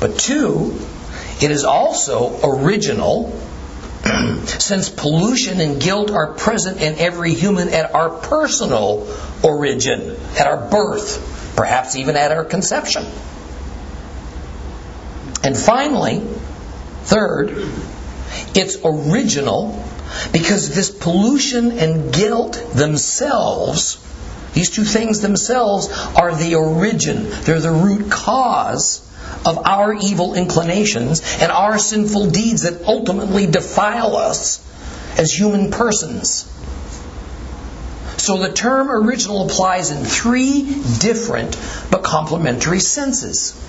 But 0.00 0.18
two, 0.18 0.78
it 1.40 1.50
is 1.50 1.64
also 1.64 2.38
original 2.42 3.30
since 4.44 4.90
pollution 4.90 5.62
and 5.62 5.80
guilt 5.80 6.10
are 6.10 6.34
present 6.34 6.82
in 6.82 6.98
every 6.98 7.32
human 7.32 7.70
at 7.70 7.94
our 7.94 8.10
personal 8.10 9.08
origin, 9.42 10.14
at 10.38 10.46
our 10.46 10.68
birth, 10.68 11.54
perhaps 11.56 11.96
even 11.96 12.16
at 12.16 12.32
our 12.32 12.44
conception. 12.44 13.06
And 15.42 15.56
finally, 15.56 16.18
third, 17.04 17.66
it's 18.54 18.78
original 18.84 19.82
because 20.32 20.74
this 20.74 20.90
pollution 20.90 21.72
and 21.78 22.12
guilt 22.12 22.54
themselves, 22.74 23.98
these 24.52 24.70
two 24.70 24.84
things 24.84 25.20
themselves, 25.20 25.90
are 26.16 26.34
the 26.34 26.54
origin, 26.54 27.28
they're 27.42 27.60
the 27.60 27.70
root 27.70 28.10
cause 28.10 29.00
of 29.46 29.66
our 29.66 29.94
evil 29.94 30.34
inclinations 30.34 31.22
and 31.40 31.50
our 31.50 31.78
sinful 31.78 32.30
deeds 32.30 32.62
that 32.62 32.86
ultimately 32.86 33.46
defile 33.46 34.16
us 34.16 34.60
as 35.18 35.32
human 35.32 35.70
persons. 35.70 36.50
So 38.24 38.38
the 38.38 38.52
term 38.52 38.90
original 38.90 39.46
applies 39.46 39.90
in 39.90 40.02
three 40.02 40.62
different 40.98 41.58
but 41.90 42.02
complementary 42.02 42.80
senses. 42.80 43.60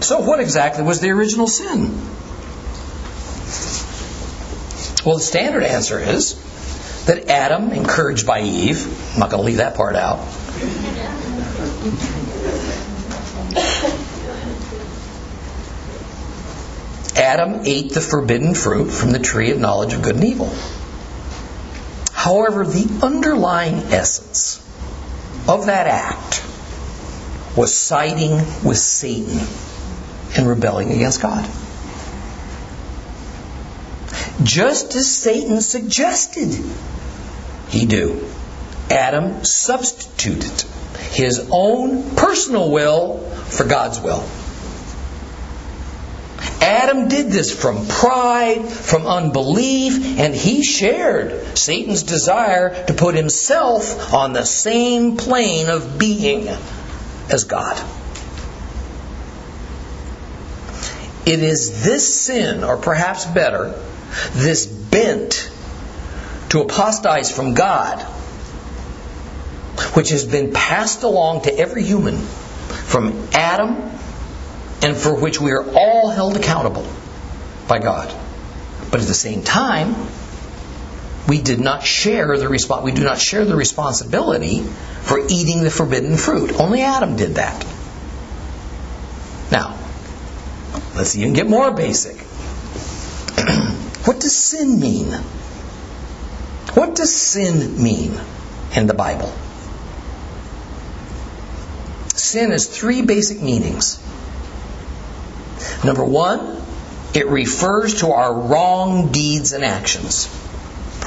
So, 0.00 0.20
what 0.20 0.40
exactly 0.40 0.84
was 0.84 1.00
the 1.00 1.10
original 1.10 1.46
sin? 1.46 1.90
Well, 5.04 5.16
the 5.16 5.22
standard 5.22 5.62
answer 5.62 5.98
is 5.98 6.34
that 7.06 7.28
Adam, 7.30 7.70
encouraged 7.70 8.26
by 8.26 8.42
Eve, 8.42 9.14
I'm 9.14 9.20
not 9.20 9.30
going 9.30 9.40
to 9.40 9.46
leave 9.46 9.56
that 9.58 9.74
part 9.74 9.96
out, 9.96 10.18
Adam 17.16 17.62
ate 17.64 17.92
the 17.92 18.00
forbidden 18.00 18.54
fruit 18.54 18.90
from 18.90 19.10
the 19.10 19.18
tree 19.18 19.50
of 19.50 19.58
knowledge 19.58 19.92
of 19.92 20.02
good 20.02 20.16
and 20.16 20.24
evil. 20.24 20.54
However, 22.12 22.64
the 22.64 23.00
underlying 23.02 23.76
essence 23.92 24.58
of 25.48 25.66
that 25.66 25.86
act 25.86 26.44
was 27.56 27.76
siding 27.76 28.32
with 28.62 28.78
Satan 28.78 29.40
and 30.38 30.48
rebelling 30.48 30.92
against 30.92 31.20
God. 31.20 31.44
Just 34.42 34.94
as 34.94 35.10
Satan 35.10 35.60
suggested 35.60 36.64
he 37.68 37.86
do, 37.86 38.26
Adam 38.90 39.44
substituted 39.44 40.64
his 41.10 41.48
own 41.50 42.14
personal 42.14 42.70
will 42.70 43.18
for 43.18 43.64
God's 43.64 44.00
will. 44.00 44.24
Adam 46.60 47.08
did 47.08 47.30
this 47.30 47.52
from 47.56 47.86
pride, 47.86 48.68
from 48.68 49.06
unbelief, 49.06 50.18
and 50.18 50.34
he 50.34 50.62
shared 50.62 51.58
Satan's 51.58 52.04
desire 52.04 52.86
to 52.86 52.94
put 52.94 53.14
himself 53.14 54.12
on 54.14 54.32
the 54.32 54.44
same 54.44 55.16
plane 55.16 55.68
of 55.68 55.98
being 55.98 56.48
as 57.30 57.44
God. 57.44 57.76
It 61.28 61.42
is 61.42 61.84
this 61.84 62.22
sin, 62.22 62.64
or 62.64 62.78
perhaps 62.78 63.26
better, 63.26 63.78
this 64.32 64.64
bent 64.64 65.50
to 66.48 66.62
apostatize 66.62 67.30
from 67.30 67.52
God, 67.52 68.00
which 69.92 70.08
has 70.08 70.24
been 70.24 70.54
passed 70.54 71.02
along 71.02 71.42
to 71.42 71.54
every 71.54 71.84
human 71.84 72.16
from 72.16 73.28
Adam 73.34 73.76
and 74.82 74.96
for 74.96 75.14
which 75.14 75.38
we 75.38 75.50
are 75.50 75.70
all 75.74 76.08
held 76.08 76.34
accountable 76.38 76.86
by 77.68 77.78
God. 77.78 78.10
But 78.90 79.02
at 79.02 79.06
the 79.06 79.12
same 79.12 79.42
time, 79.42 79.94
we 81.28 81.42
did 81.42 81.60
not 81.60 81.82
share 81.82 82.38
the 82.38 82.46
resp- 82.46 82.82
we 82.82 82.92
do 82.92 83.04
not 83.04 83.18
share 83.18 83.44
the 83.44 83.54
responsibility 83.54 84.62
for 84.62 85.20
eating 85.28 85.62
the 85.62 85.70
forbidden 85.70 86.16
fruit. 86.16 86.58
Only 86.58 86.80
Adam 86.80 87.16
did 87.16 87.34
that. 87.34 87.66
Now, 89.52 89.77
let's 90.98 91.16
even 91.16 91.32
get 91.32 91.48
more 91.48 91.70
basic. 91.70 92.16
what 94.04 94.20
does 94.20 94.36
sin 94.36 94.80
mean? 94.80 95.12
What 96.74 96.96
does 96.96 97.14
sin 97.14 97.82
mean 97.82 98.18
in 98.74 98.86
the 98.88 98.94
Bible? 98.94 99.32
Sin 102.08 102.50
has 102.50 102.66
three 102.66 103.02
basic 103.02 103.40
meanings. 103.40 104.02
Number 105.84 106.04
one, 106.04 106.60
it 107.14 107.28
refers 107.28 108.00
to 108.00 108.08
our 108.08 108.34
wrong 108.34 109.12
deeds 109.12 109.52
and 109.52 109.64
actions, 109.64 110.28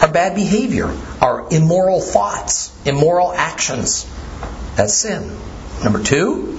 our 0.01 0.07
bad 0.07 0.35
behavior, 0.35 0.89
our 1.21 1.47
immoral 1.51 1.99
thoughts, 1.99 2.73
immoral 2.85 3.33
actions. 3.33 4.09
That's 4.75 4.93
sin. 4.93 5.37
Number 5.83 6.01
two, 6.01 6.50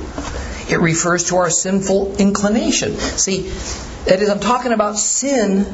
it 0.73 0.81
refers 0.81 1.25
to 1.25 1.37
our 1.37 1.51
sinful 1.51 2.17
inclination. 2.17 2.97
See, 2.97 3.51
that 4.07 4.21
is, 4.21 4.31
I'm 4.31 4.41
talking 4.41 4.73
about 4.73 4.97
sin 4.97 5.67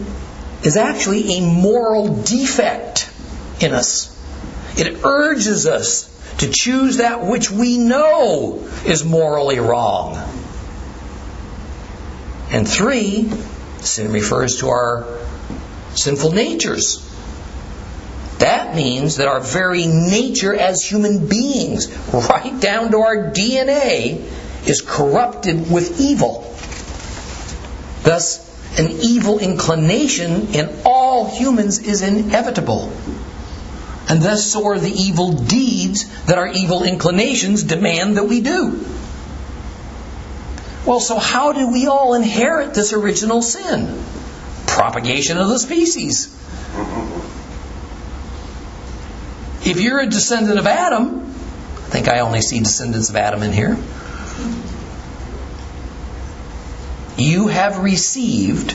is 0.64 0.76
actually 0.76 1.34
a 1.34 1.40
moral 1.40 2.16
defect 2.22 3.08
in 3.60 3.72
us. 3.72 4.12
It 4.76 5.04
urges 5.04 5.66
us 5.66 6.08
to 6.38 6.50
choose 6.52 6.96
that 6.96 7.24
which 7.24 7.48
we 7.48 7.78
know 7.78 8.68
is 8.84 9.04
morally 9.04 9.60
wrong. 9.60 10.16
And 12.50 12.68
three, 12.68 13.30
sin 13.78 14.10
refers 14.10 14.58
to 14.60 14.68
our 14.68 15.18
sinful 15.94 16.32
natures. 16.32 17.04
That 18.38 18.74
means 18.74 19.16
that 19.16 19.28
our 19.28 19.40
very 19.40 19.86
nature 19.86 20.54
as 20.54 20.82
human 20.82 21.28
beings, 21.28 21.88
right 22.12 22.58
down 22.60 22.90
to 22.92 22.98
our 22.98 23.30
DNA, 23.30 24.28
is 24.66 24.80
corrupted 24.80 25.70
with 25.70 26.00
evil. 26.00 26.54
Thus, 28.02 28.46
an 28.78 28.90
evil 29.02 29.38
inclination 29.38 30.54
in 30.54 30.68
all 30.84 31.30
humans 31.30 31.78
is 31.78 32.02
inevitable. 32.02 32.92
And 34.08 34.22
thus, 34.22 34.46
so 34.46 34.66
are 34.68 34.78
the 34.78 34.90
evil 34.90 35.32
deeds 35.32 36.06
that 36.24 36.38
our 36.38 36.48
evil 36.48 36.84
inclinations 36.84 37.62
demand 37.62 38.16
that 38.16 38.24
we 38.24 38.40
do. 38.40 38.84
Well, 40.86 41.00
so 41.00 41.18
how 41.18 41.52
do 41.52 41.70
we 41.70 41.86
all 41.86 42.14
inherit 42.14 42.72
this 42.72 42.94
original 42.94 43.42
sin? 43.42 44.02
Propagation 44.66 45.36
of 45.36 45.48
the 45.48 45.58
species. 45.58 46.34
If 49.66 49.80
you're 49.80 50.00
a 50.00 50.06
descendant 50.06 50.58
of 50.58 50.66
Adam, 50.66 51.20
I 51.20 51.90
think 51.90 52.08
I 52.08 52.20
only 52.20 52.40
see 52.40 52.60
descendants 52.60 53.10
of 53.10 53.16
Adam 53.16 53.42
in 53.42 53.52
here. 53.52 53.76
You 57.18 57.48
have 57.48 57.78
received 57.78 58.74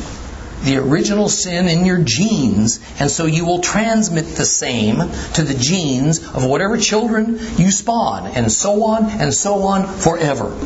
the 0.63 0.77
original 0.77 1.29
sin 1.29 1.67
in 1.67 1.85
your 1.85 1.99
genes, 1.99 2.79
and 2.99 3.09
so 3.09 3.25
you 3.25 3.45
will 3.45 3.59
transmit 3.59 4.25
the 4.25 4.45
same 4.45 4.97
to 5.33 5.43
the 5.43 5.53
genes 5.53 6.19
of 6.19 6.45
whatever 6.45 6.77
children 6.77 7.39
you 7.57 7.71
spawn, 7.71 8.27
and 8.27 8.51
so 8.51 8.83
on 8.83 9.09
and 9.09 9.33
so 9.33 9.63
on 9.63 9.87
forever. 9.87 10.57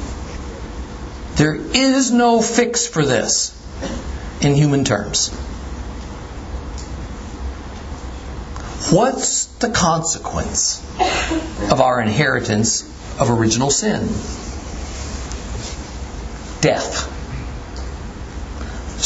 There 1.36 1.55
is 1.55 2.11
no 2.11 2.41
fix 2.41 2.88
for 2.88 3.05
this 3.05 3.53
in 4.41 4.55
human 4.55 4.84
terms. 4.84 5.30
What's 8.91 9.45
the 9.57 9.69
consequence 9.69 10.80
of 11.71 11.82
our 11.82 12.01
inheritance 12.01 12.84
of 13.19 13.30
original 13.30 13.69
sin? 13.69 14.07
Death. 16.61 17.16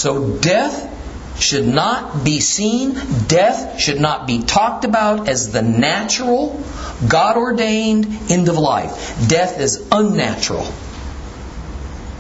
So 0.02 0.32
death 0.32 1.40
should 1.40 1.68
not 1.68 2.24
be 2.24 2.40
seen, 2.40 2.98
death 3.28 3.80
should 3.80 4.02
not 4.02 4.26
be 4.26 4.42
talked 4.42 4.84
about 4.84 5.30
as 5.30 5.52
the 5.52 5.62
natural, 5.62 6.60
God 7.08 7.38
ordained 7.38 8.08
end 8.32 8.50
of 8.50 8.58
life. 8.58 9.30
Death 9.30 9.60
is 9.60 9.88
unnatural. 9.92 10.66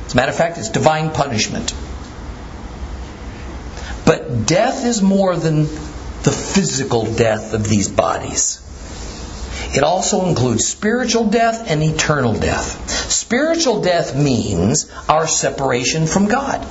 As 0.05 0.13
a 0.13 0.15
matter 0.15 0.29
of 0.29 0.37
fact, 0.37 0.59
it's 0.59 0.69
divine 0.69 1.09
punishment. 1.09 1.73
But 4.05 4.45
death 4.45 4.85
is 4.85 5.01
more 5.01 5.35
than 5.35 5.63
the 5.63 6.31
physical 6.31 7.11
death 7.11 7.55
of 7.55 7.67
these 7.67 7.89
bodies. 7.89 8.59
It 9.75 9.81
also 9.81 10.27
includes 10.27 10.67
spiritual 10.67 11.31
death 11.31 11.63
and 11.65 11.81
eternal 11.81 12.35
death. 12.35 12.91
Spiritual 13.11 13.81
death 13.81 14.15
means 14.15 14.87
our 15.09 15.25
separation 15.25 16.05
from 16.05 16.27
God. 16.27 16.67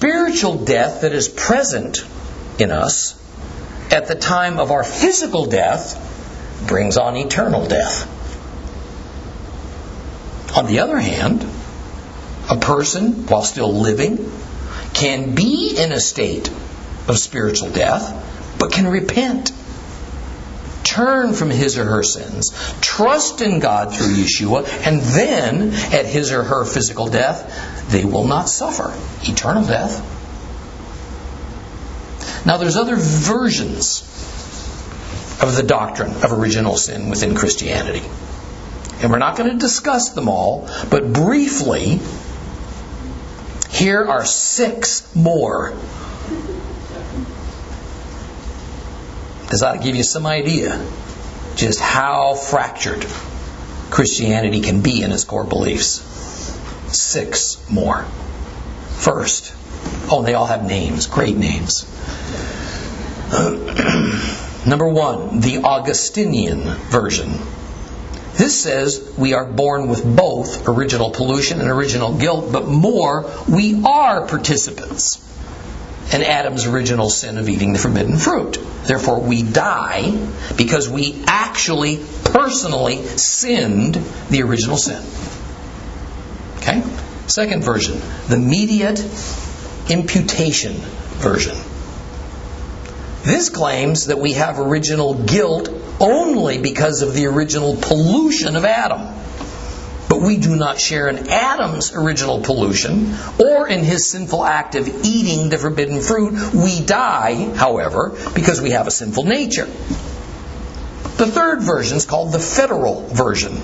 Spiritual 0.00 0.64
death 0.64 1.02
that 1.02 1.12
is 1.12 1.28
present 1.28 2.06
in 2.58 2.70
us 2.70 3.14
at 3.92 4.08
the 4.08 4.14
time 4.14 4.58
of 4.58 4.70
our 4.70 4.82
physical 4.82 5.44
death 5.44 6.64
brings 6.66 6.96
on 6.96 7.18
eternal 7.18 7.66
death. 7.66 8.08
On 10.56 10.64
the 10.64 10.78
other 10.78 10.98
hand, 10.98 11.46
a 12.48 12.56
person, 12.56 13.26
while 13.26 13.42
still 13.42 13.74
living, 13.74 14.32
can 14.94 15.34
be 15.34 15.76
in 15.76 15.92
a 15.92 16.00
state 16.00 16.48
of 17.06 17.18
spiritual 17.18 17.68
death, 17.68 18.56
but 18.58 18.72
can 18.72 18.86
repent. 18.86 19.52
Turn 20.82 21.34
from 21.34 21.50
his 21.50 21.76
or 21.76 21.84
her 21.84 22.02
sins, 22.02 22.52
trust 22.80 23.42
in 23.42 23.58
God 23.58 23.94
through 23.94 24.14
Yeshua, 24.14 24.66
and 24.86 25.02
then, 25.02 25.74
at 25.92 26.06
his 26.06 26.32
or 26.32 26.42
her 26.42 26.64
physical 26.64 27.08
death, 27.08 27.79
they 27.90 28.04
will 28.04 28.26
not 28.26 28.48
suffer 28.48 28.94
eternal 29.28 29.64
death. 29.64 30.06
Now, 32.46 32.56
there's 32.56 32.76
other 32.76 32.96
versions 32.96 34.02
of 35.42 35.56
the 35.56 35.62
doctrine 35.62 36.12
of 36.22 36.32
original 36.32 36.76
sin 36.76 37.10
within 37.10 37.34
Christianity. 37.34 38.02
And 39.02 39.10
we're 39.10 39.18
not 39.18 39.36
going 39.36 39.50
to 39.50 39.56
discuss 39.56 40.10
them 40.10 40.28
all, 40.28 40.68
but 40.90 41.12
briefly, 41.12 42.00
here 43.70 44.04
are 44.04 44.24
six 44.24 45.14
more. 45.14 45.72
Ought 49.62 49.72
to 49.72 49.78
give 49.82 49.96
you 49.96 50.04
some 50.04 50.26
idea 50.26 50.84
just 51.56 51.80
how 51.80 52.34
fractured 52.34 53.04
Christianity 53.90 54.60
can 54.60 54.80
be 54.80 55.02
in 55.02 55.12
its 55.12 55.24
core 55.24 55.44
beliefs. 55.44 56.00
Six 56.92 57.68
more. 57.70 58.04
First, 58.96 59.54
oh, 60.10 60.18
and 60.18 60.28
they 60.28 60.34
all 60.34 60.46
have 60.46 60.66
names, 60.66 61.06
great 61.06 61.36
names. 61.36 61.84
Number 64.66 64.86
one, 64.86 65.40
the 65.40 65.62
Augustinian 65.64 66.60
version. 66.60 67.32
This 68.34 68.60
says 68.60 69.14
we 69.16 69.32
are 69.34 69.44
born 69.44 69.88
with 69.88 70.04
both 70.04 70.68
original 70.68 71.10
pollution 71.10 71.60
and 71.60 71.70
original 71.70 72.16
guilt, 72.16 72.52
but 72.52 72.66
more, 72.66 73.30
we 73.48 73.82
are 73.84 74.26
participants 74.26 75.26
in 76.12 76.22
Adam's 76.22 76.66
original 76.66 77.08
sin 77.08 77.38
of 77.38 77.48
eating 77.48 77.72
the 77.72 77.78
forbidden 77.78 78.16
fruit. 78.16 78.58
Therefore, 78.84 79.20
we 79.20 79.42
die 79.42 80.10
because 80.56 80.88
we 80.88 81.22
actually, 81.26 82.00
personally 82.24 83.02
sinned 83.02 83.94
the 84.28 84.42
original 84.42 84.76
sin. 84.76 85.02
Okay? 86.70 86.82
Second 87.26 87.62
version, 87.62 88.00
the 88.28 88.36
mediate 88.36 89.00
imputation 89.88 90.74
version. 91.18 91.56
This 93.22 93.50
claims 93.50 94.06
that 94.06 94.18
we 94.18 94.32
have 94.34 94.58
original 94.58 95.14
guilt 95.14 95.68
only 96.00 96.58
because 96.58 97.02
of 97.02 97.14
the 97.14 97.26
original 97.26 97.76
pollution 97.76 98.56
of 98.56 98.64
Adam. 98.64 99.16
But 100.08 100.22
we 100.22 100.38
do 100.38 100.56
not 100.56 100.80
share 100.80 101.08
in 101.08 101.28
Adam's 101.28 101.94
original 101.94 102.40
pollution 102.40 103.14
or 103.38 103.68
in 103.68 103.84
his 103.84 104.10
sinful 104.10 104.44
act 104.44 104.74
of 104.74 104.88
eating 105.04 105.50
the 105.50 105.58
forbidden 105.58 106.00
fruit. 106.00 106.52
We 106.52 106.84
die, 106.84 107.54
however, 107.54 108.16
because 108.34 108.60
we 108.60 108.70
have 108.70 108.88
a 108.88 108.90
sinful 108.90 109.24
nature. 109.24 109.66
The 109.66 111.26
third 111.26 111.60
version 111.60 111.96
is 111.96 112.06
called 112.06 112.32
the 112.32 112.40
federal 112.40 113.06
version. 113.06 113.60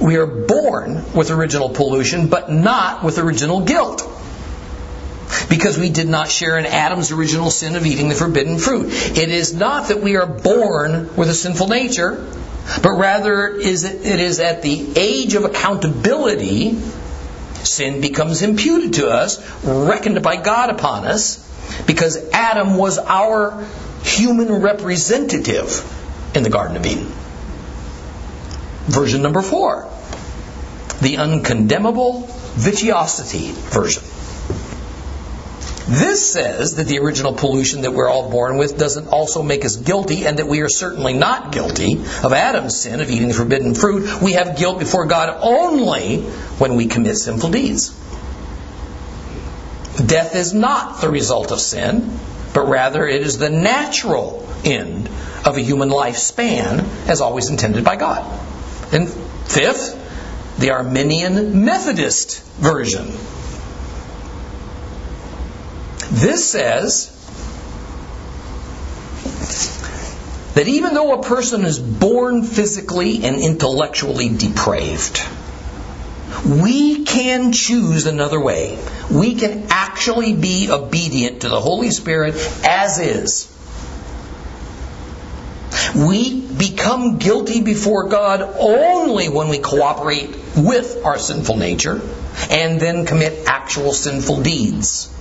We 0.00 0.16
are 0.16 0.26
born 0.26 1.12
with 1.12 1.30
original 1.30 1.70
pollution, 1.70 2.28
but 2.28 2.50
not 2.50 3.02
with 3.02 3.18
original 3.18 3.60
guilt 3.60 4.02
because 5.50 5.78
we 5.78 5.90
did 5.90 6.08
not 6.08 6.30
share 6.30 6.56
in 6.58 6.66
Adam's 6.66 7.12
original 7.12 7.50
sin 7.50 7.76
of 7.76 7.84
eating 7.84 8.08
the 8.08 8.14
forbidden 8.14 8.58
fruit. 8.58 8.86
It 8.90 9.28
is 9.28 9.52
not 9.52 9.88
that 9.88 10.00
we 10.00 10.16
are 10.16 10.26
born 10.26 11.14
with 11.16 11.28
a 11.28 11.34
sinful 11.34 11.68
nature, 11.68 12.26
but 12.82 12.92
rather 12.92 13.48
it 13.48 13.66
is 13.66 14.40
at 14.40 14.62
the 14.62 14.92
age 14.96 15.34
of 15.34 15.44
accountability 15.44 16.78
sin 17.64 18.00
becomes 18.00 18.42
imputed 18.42 18.94
to 18.94 19.08
us, 19.08 19.38
reckoned 19.64 20.22
by 20.22 20.36
God 20.36 20.70
upon 20.70 21.06
us, 21.06 21.44
because 21.86 22.16
Adam 22.30 22.76
was 22.76 22.98
our 22.98 23.66
human 24.02 24.62
representative 24.62 25.84
in 26.34 26.42
the 26.42 26.50
Garden 26.50 26.76
of 26.76 26.86
Eden. 26.86 27.12
Version 28.88 29.22
number 29.22 29.42
four, 29.42 29.88
the 31.00 31.18
uncondemnable 31.18 32.26
vitiosity 32.54 33.52
version. 33.52 34.02
This 35.88 36.32
says 36.32 36.74
that 36.76 36.86
the 36.86 36.98
original 36.98 37.32
pollution 37.32 37.82
that 37.82 37.92
we're 37.92 38.08
all 38.08 38.30
born 38.30 38.58
with 38.58 38.76
doesn't 38.76 39.08
also 39.08 39.42
make 39.42 39.64
us 39.64 39.76
guilty, 39.76 40.26
and 40.26 40.38
that 40.38 40.46
we 40.46 40.60
are 40.60 40.68
certainly 40.68 41.14
not 41.14 41.52
guilty 41.52 41.94
of 42.22 42.32
Adam's 42.32 42.78
sin 42.78 43.00
of 43.00 43.10
eating 43.10 43.28
the 43.28 43.34
forbidden 43.34 43.74
fruit. 43.74 44.20
We 44.20 44.32
have 44.32 44.58
guilt 44.58 44.78
before 44.78 45.06
God 45.06 45.38
only 45.40 46.20
when 46.58 46.76
we 46.76 46.86
commit 46.86 47.16
sinful 47.16 47.50
deeds. 47.50 47.90
Death 50.04 50.34
is 50.34 50.52
not 50.52 51.00
the 51.00 51.08
result 51.08 51.52
of 51.52 51.60
sin, 51.60 52.18
but 52.52 52.68
rather 52.68 53.06
it 53.06 53.22
is 53.22 53.38
the 53.38 53.50
natural 53.50 54.46
end 54.64 55.08
of 55.44 55.56
a 55.56 55.60
human 55.60 55.88
lifespan 55.88 57.08
as 57.08 57.20
always 57.20 57.48
intended 57.48 57.84
by 57.84 57.96
God. 57.96 58.24
And 58.92 59.08
fifth, 59.08 60.58
the 60.58 60.70
Arminian 60.70 61.64
Methodist 61.64 62.42
version 62.58 63.12
this 66.10 66.50
says 66.50 67.14
that 70.54 70.66
even 70.66 70.94
though 70.94 71.20
a 71.20 71.22
person 71.22 71.64
is 71.64 71.78
born 71.78 72.42
physically 72.42 73.24
and 73.24 73.36
intellectually 73.36 74.30
depraved, 74.30 75.20
we 76.46 77.04
can 77.04 77.52
choose 77.52 78.06
another 78.06 78.40
way. 78.40 78.78
We 79.10 79.34
can 79.34 79.66
actually 79.70 80.32
be 80.34 80.70
obedient 80.70 81.42
to 81.42 81.48
the 81.48 81.60
Holy 81.60 81.90
Spirit 81.90 82.34
as 82.64 82.98
is. 82.98 83.54
We 85.94 86.40
become 86.40 87.18
guilty 87.18 87.62
before 87.62 88.08
God 88.08 88.42
only 88.58 89.28
when 89.28 89.48
we 89.48 89.58
cooperate 89.58 90.36
with 90.56 91.04
our 91.04 91.18
sinful 91.18 91.56
nature 91.56 92.00
and 92.50 92.80
then 92.80 93.06
commit 93.06 93.46
actual 93.48 93.92
sinful 93.92 94.42
deeds. 94.42 95.14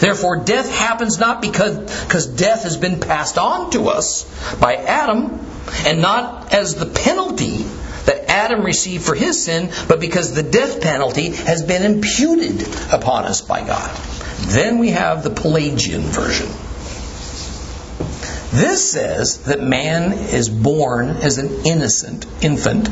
Therefore, 0.00 0.38
death 0.38 0.70
happens 0.70 1.18
not 1.18 1.42
because, 1.42 1.76
because 2.04 2.26
death 2.26 2.62
has 2.62 2.76
been 2.76 3.00
passed 3.00 3.36
on 3.36 3.70
to 3.72 3.88
us 3.88 4.24
by 4.60 4.76
Adam, 4.76 5.40
and 5.84 6.00
not 6.00 6.52
as 6.54 6.74
the 6.74 6.86
penalty 6.86 7.64
that 8.06 8.30
Adam 8.30 8.64
received 8.64 9.04
for 9.04 9.14
his 9.14 9.44
sin, 9.44 9.70
but 9.88 10.00
because 10.00 10.34
the 10.34 10.42
death 10.42 10.80
penalty 10.80 11.30
has 11.30 11.62
been 11.62 11.82
imputed 11.82 12.62
upon 12.92 13.24
us 13.24 13.40
by 13.40 13.66
God. 13.66 13.90
Then 14.40 14.78
we 14.78 14.90
have 14.90 15.22
the 15.22 15.30
Pelagian 15.30 16.02
version. 16.02 16.48
This 18.52 18.90
says 18.90 19.44
that 19.44 19.62
man 19.62 20.12
is 20.12 20.50
born 20.50 21.08
as 21.08 21.38
an 21.38 21.64
innocent 21.64 22.26
infant, 22.42 22.90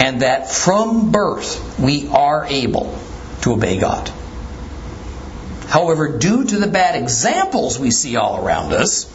and 0.00 0.22
that 0.22 0.48
from 0.48 1.10
birth 1.10 1.76
we 1.76 2.06
are 2.06 2.46
able 2.46 2.96
to 3.40 3.54
obey 3.54 3.80
God. 3.80 4.12
However, 5.66 6.18
due 6.18 6.44
to 6.44 6.56
the 6.56 6.68
bad 6.68 6.94
examples 6.94 7.80
we 7.80 7.90
see 7.90 8.14
all 8.14 8.46
around 8.46 8.72
us, 8.72 9.10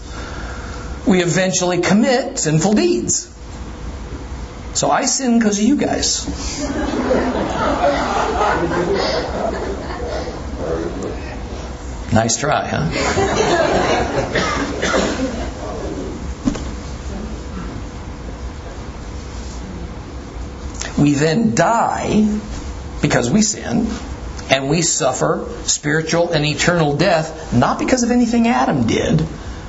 we 1.08 1.22
eventually 1.22 1.80
commit 1.80 2.38
sinful 2.38 2.74
deeds. 2.74 3.34
So 4.74 4.92
I 4.92 5.06
sin 5.06 5.40
because 5.40 5.58
of 5.58 5.64
you 5.64 5.78
guys. 5.78 6.28
nice 12.14 12.38
try, 12.38 12.68
huh? 12.68 15.16
We 21.00 21.14
then 21.14 21.56
die 21.56 22.40
because 23.02 23.30
we 23.30 23.42
sin 23.42 23.88
and 24.50 24.70
we 24.70 24.82
suffer 24.82 25.48
spiritual 25.66 26.32
and 26.32 26.46
eternal 26.46 26.96
death 26.98 27.54
not 27.54 27.80
because 27.80 28.04
of 28.04 28.12
anything 28.12 28.48
Adam 28.48 28.88
did, 28.88 29.26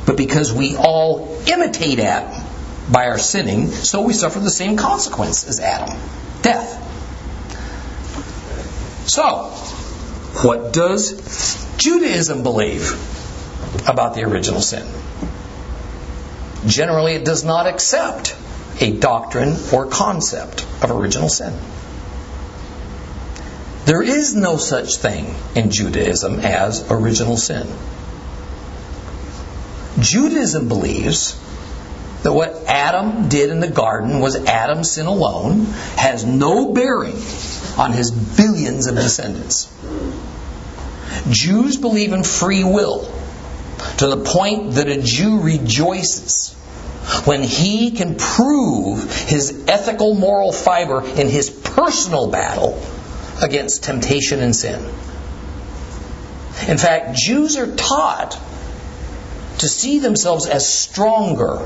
but 0.06 0.16
because 0.16 0.52
we 0.52 0.76
all 0.76 1.40
imitate 1.46 1.98
Adam 1.98 2.42
by 2.90 3.06
our 3.06 3.18
sinning, 3.18 3.68
so 3.68 4.02
we 4.02 4.12
suffer 4.12 4.40
the 4.40 4.50
same 4.50 4.76
consequence 4.76 5.46
as 5.46 5.60
Adam 5.60 5.96
death. 6.42 6.78
So, 9.08 9.50
what 10.42 10.72
does 10.72 11.76
Judaism 11.76 12.42
believe 12.42 12.92
about 13.88 14.14
the 14.14 14.24
original 14.24 14.60
sin? 14.60 14.86
Generally, 16.66 17.14
it 17.14 17.24
does 17.24 17.44
not 17.44 17.66
accept 17.66 18.36
a 18.80 18.98
doctrine 18.98 19.56
or 19.72 19.86
concept 19.86 20.66
of 20.82 20.90
original 20.90 21.28
sin. 21.28 21.54
There 23.84 24.02
is 24.02 24.34
no 24.34 24.56
such 24.56 24.96
thing 24.96 25.34
in 25.54 25.70
Judaism 25.70 26.40
as 26.40 26.90
original 26.90 27.36
sin. 27.36 27.66
Judaism 30.00 30.68
believes 30.68 31.38
that 32.22 32.32
what 32.32 32.64
Adam 32.66 33.28
did 33.28 33.50
in 33.50 33.60
the 33.60 33.68
garden 33.68 34.20
was 34.20 34.36
Adam's 34.36 34.92
sin 34.92 35.06
alone, 35.06 35.64
has 35.96 36.24
no 36.24 36.72
bearing 36.72 37.16
on 37.78 37.92
his 37.92 38.10
billions 38.10 38.86
of 38.86 38.94
descendants. 38.94 39.72
Jews 41.30 41.76
believe 41.76 42.12
in 42.12 42.22
free 42.22 42.64
will 42.64 43.10
to 43.98 44.06
the 44.06 44.22
point 44.24 44.72
that 44.74 44.88
a 44.88 45.02
Jew 45.02 45.40
rejoices 45.40 46.54
when 47.24 47.42
he 47.42 47.90
can 47.90 48.16
prove 48.16 49.12
his 49.28 49.64
ethical 49.68 50.14
moral 50.14 50.52
fiber 50.52 51.04
in 51.04 51.28
his 51.28 51.50
personal 51.50 52.30
battle 52.30 52.82
against 53.42 53.82
temptation 53.82 54.40
and 54.40 54.54
sin. 54.54 54.80
In 56.68 56.78
fact, 56.78 57.16
Jews 57.16 57.56
are 57.56 57.74
taught 57.74 58.38
to 59.58 59.68
see 59.68 59.98
themselves 59.98 60.46
as 60.46 60.66
stronger 60.72 61.58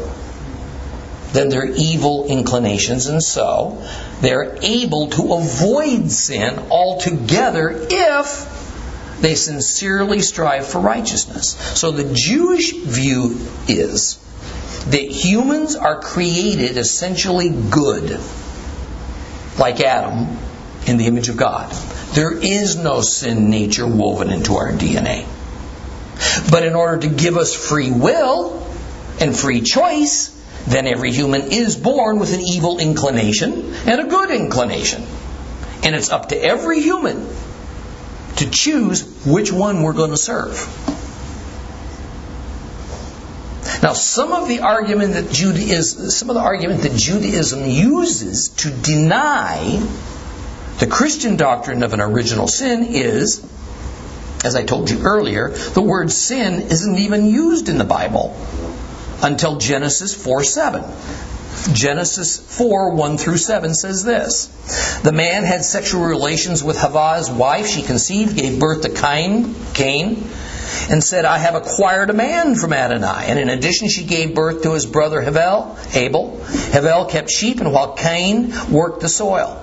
than 1.33 1.49
their 1.49 1.67
evil 1.67 2.27
inclinations, 2.27 3.07
and 3.07 3.23
so 3.23 3.83
they're 4.21 4.57
able 4.63 5.09
to 5.11 5.35
avoid 5.35 6.11
sin 6.11 6.59
altogether 6.71 7.71
if 7.91 9.21
they 9.21 9.35
sincerely 9.35 10.21
strive 10.21 10.67
for 10.67 10.81
righteousness. 10.81 11.57
So 11.79 11.91
the 11.91 12.13
Jewish 12.15 12.73
view 12.73 13.37
is 13.67 14.19
that 14.87 15.03
humans 15.11 15.77
are 15.77 16.01
created 16.01 16.77
essentially 16.77 17.49
good, 17.49 18.21
like 19.59 19.81
Adam, 19.81 20.39
in 20.87 20.99
the 20.99 21.07
image 21.07 21.29
of 21.29 21.37
God. 21.37 21.73
There 22.13 22.33
is 22.33 22.77
no 22.77 23.01
sin 23.01 23.51
nature 23.51 23.87
woven 23.87 24.31
into 24.31 24.55
our 24.55 24.73
DNA. 24.73 25.27
But 26.51 26.65
in 26.65 26.75
order 26.75 26.99
to 27.01 27.09
give 27.09 27.37
us 27.37 27.55
free 27.55 27.91
will 27.91 28.65
and 29.21 29.37
free 29.37 29.63
choice, 29.63 30.31
then 30.67 30.87
every 30.87 31.13
human 31.13 31.53
is 31.53 31.77
born 31.77 32.19
with 32.19 32.33
an 32.33 32.41
evil 32.41 32.79
inclination 32.79 33.75
and 33.87 34.01
a 34.01 34.07
good 34.07 34.31
inclination. 34.31 35.05
And 35.83 35.95
it's 35.95 36.11
up 36.11 36.29
to 36.31 36.37
every 36.37 36.81
human 36.81 37.29
to 38.37 38.51
choose 38.51 39.25
which 39.27 39.53
one 39.53 39.83
we're 39.83 39.93
going 39.93 40.11
to 40.11 40.17
serve. 40.17 40.57
Now, 43.85 43.93
some 43.93 44.33
of 44.33 44.49
the 44.49 44.61
argument 44.61 45.13
that 45.13 45.31
Judaism, 45.31 46.09
some 46.09 46.31
of 46.31 46.37
the 46.37 46.41
argument 46.41 46.85
that 46.85 46.97
Judaism 46.97 47.67
uses 47.67 48.49
to 48.61 48.71
deny 48.71 49.79
the 50.79 50.87
Christian 50.87 51.37
doctrine 51.37 51.83
of 51.83 51.93
an 51.93 52.01
original 52.01 52.49
sin 52.49 52.87
is, 52.89 53.47
as 54.43 54.57
I 54.57 54.63
told 54.63 54.89
you 54.89 55.03
earlier, 55.03 55.51
the 55.51 55.83
word 55.83 56.11
sin 56.11 56.63
isn't 56.63 56.97
even 56.97 57.27
used 57.27 57.69
in 57.69 57.77
the 57.77 57.85
Bible 57.85 58.35
until 59.23 59.59
Genesis 59.59 60.15
4 60.15 60.45
7. 60.45 60.83
Genesis 61.75 62.39
4 62.57 62.95
1 62.95 63.19
through 63.19 63.37
7 63.37 63.75
says 63.75 64.03
this 64.03 64.47
The 65.03 65.13
man 65.13 65.45
had 65.45 65.63
sexual 65.63 66.05
relations 66.05 66.65
with 66.65 66.79
Havah's 66.79 67.31
wife. 67.31 67.67
She 67.67 67.83
conceived, 67.83 68.35
gave 68.35 68.59
birth 68.59 68.81
to 68.81 68.89
Cain, 68.89 69.55
Cain, 69.75 70.27
and 70.91 71.03
said, 71.03 71.25
I 71.25 71.39
have 71.39 71.55
acquired 71.55 72.11
a 72.11 72.15
man 72.15 72.55
from 72.55 72.73
Adonai. 72.73 73.27
And 73.27 73.39
in 73.39 73.49
addition, 73.49 73.89
she 73.89 74.05
gave 74.05 74.35
birth 74.35 74.63
to 74.63 74.73
his 74.73 74.87
brother 74.87 75.21
Havel, 75.21 75.77
Abel. 75.95 76.41
Havel 76.45 77.07
kept 77.07 77.31
sheep, 77.31 77.61
and 77.61 77.73
while 77.73 77.95
Cain 77.95 78.53
worked 78.71 79.01
the 79.01 79.09
soil. 79.09 79.61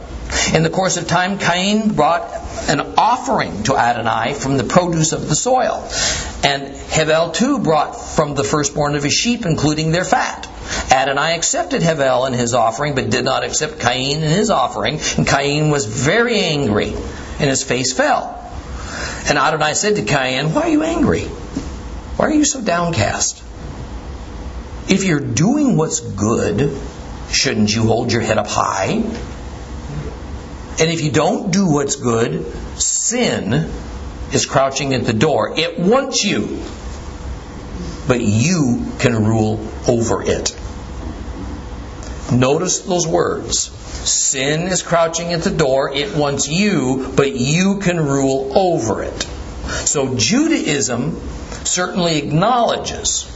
In 0.54 0.64
the 0.64 0.70
course 0.70 0.98
of 0.98 1.08
time, 1.08 1.38
Cain 1.38 1.94
brought 1.94 2.24
an 2.70 2.80
offering 2.98 3.64
to 3.64 3.76
Adonai 3.76 4.34
from 4.34 4.58
the 4.58 4.64
produce 4.64 5.12
of 5.12 5.28
the 5.28 5.36
soil. 5.36 5.88
And 6.44 6.76
Havel 6.76 7.32
too 7.32 7.60
brought 7.60 7.94
from 7.94 8.36
the 8.36 8.44
firstborn 8.44 8.96
of 8.96 9.04
his 9.04 9.14
sheep, 9.14 9.46
including 9.46 9.92
their 9.92 10.06
fat. 10.06 10.48
Adonai 10.92 11.36
accepted 11.36 11.82
Havel 11.82 12.26
and 12.26 12.36
his 12.36 12.54
offering, 12.54 12.96
but 12.96 13.10
did 13.10 13.26
not 13.26 13.44
accept 13.44 13.80
Cain 13.80 14.24
and 14.24 14.32
his 14.32 14.50
offering. 14.50 15.00
And 15.18 15.28
Cain 15.28 15.70
was 15.70 15.86
very 15.86 16.40
angry, 16.40 16.94
and 17.40 17.50
his 17.50 17.64
face 17.64 17.94
fell. 17.94 18.41
And 19.28 19.38
Adonai 19.38 19.74
said 19.74 19.96
to 19.96 20.04
Cain, 20.04 20.54
Why 20.54 20.64
are 20.64 20.70
you 20.70 20.84
angry? 20.84 21.24
Why 22.18 22.28
are 22.28 22.34
you 22.34 22.46
so 22.46 22.62
downcast? 22.62 23.42
If 24.90 25.04
you're 25.04 25.20
doing 25.20 25.78
what's 25.78 26.00
good, 26.00 26.78
shouldn't 27.32 27.74
you 27.74 27.84
hold 27.84 28.12
your 28.12 28.22
head 28.22 28.38
up 28.38 28.48
high? 28.48 29.04
And 30.80 30.90
if 30.90 31.02
you 31.02 31.12
don't 31.12 31.52
do 31.52 31.72
what's 31.72 31.96
good, 31.96 32.46
sin 32.82 33.72
is 34.34 34.46
crouching 34.46 34.94
at 34.94 35.06
the 35.06 35.14
door. 35.14 35.54
It 35.58 35.80
wants 35.80 36.24
you, 36.24 36.62
but 38.08 38.22
you 38.22 38.86
can 39.00 39.26
rule 39.26 39.66
over 39.88 40.24
it. 40.24 40.58
Notice 42.32 42.80
those 42.80 43.06
words. 43.06 43.70
Sin 44.04 44.62
is 44.64 44.82
crouching 44.82 45.34
at 45.34 45.44
the 45.44 45.52
door. 45.52 45.94
It 45.94 46.16
wants 46.16 46.48
you, 46.48 47.12
but 47.16 47.36
you 47.36 47.80
can 47.80 47.98
rule 48.00 48.52
over 48.58 49.04
it. 49.04 49.28
So 49.86 50.16
Judaism 50.16 51.20
certainly 51.64 52.18
acknowledges 52.18 53.28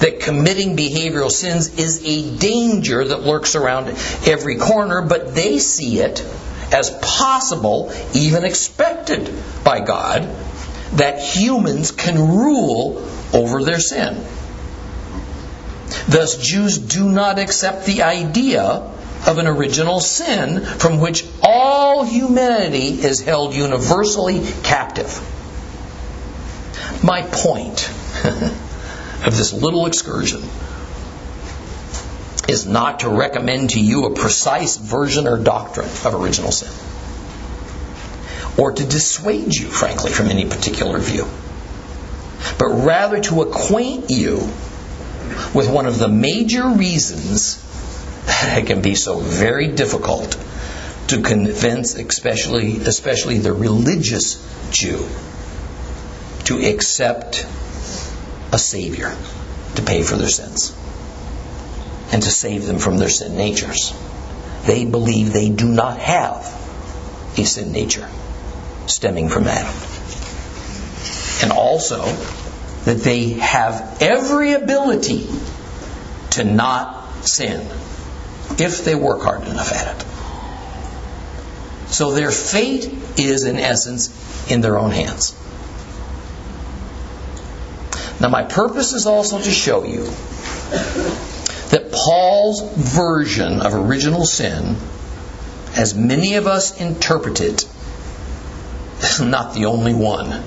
that 0.00 0.20
committing 0.20 0.76
behavioral 0.76 1.30
sins 1.30 1.78
is 1.78 2.02
a 2.04 2.38
danger 2.38 3.04
that 3.04 3.22
lurks 3.22 3.54
around 3.54 3.88
every 4.26 4.56
corner, 4.56 5.02
but 5.02 5.34
they 5.34 5.58
see 5.58 6.00
it 6.00 6.24
as 6.72 6.90
possible, 7.02 7.92
even 8.14 8.44
expected 8.44 9.32
by 9.62 9.80
God, 9.80 10.22
that 10.94 11.20
humans 11.20 11.90
can 11.90 12.16
rule 12.16 13.06
over 13.32 13.62
their 13.62 13.80
sin. 13.80 14.24
Thus, 16.08 16.36
Jews 16.38 16.78
do 16.78 17.08
not 17.08 17.38
accept 17.38 17.86
the 17.86 18.02
idea 18.02 18.92
of 19.26 19.38
an 19.38 19.46
original 19.48 20.00
sin 20.00 20.64
from 20.64 21.00
which 21.00 21.26
all 21.42 22.04
humanity 22.04 23.02
is 23.02 23.20
held 23.20 23.54
universally 23.54 24.40
captive. 24.62 25.20
My 27.02 27.22
point 27.22 27.88
of 29.26 29.36
this 29.36 29.52
little 29.52 29.86
excursion 29.86 30.42
is 32.48 32.66
not 32.66 33.00
to 33.00 33.08
recommend 33.08 33.70
to 33.70 33.80
you 33.80 34.04
a 34.04 34.14
precise 34.14 34.76
version 34.76 35.26
or 35.26 35.36
doctrine 35.38 35.88
of 35.88 36.14
original 36.14 36.52
sin, 36.52 36.70
or 38.56 38.72
to 38.72 38.86
dissuade 38.86 39.54
you, 39.54 39.66
frankly, 39.66 40.12
from 40.12 40.28
any 40.28 40.44
particular 40.44 41.00
view, 41.00 41.26
but 42.58 42.68
rather 42.68 43.20
to 43.20 43.42
acquaint 43.42 44.10
you 44.10 44.36
with 45.52 45.68
one 45.68 45.86
of 45.86 45.98
the 45.98 46.08
major 46.08 46.68
reasons 46.68 47.65
that 48.26 48.58
it 48.58 48.66
can 48.66 48.82
be 48.82 48.94
so 48.94 49.18
very 49.18 49.68
difficult 49.68 50.36
to 51.08 51.22
convince, 51.22 51.94
especially, 51.94 52.78
especially 52.78 53.38
the 53.38 53.52
religious 53.52 54.44
Jew, 54.70 55.08
to 56.44 56.58
accept 56.58 57.46
a 58.52 58.58
Savior 58.58 59.16
to 59.76 59.82
pay 59.82 60.02
for 60.02 60.16
their 60.16 60.28
sins 60.28 60.76
and 62.12 62.22
to 62.22 62.30
save 62.30 62.66
them 62.66 62.78
from 62.78 62.98
their 62.98 63.08
sin 63.08 63.36
natures. 63.36 63.92
They 64.64 64.84
believe 64.84 65.32
they 65.32 65.50
do 65.50 65.68
not 65.68 65.98
have 65.98 66.44
a 67.36 67.44
sin 67.44 67.72
nature 67.72 68.08
stemming 68.86 69.28
from 69.28 69.46
Adam. 69.46 69.74
And 71.42 71.52
also 71.52 72.04
that 72.84 72.98
they 73.02 73.30
have 73.30 73.98
every 74.00 74.52
ability 74.52 75.28
to 76.30 76.44
not 76.44 77.26
sin 77.26 77.68
if 78.58 78.84
they 78.84 78.94
work 78.94 79.22
hard 79.22 79.46
enough 79.46 79.72
at 79.72 79.96
it. 79.96 80.06
So 81.90 82.12
their 82.12 82.30
fate 82.30 82.84
is, 83.16 83.44
in 83.44 83.58
essence, 83.58 84.50
in 84.50 84.60
their 84.60 84.78
own 84.78 84.90
hands. 84.90 85.34
Now, 88.20 88.28
my 88.28 88.44
purpose 88.44 88.92
is 88.92 89.06
also 89.06 89.38
to 89.38 89.50
show 89.50 89.84
you 89.84 90.04
that 91.70 91.90
Paul's 91.92 92.62
version 92.94 93.60
of 93.60 93.74
original 93.74 94.24
sin, 94.24 94.76
as 95.76 95.94
many 95.94 96.34
of 96.34 96.46
us 96.46 96.80
interpret 96.80 97.40
it, 97.40 97.66
is 99.00 99.20
not 99.20 99.54
the 99.54 99.66
only 99.66 99.94
one 99.94 100.42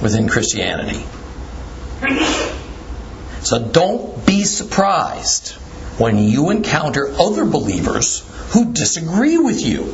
within 0.00 0.28
Christianity. 0.28 1.04
So 3.42 3.66
don't 3.66 4.24
be 4.26 4.44
surprised 4.44 5.56
when 5.98 6.18
you 6.18 6.50
encounter 6.50 7.12
other 7.18 7.44
believers 7.44 8.24
who 8.50 8.72
disagree 8.72 9.36
with 9.36 9.60
you 9.60 9.92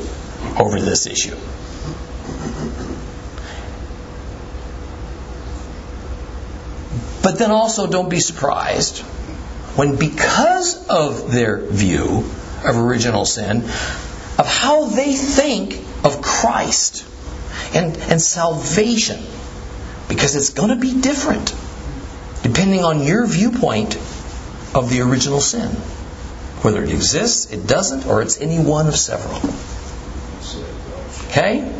over 0.59 0.80
this 0.80 1.07
issue. 1.07 1.36
But 7.22 7.38
then 7.38 7.50
also 7.50 7.86
don't 7.86 8.11
be 8.11 8.20
surprised 8.20 8.98
when, 9.76 9.96
because 9.96 10.86
of 10.88 11.32
their 11.32 11.59
view 11.66 12.24
of 12.64 12.76
original 12.76 13.24
sin, 13.24 13.62
of 14.38 14.46
how 14.46 14.86
they 14.86 15.14
think 15.14 15.82
of 16.05 16.20
Christ 16.20 17.05
and, 17.74 17.96
and 17.96 18.20
salvation, 18.20 19.20
because 20.09 20.36
it's 20.36 20.50
going 20.50 20.68
to 20.68 20.76
be 20.76 21.00
different 21.00 21.55
depending 22.42 22.84
on 22.84 23.02
your 23.02 23.26
viewpoint 23.26 23.96
of 24.74 24.90
the 24.90 25.00
original 25.00 25.40
sin. 25.40 25.70
Whether 26.62 26.82
it 26.82 26.90
exists, 26.90 27.52
it 27.52 27.66
doesn't, 27.66 28.06
or 28.06 28.22
it's 28.22 28.40
any 28.40 28.58
one 28.58 28.86
of 28.86 28.96
several. 28.96 29.40
Okay? 31.28 31.72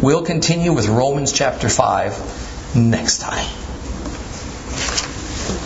We'll 0.00 0.24
continue 0.24 0.72
with 0.72 0.88
Romans 0.88 1.32
chapter 1.32 1.68
5 1.68 2.74
next 2.76 3.18
time. 3.18 3.61